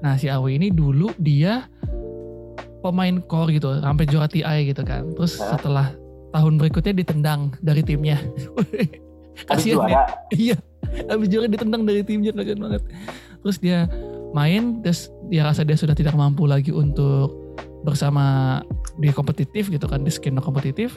Nah 0.00 0.14
si 0.16 0.26
Awi 0.26 0.58
ini 0.58 0.68
dulu 0.74 1.12
dia 1.20 1.68
pemain 2.80 3.20
core 3.28 3.60
gitu, 3.60 3.76
sampai 3.78 4.04
juara 4.08 4.26
TI 4.26 4.72
gitu 4.72 4.82
kan. 4.82 5.12
Terus 5.14 5.36
Hah? 5.38 5.56
setelah 5.56 5.92
tahun 6.32 6.56
berikutnya 6.56 6.96
ditendang 6.96 7.52
dari 7.60 7.84
timnya. 7.84 8.18
Kasian 9.46 9.86
ya. 9.88 10.04
Iya, 10.36 10.56
habis 11.08 11.28
juara 11.28 11.46
ditendang 11.46 11.84
dari 11.84 12.02
timnya 12.02 12.32
kasian 12.32 12.58
banget. 12.60 12.82
Terus 13.40 13.56
dia 13.60 13.88
main, 14.32 14.80
terus 14.80 15.08
dia 15.28 15.42
rasa 15.42 15.62
dia 15.62 15.74
sudah 15.74 15.92
tidak 15.92 16.14
mampu 16.14 16.44
lagi 16.44 16.70
untuk 16.70 17.34
bersama 17.82 18.58
dia 18.96 19.10
kompetitif 19.10 19.68
gitu 19.68 19.84
kan, 19.84 20.00
di 20.00 20.10
skena 20.10 20.38
kompetitif. 20.38 20.94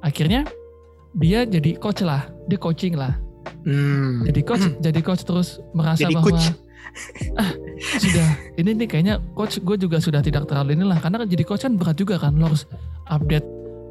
Akhirnya 0.00 0.46
dia 1.14 1.42
jadi 1.42 1.74
coach 1.76 2.02
lah, 2.02 2.26
dia 2.46 2.58
coaching 2.58 2.94
lah. 2.94 3.16
Hmm. 3.64 4.22
Jadi 4.24 4.40
coach, 4.42 4.64
jadi 4.78 5.00
coach 5.00 5.22
terus 5.22 5.58
merasa 5.72 6.04
Jadi 6.04 6.14
bahwa 6.14 6.26
coach. 6.30 6.46
ah 7.42 7.52
sudah 8.00 8.28
ini 8.56 8.72
nih 8.74 8.88
kayaknya 8.88 9.14
coach 9.36 9.60
gue 9.60 9.76
juga 9.76 10.00
sudah 10.00 10.24
tidak 10.24 10.48
terlalu 10.48 10.72
inilah 10.72 10.98
karena 10.98 11.20
kan 11.22 11.28
jadi 11.28 11.44
coach 11.44 11.62
kan 11.62 11.76
berat 11.76 11.94
juga 11.94 12.16
kan 12.16 12.32
lo 12.34 12.48
harus 12.48 12.64
update 13.06 13.44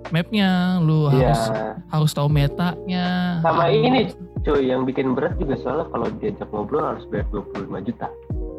mapnya, 0.09 0.79
lu 0.79 1.11
Iya. 1.11 1.31
harus 1.31 1.43
harus 1.91 2.11
tahu 2.15 2.27
metanya. 2.27 3.37
Sama 3.43 3.67
harus- 3.67 3.75
ini 3.75 3.99
cuy 4.41 4.71
yang 4.71 4.87
bikin 4.87 5.11
berat 5.11 5.35
juga 5.35 5.59
soalnya 5.59 5.85
kalau 5.91 6.07
diajak 6.19 6.47
ngobrol 6.47 6.83
harus 6.83 7.03
bayar 7.11 7.27
25 7.31 7.83
juta. 7.83 8.07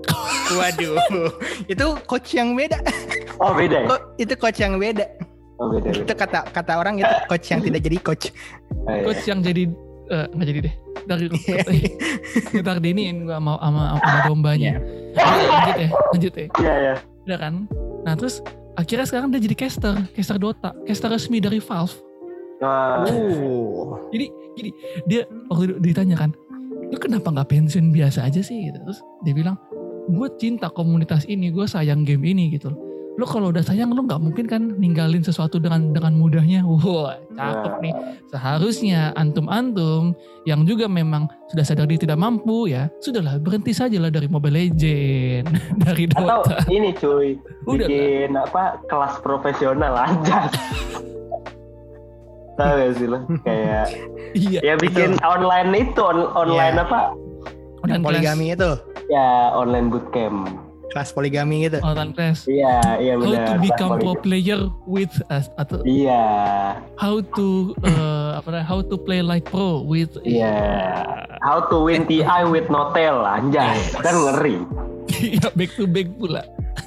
Waduh, 0.58 0.96
itu 1.68 1.86
coach 2.04 2.30
yang 2.34 2.56
beda. 2.56 2.78
Oh 3.38 3.52
beda 3.52 3.76
ya? 3.84 3.88
Itu 4.16 4.34
coach 4.34 4.58
yang 4.58 4.76
beda? 4.76 5.04
Oh 5.58 5.68
beda 5.70 5.88
beda. 5.92 6.02
Itu 6.04 6.12
kata 6.14 6.40
kata 6.50 6.72
orang 6.76 7.00
itu 7.00 7.14
coach 7.26 7.46
yang 7.52 7.60
tidak 7.60 7.80
jadi 7.84 7.98
coach. 8.00 8.32
Oh, 8.88 8.92
iya. 8.92 9.02
coach 9.04 9.22
yang 9.28 9.40
jadi 9.44 9.62
eh, 10.08 10.26
nggak 10.32 10.48
jadi 10.48 10.60
deh 10.64 10.74
dari 11.08 11.24
ntar 12.60 12.76
diniin 12.80 13.24
gua 13.24 13.40
sama 13.40 13.56
sama, 13.56 13.82
sama 13.96 14.18
dombanya 14.28 14.76
lanjut 15.16 15.76
ya 15.76 15.88
lanjut 16.12 16.32
ya 16.36 16.46
Iya 16.60 16.74
ya. 16.76 16.94
udah 17.24 17.38
kan 17.40 17.54
nah 18.04 18.12
terus 18.12 18.44
akhirnya 18.76 19.06
sekarang 19.08 19.28
dia 19.32 19.40
jadi 19.40 19.56
caster 19.56 19.94
caster 20.12 20.36
Dota 20.36 20.76
caster 20.84 21.08
resmi 21.08 21.40
dari 21.40 21.60
Valve 21.60 21.96
Wah, 22.60 23.06
Oh. 23.08 24.04
jadi 24.12 24.26
jadi 24.58 24.70
dia 25.06 25.20
waktu 25.48 25.80
ditanya 25.80 26.16
kan 26.18 26.30
lu 26.88 26.96
kenapa 26.96 27.28
nggak 27.30 27.48
pensiun 27.48 27.88
biasa 27.88 28.28
aja 28.28 28.40
sih 28.40 28.68
gitu 28.68 28.78
terus 28.82 29.00
dia 29.22 29.32
bilang 29.32 29.56
gue 30.08 30.28
cinta 30.36 30.68
komunitas 30.68 31.24
ini 31.24 31.48
gue 31.48 31.64
sayang 31.64 32.02
game 32.02 32.24
ini 32.24 32.50
gitu 32.50 32.74
lu 33.18 33.26
kalau 33.26 33.50
udah 33.50 33.60
sayang 33.60 33.90
lu 33.90 34.06
nggak 34.06 34.22
mungkin 34.22 34.46
kan 34.46 34.62
ninggalin 34.78 35.20
sesuatu 35.20 35.58
dengan 35.58 35.90
dengan 35.90 36.14
mudahnya 36.14 36.62
wah 36.64 37.18
cakep 37.34 37.72
nih 37.82 37.92
seharusnya 38.30 39.10
antum-antum 39.14 40.14
yang 40.46 40.62
juga 40.62 40.86
memang 40.86 41.26
sudah 41.50 41.60
sadar 41.60 41.84
dia 41.84 41.98
tidak 41.98 42.14
mampu 42.14 42.70
ya 42.70 42.86
sudahlah 43.02 43.36
berhenti 43.36 43.74
saja 43.74 43.98
lah 43.98 44.08
dari 44.08 44.26
Mobile 44.26 44.54
Legend 44.54 45.44
dari 45.82 46.06
atau 46.08 46.46
Dota 46.46 46.56
ini 46.70 46.94
cuy, 46.94 47.34
Udah 47.66 47.84
lah. 47.84 47.88
bikin 47.90 48.30
apa 48.32 48.62
kelas 48.86 49.14
profesional 49.18 49.92
aja. 49.98 50.46
Tahu 52.54 52.70
gak 52.74 52.90
sih 52.98 53.06
lo? 53.06 53.18
Kayak 53.42 53.86
iya 54.34 54.58
ya 54.62 54.74
bikin 54.74 55.14
online 55.22 55.70
itu 55.76 56.00
on- 56.02 56.30
online 56.34 56.74
Iya. 56.74 56.82
apa? 56.82 57.00
online 57.78 58.02
Poligami 58.02 58.46
itu, 58.50 58.70
Ya 59.08 59.26
online 59.52 59.88
bootcamp. 59.88 60.68
kelas 60.88 61.12
poligami 61.12 61.68
gitu. 61.68 61.84
online 61.84 62.12
class 62.12 62.48
Iya, 62.48 62.80
iya 62.96 63.12
how 63.14 63.28
benar. 63.28 63.44
to 63.44 63.54
become 63.60 63.92
pro 63.98 64.16
player 64.16 64.56
with 64.84 65.12
us 65.28 65.52
atau 65.54 65.84
Iya, 65.84 66.24
how 66.96 67.20
to 67.20 67.76
uh, 67.82 68.40
apa 68.40 68.48
namanya 68.50 68.64
how 68.64 68.80
to 68.80 68.96
play 68.96 69.20
like 69.20 69.44
pro 69.44 69.80
with 69.82 70.08
iya. 70.22 71.04
How 71.38 71.60
to 71.62 71.84
win 71.84 72.02
TI 72.02 72.24
with 72.46 72.66
Notel, 72.66 73.20
anjay. 73.20 73.76
Kan 73.94 74.16
ngeri. 74.16 74.64
Iya 75.10 75.48
back 75.52 75.70
to 75.72 75.84
back 75.84 76.08
pula 76.14 76.40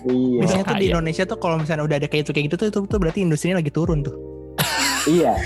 Iya, 0.03 0.45
Biasanya 0.45 0.63
tuh 0.63 0.75
di. 0.75 0.85
Indonesia 0.89 1.23
tuh 1.23 1.37
kalau 1.37 1.55
misalnya 1.57 1.83
udah 1.83 1.97
ada 1.97 2.05
kayak 2.05 2.25
itu 2.25 2.31
kayak 2.31 2.45
gitu 2.49 2.55
tuh 2.57 2.67
itu 2.69 2.79
tuh 2.83 2.97
berarti 2.97 3.21
industrinya 3.21 3.61
lagi 3.61 3.69
turun 3.69 4.01
tuh. 4.01 4.17
iya. 5.05 5.37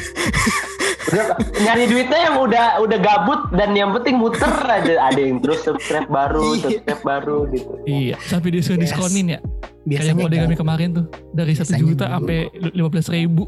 Udah, 1.05 1.25
nyari 1.59 1.85
duitnya 1.85 2.19
yang 2.23 2.35
udah 2.39 2.65
udah 2.79 2.97
gabut 2.97 3.41
dan 3.51 3.71
yang 3.71 3.91
penting 3.91 4.15
muter 4.15 4.49
aja 4.61 4.93
ada 5.03 5.17
yang 5.17 5.37
terus 5.37 5.61
subscribe 5.61 6.07
baru, 6.07 6.41
Iya. 6.51 6.61
subscribe 6.63 7.01
baru 7.03 7.37
gitu. 7.49 7.73
iya 7.85 8.15
sampai 8.19 8.49
diskon 8.51 8.75
Yes. 8.75 8.89
diskonin 8.89 9.25
ya 9.27 9.39
kayak 9.39 9.83
Biasanya 9.85 10.15
poligami 10.19 10.47
kan. 10.49 10.59
kemarin 10.59 10.89
tuh 10.91 11.05
dari 11.29 11.53
satu 11.53 11.73
juta 11.75 12.05
gitu. 12.05 12.13
sampai 12.15 12.37
lima 12.71 12.89
belas 12.89 13.07
ribu 13.07 13.43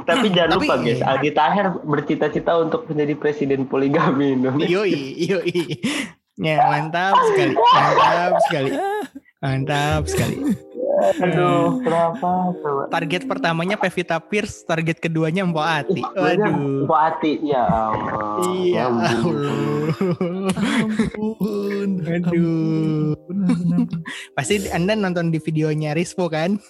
Tapi 0.00 0.26
jangan 0.30 0.50
Tapi- 0.52 0.66
lupa 0.66 0.74
guys, 0.78 1.02
Aldi 1.02 1.30
Taher 1.32 1.66
bercita-cita 1.82 2.52
untuk 2.56 2.86
menjadi 2.86 3.14
presiden 3.16 3.66
poligami 3.66 4.38
Indonesia. 4.38 4.70
Yoi, 4.70 4.94
yoi. 5.20 5.54
Ya, 6.38 6.62
mantap 6.64 7.18
sekali. 7.26 7.52
Mantap 7.52 8.32
sekali. 8.46 8.70
Mantap 9.40 10.02
sekali. 10.06 10.36
Aduh, 11.00 11.80
kenapa? 11.80 12.30
Coba. 12.60 12.82
Target 12.88 13.22
pertamanya 13.24 13.76
Pevita 13.76 14.20
Pierce, 14.20 14.62
target 14.62 15.00
keduanya 15.00 15.42
Mpok 15.42 15.64
Ati. 15.64 16.02
Waduh. 16.04 16.84
Waduh. 16.84 16.88
Hati, 16.90 17.32
ya 17.40 17.62
Allah. 17.64 18.44
Iya. 18.46 18.76
Ya 18.76 18.84
ampun. 18.86 19.36
Aduh. 22.04 23.16
Pasti 24.34 24.68
Anda 24.68 24.92
nonton 24.94 25.32
di 25.32 25.40
videonya 25.40 25.96
Rispo 25.96 26.28
kan? 26.28 26.60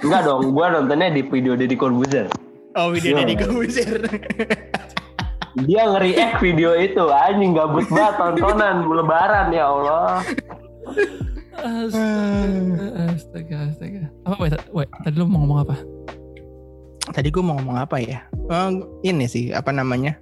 Enggak 0.00 0.22
dong, 0.22 0.52
gua 0.52 0.70
nontonnya 0.70 1.10
di 1.10 1.22
video 1.22 1.56
Deddy 1.56 1.76
Corbuzier. 1.76 2.26
Oh, 2.74 2.90
video 2.90 3.16
Iya. 3.16 3.20
dari 3.24 3.34
Corbuzier. 3.34 3.98
Dia 5.66 5.82
nge-react 5.90 6.38
video 6.38 6.78
itu 6.78 7.02
anjing 7.10 7.58
gabut 7.58 7.82
banget 7.90 8.14
tontonan 8.16 8.86
lebaran 8.86 9.50
ya 9.50 9.66
Allah. 9.66 10.22
Astaga, 11.60 12.86
astaga, 13.12 13.56
astaga. 13.68 14.02
Apa, 14.24 14.34
wait, 14.40 14.54
wait, 14.72 14.90
tadi 15.04 15.14
lu 15.20 15.28
mau 15.28 15.44
ngomong 15.44 15.60
apa? 15.68 15.76
Tadi 17.10 17.28
gue 17.28 17.42
mau 17.42 17.58
ngomong 17.58 17.76
apa 17.76 17.96
ya? 17.98 18.22
Eh, 18.30 18.70
ini 19.04 19.26
sih 19.26 19.50
apa 19.50 19.74
namanya? 19.74 20.16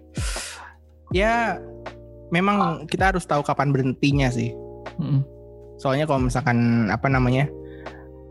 Ya 1.14 1.60
memang 2.32 2.88
kita 2.88 3.12
harus 3.12 3.28
tahu 3.28 3.44
kapan 3.44 3.70
berhentinya 3.70 4.32
sih. 4.32 4.56
Soalnya 5.78 6.08
kalau 6.10 6.26
misalkan 6.26 6.88
apa 6.90 7.06
namanya? 7.06 7.46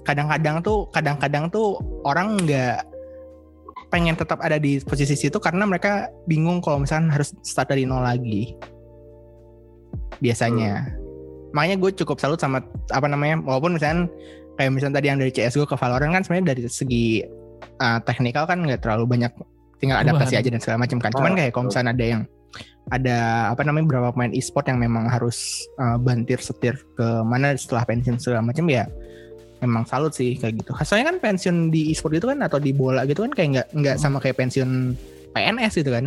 Kadang-kadang 0.03 0.63
tuh 0.63 0.88
kadang-kadang 0.91 1.47
tuh 1.51 1.79
orang 2.03 2.39
nggak 2.43 2.81
pengen 3.88 4.19
tetap 4.19 4.43
ada 4.43 4.59
di 4.59 4.83
posisi 4.83 5.15
situ 5.15 5.39
karena 5.39 5.63
mereka 5.63 6.11
bingung 6.27 6.59
kalau 6.59 6.83
misalkan 6.83 7.07
harus 7.07 7.31
start 7.45 7.71
dari 7.71 7.88
nol 7.88 8.03
lagi. 8.03 8.57
Biasanya. 10.19 10.97
Makanya 11.55 11.75
gue 11.79 11.91
cukup 11.95 12.17
salut 12.19 12.39
sama 12.39 12.63
apa 12.91 13.07
namanya? 13.07 13.39
Walaupun 13.43 13.75
misalkan 13.77 14.11
kayak 14.57 14.71
misalnya 14.73 14.95
tadi 14.99 15.07
yang 15.07 15.19
dari 15.21 15.31
CSGO 15.31 15.69
ke 15.69 15.75
Valorant 15.77 16.11
kan 16.11 16.21
sebenarnya 16.25 16.45
dari 16.55 16.61
segi 16.67 17.05
uh, 17.79 17.99
teknikal 18.03 18.49
kan 18.49 18.63
nggak 18.65 18.81
terlalu 18.83 19.05
banyak 19.17 19.31
tinggal 19.77 20.01
adaptasi 20.01 20.33
Perubahan. 20.33 20.43
aja 20.43 20.49
dan 20.53 20.61
segala 20.61 20.77
macam 20.83 20.97
kan. 20.97 21.11
Cuman 21.13 21.31
Ah, 21.33 21.37
kayak 21.37 21.51
kalau 21.53 21.65
misalnya 21.69 21.91
ada 21.93 22.05
yang 22.05 22.21
ada 22.87 23.17
apa 23.51 23.61
namanya 23.67 23.85
beberapa 23.91 24.07
pemain 24.15 24.31
e-sport 24.31 24.65
yang 24.71 24.79
memang 24.79 25.11
harus 25.11 25.67
uh, 25.77 25.99
bantir 25.99 26.39
setir 26.39 26.79
ke 26.95 27.07
mana 27.27 27.53
setelah 27.59 27.83
pensiun 27.83 28.15
segala 28.15 28.39
macam 28.41 28.63
ya 28.71 28.87
memang 29.59 29.83
salut 29.89 30.13
sih 30.13 30.37
kayak 30.37 30.61
gitu. 30.63 30.71
Soalnya 30.85 31.13
kan 31.13 31.17
pensiun 31.19 31.73
di 31.73 31.91
e-sport 31.91 32.17
itu 32.17 32.25
kan 32.29 32.39
atau 32.45 32.61
di 32.61 32.71
bola 32.71 33.03
gitu 33.05 33.25
kan 33.25 33.33
kayak 33.33 33.49
nggak 33.53 33.67
nggak 33.75 33.95
sama 33.97 34.17
kayak 34.21 34.37
pensiun 34.37 34.95
PNS 35.33 35.73
gitu 35.83 35.91
kan. 35.93 36.05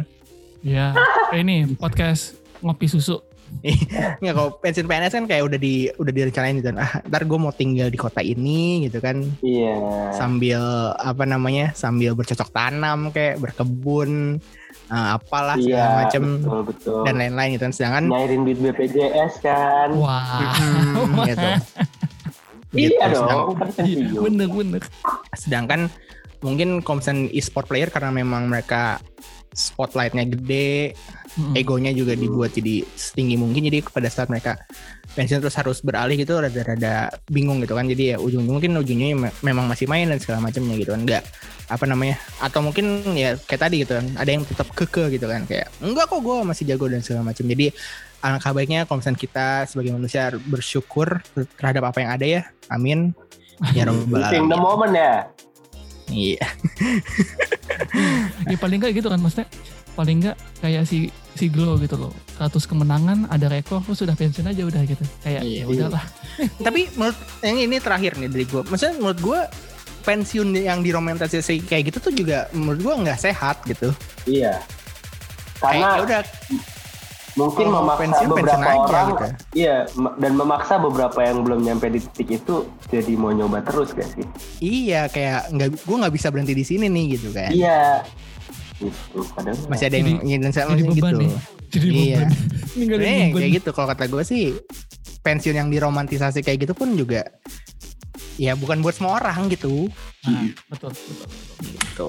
Ya, 0.65 0.95
kayak 1.31 1.43
ini 1.47 1.57
podcast 1.77 2.39
ngopi 2.65 2.87
susu. 2.89 3.21
Nggak 4.21 4.35
kalau 4.35 4.51
pensiun 4.57 4.87
PNS 4.87 5.13
kan 5.13 5.25
kayak 5.25 5.45
udah 5.45 5.59
di 5.59 5.75
udah 5.93 6.11
direncanain 6.11 6.57
gitu 6.57 6.69
kan. 6.69 6.79
Ah, 6.79 6.93
ntar 7.03 7.23
gue 7.23 7.37
mau 7.37 7.51
tinggal 7.51 7.87
di 7.87 7.97
kota 7.97 8.21
ini 8.21 8.85
gitu 8.85 8.99
kan 8.99 9.21
Iya. 9.41 9.75
sambil 10.11 10.61
apa 10.95 11.25
namanya 11.25 11.73
sambil 11.73 12.13
bercocok 12.13 12.49
tanam 12.49 13.11
kayak 13.11 13.39
berkebun 13.39 14.41
eh, 14.87 15.09
apalah 15.13 15.55
segala 15.55 15.83
Iya. 15.83 15.97
macem 16.01 16.25
Betul 16.41 16.61
betul. 16.67 17.01
dan 17.05 17.15
lain-lain 17.17 17.51
gitu 17.53 17.63
kan. 17.63 17.73
Sedangkan 17.73 18.05
nyairin 18.09 18.43
duit 18.43 18.59
BPJS 18.61 19.33
kan. 19.41 19.89
Wah. 19.93 20.55
Hmm, 20.55 21.25
gitu. 21.25 21.49
Gitu, 22.71 22.95
Iya 22.95 23.11
sedang- 23.11 23.51
dong, 23.51 23.59
kan 23.59 23.69
Iya, 23.83 24.15
bener 24.17 24.47
bener. 24.49 24.83
sedangkan 25.35 25.81
mungkin 26.39 26.79
kalau 26.81 27.03
misalnya 27.03 27.27
e-sport 27.31 27.67
player 27.67 27.91
karena 27.91 28.15
memang 28.15 28.47
mereka 28.47 29.03
spotlightnya 29.51 30.25
gede, 30.27 30.95
Mm-mm. 31.39 31.55
egonya 31.59 31.91
juga 31.91 32.15
dibuat 32.15 32.55
jadi 32.55 32.83
setinggi 32.87 33.35
mungkin 33.39 33.67
jadi 33.67 33.83
pada 33.87 34.07
saat 34.11 34.31
mereka 34.31 34.59
pensiun 35.15 35.43
terus 35.43 35.59
harus 35.59 35.79
beralih 35.83 36.15
gitu 36.15 36.39
rada-rada 36.39 37.11
bingung 37.27 37.59
gitu 37.59 37.75
kan 37.75 37.87
jadi 37.87 38.15
ya 38.15 38.17
ujung 38.23 38.47
mungkin 38.47 38.79
ujungnya 38.79 39.15
me- 39.19 39.37
memang 39.43 39.67
masih 39.67 39.91
main 39.91 40.07
dan 40.07 40.23
segala 40.23 40.39
macamnya 40.39 40.79
gitu 40.79 40.95
kan 40.95 41.03
enggak 41.03 41.23
apa 41.67 41.85
namanya 41.87 42.15
atau 42.39 42.63
mungkin 42.63 43.03
ya 43.19 43.35
kayak 43.35 43.61
tadi 43.67 43.83
gitu 43.83 43.99
kan 43.99 44.07
ada 44.15 44.31
yang 44.31 44.47
tetap 44.47 44.71
keke 44.71 45.11
gitu 45.11 45.27
kan 45.27 45.47
kayak 45.51 45.67
enggak 45.83 46.07
kok 46.07 46.23
gue 46.23 46.37
masih 46.47 46.65
jago 46.71 46.87
dan 46.87 47.03
segala 47.03 47.31
macam 47.31 47.43
jadi 47.43 47.75
alangkah 48.23 48.53
baiknya 48.55 48.81
kalau 48.87 49.03
kita 49.03 49.67
sebagai 49.67 49.91
manusia 49.97 50.31
bersyukur 50.47 51.19
terhadap 51.59 51.91
apa 51.91 51.99
yang 52.07 52.11
ada 52.15 52.27
ya 52.27 52.43
amin 52.71 53.11
ya 53.75 53.87
robbal 53.87 54.19
Living 54.25 54.47
the 54.47 54.57
alamin. 54.57 54.63
moment 54.63 54.93
ya. 54.95 55.15
Iya. 56.11 56.45
Ya 58.47 58.57
paling 58.57 58.79
enggak 58.83 58.93
gitu 58.95 59.09
kan 59.09 59.19
maksudnya 59.19 59.49
paling 59.95 60.23
enggak 60.23 60.37
kayak 60.59 60.85
si 60.85 61.09
si 61.35 61.47
Glow 61.47 61.79
gitu 61.79 61.97
loh. 61.97 62.13
100 62.37 62.51
kemenangan 62.67 63.19
ada 63.29 63.47
rekor 63.47 63.81
lu 63.85 63.95
sudah 63.95 64.15
pensiun 64.15 64.49
aja 64.49 64.63
udah 64.65 64.83
gitu. 64.85 65.05
Kayak 65.23 65.43
Iya. 65.45 65.63
ya 65.63 65.65
udahlah. 65.67 66.05
Tapi 66.67 66.91
menurut 66.95 67.19
yang 67.41 67.59
ini 67.59 67.77
terakhir 67.79 68.13
nih 68.17 68.29
dari 68.29 68.45
gue 68.45 68.63
maksudnya 68.67 68.95
menurut 68.99 69.21
gue 69.21 69.41
pensiun 70.01 70.49
yang 70.57 70.81
diromantisasi 70.81 71.69
kayak 71.69 71.93
gitu 71.93 71.99
tuh 72.01 72.13
juga 72.17 72.49
menurut 72.51 72.81
gue 72.81 72.95
nggak 73.07 73.19
sehat 73.21 73.63
gitu. 73.69 73.93
Iya. 74.27 74.59
kayak 75.61 75.77
ya 75.77 75.85
Karena 75.85 75.89
udah 76.01 76.21
mungkin 77.33 77.67
mau 77.67 77.81
memaksa 77.81 78.01
pensiun, 78.01 78.17
pensiun 78.27 78.31
beberapa 78.33 78.65
aja 78.65 78.81
orang 78.81 79.07
gitu. 79.09 79.27
iya 79.53 79.77
me- 79.93 80.15
dan 80.17 80.33
memaksa 80.35 80.75
beberapa 80.77 81.19
yang 81.21 81.39
belum 81.41 81.61
nyampe 81.61 81.87
di 81.87 82.01
titik 82.01 82.29
itu 82.37 82.55
jadi 82.87 83.13
mau 83.15 83.31
nyoba 83.31 83.61
terus 83.61 83.91
gak 83.91 84.09
sih? 84.09 84.25
Iya 84.59 85.07
kayak 85.07 85.51
nggak 85.51 85.69
gue 85.79 85.97
nggak 85.97 86.15
bisa 86.15 86.29
berhenti 86.29 86.53
di 86.53 86.65
sini 86.65 86.87
nih 86.87 87.05
gitu 87.15 87.31
kan? 87.31 87.51
Iya. 87.51 88.03
Gitu 88.77 89.19
padahal 89.31 89.57
masih 89.67 89.87
ada 89.87 89.97
yang 89.97 90.09
ingin 90.21 90.51
saya 90.51 90.67
jadi 90.71 90.83
gitu 90.89 90.95
beban 91.01 91.15
nih. 91.17 91.33
jadi 91.69 91.87
Iya. 91.87 92.21
beban. 92.81 93.31
Kayak 93.37 93.53
gitu 93.57 93.71
kalau 93.71 93.89
kata 93.89 94.05
gue 94.07 94.23
sih 94.23 94.45
pensiun 95.21 95.55
yang 95.55 95.69
diromantisasi 95.69 96.41
kayak 96.41 96.65
gitu 96.65 96.73
pun 96.73 96.95
juga 96.95 97.29
ya 98.37 98.57
bukan 98.57 98.81
buat 98.81 98.97
semua 98.97 99.21
orang 99.21 99.47
gitu. 99.49 99.87
Nah, 100.25 100.49
betul 100.67 100.91
betul. 100.91 101.29
Gitu 101.61 102.09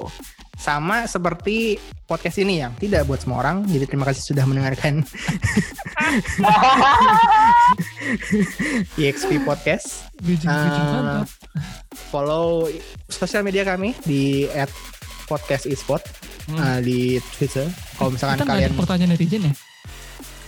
sama 0.62 1.10
seperti 1.10 1.76
podcast 2.06 2.38
ini 2.38 2.62
yang 2.62 2.70
tidak 2.76 3.04
buat 3.04 3.18
semua 3.18 3.42
orang 3.42 3.66
jadi 3.66 3.90
terima 3.90 4.06
kasih 4.06 4.22
sudah 4.24 4.46
mendengarkan. 4.46 5.02
EXP 8.96 9.42
Podcast. 9.42 10.06
Mantap. 10.22 11.26
follow 12.10 12.70
sosial 13.08 13.42
media 13.42 13.64
kami 13.64 13.98
di 14.04 14.46
@podcast 15.26 15.66
esport 15.66 16.04
Hmm. 16.42 16.58
uh, 16.58 16.80
di 16.82 17.22
Twitter. 17.32 17.70
Kalau 17.96 18.10
misalkan 18.10 18.34
kita 18.36 18.50
kalian 18.50 18.70
ada 18.70 18.76
pertanyaan 18.76 19.12
netizen 19.14 19.42
ya? 19.46 19.54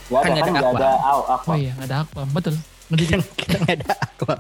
Gak 0.10 0.20
Kan 0.20 0.32
ada 0.32 0.42
kan 0.42 0.50
ada 0.50 0.52
gak 0.52 0.66
apa. 0.66 0.74
ada 0.74 0.90
apa 1.32 1.48
oh 1.48 1.56
iya 1.56 1.72
nggak 1.72 1.88
ada 1.88 1.98
apa 2.02 2.22
betul. 2.30 2.56
Nanti 2.90 3.04
kita 3.08 3.56
nggak 3.62 3.76
ada 3.78 3.94
aqua. 3.96 4.36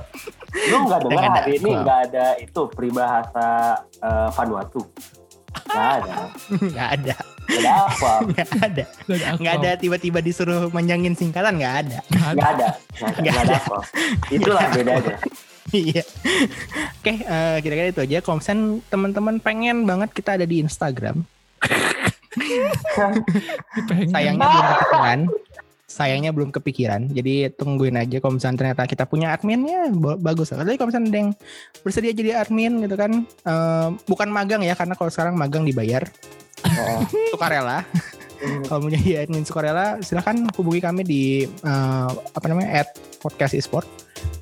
lu 0.53 0.77
nggak 0.83 0.99
dengar 1.03 1.29
hari 1.31 1.51
ini 1.55 1.71
nggak 1.77 1.99
ada 2.09 2.25
itu 2.37 2.61
peribahasa 2.69 3.47
eh, 3.79 4.29
Vanuatu 4.33 4.81
nggak 5.53 5.91
ada. 6.01 6.17
Nggak 6.49 6.89
ada, 6.89 7.15
nggak 7.43 7.59
ada 7.59 7.71
apa. 7.85 8.11
Nggak 9.39 9.53
ada, 9.61 9.71
tiba-tiba 9.77 10.19
disuruh 10.19 10.69
manjangin 10.73 11.13
singkatan 11.13 11.59
nggak 11.59 11.75
ada. 11.87 11.99
nggak 12.09 12.49
ada. 12.57 12.67
Nggak 13.21 13.37
ada. 13.47 13.57
Apa. 13.57 13.79
Itulah 14.31 14.65
bedanya. 14.73 15.17
Iya. 15.73 16.05
Oke, 17.01 17.23
eh, 17.23 17.57
kira-kira 17.65 17.89
itu 17.89 18.03
aja. 18.03 18.21
Kalau 18.21 18.37
teman-teman 18.93 19.41
pengen 19.41 19.89
banget 19.89 20.13
kita 20.13 20.37
ada 20.37 20.45
di 20.45 20.61
Instagram, 20.61 21.25
sayangnya 24.13 24.43
belum 24.43 24.65
kepikiran. 24.69 25.19
Sayangnya 25.93 26.33
belum 26.33 26.49
kepikiran. 26.49 27.13
Jadi 27.13 27.53
tungguin 27.53 27.93
aja 28.01 28.17
kalau 28.17 28.41
misalnya 28.41 28.57
ternyata 28.65 28.89
kita 28.89 29.05
punya 29.05 29.29
adminnya 29.29 29.93
bagus. 30.17 30.49
Tapi 30.49 30.73
kalau 30.73 30.89
misalnya 30.89 31.09
ada 31.13 31.19
yang 31.21 31.31
bersedia 31.85 32.13
jadi 32.17 32.31
admin 32.41 32.81
gitu 32.81 32.97
kan, 32.97 33.11
eh, 33.29 33.87
bukan 34.09 34.33
magang 34.33 34.65
ya 34.65 34.73
karena 34.73 34.97
kalau 34.97 35.13
sekarang 35.13 35.37
magang 35.37 35.61
dibayar. 35.61 36.01
Oh. 36.65 37.05
sukarela. 37.37 37.85
Kalau 38.43 38.83
mau 38.83 38.91
jadi 38.91 39.23
admin 39.23 39.47
sukarela, 39.47 40.03
silahkan 40.03 40.35
hubungi 40.59 40.83
kami 40.83 41.07
di 41.07 41.47
eh, 41.47 42.09
apa 42.11 42.45
namanya 42.51 42.83
at 42.83 42.91
podcast 43.23 43.55
esport 43.55 43.87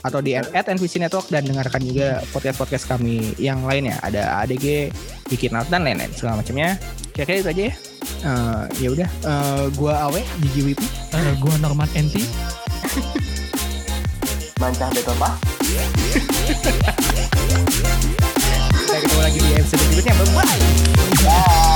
atau 0.01 0.17
di 0.21 0.33
at 0.33 0.65
NVC 0.65 0.97
Network 0.97 1.29
dan 1.29 1.45
dengarkan 1.45 1.85
juga 1.85 2.25
podcast-podcast 2.33 2.89
kami 2.89 3.37
yang 3.37 3.61
lainnya 3.65 4.01
ada 4.01 4.41
ADG, 4.41 4.89
Bikin 5.29 5.53
Out 5.53 5.69
dan 5.69 5.85
lain-lain 5.85 6.09
segala 6.17 6.41
macamnya. 6.41 6.77
Kira-kira 7.13 7.37
itu 7.41 7.49
aja 7.49 7.63
ya. 7.69 7.73
Uh, 8.21 8.69
ya 8.81 8.89
udah, 8.93 9.09
uh, 9.25 9.65
gua 9.77 9.93
Awe 10.09 10.21
di 10.41 10.47
GWP. 10.57 10.81
Uh, 11.13 11.21
eh, 11.21 11.35
gua 11.37 11.53
Norman 11.61 11.89
NT. 11.93 12.25
Mancah 14.61 14.89
beton 14.93 15.17
pak. 15.17 15.33
Kita 18.73 18.97
ketemu 19.01 19.21
lagi 19.21 19.39
di 19.41 19.49
episode 19.57 19.81
berikutnya. 19.89 20.13
Bye 20.17 20.25
bye. 20.33 20.59
Bye. 21.25 21.71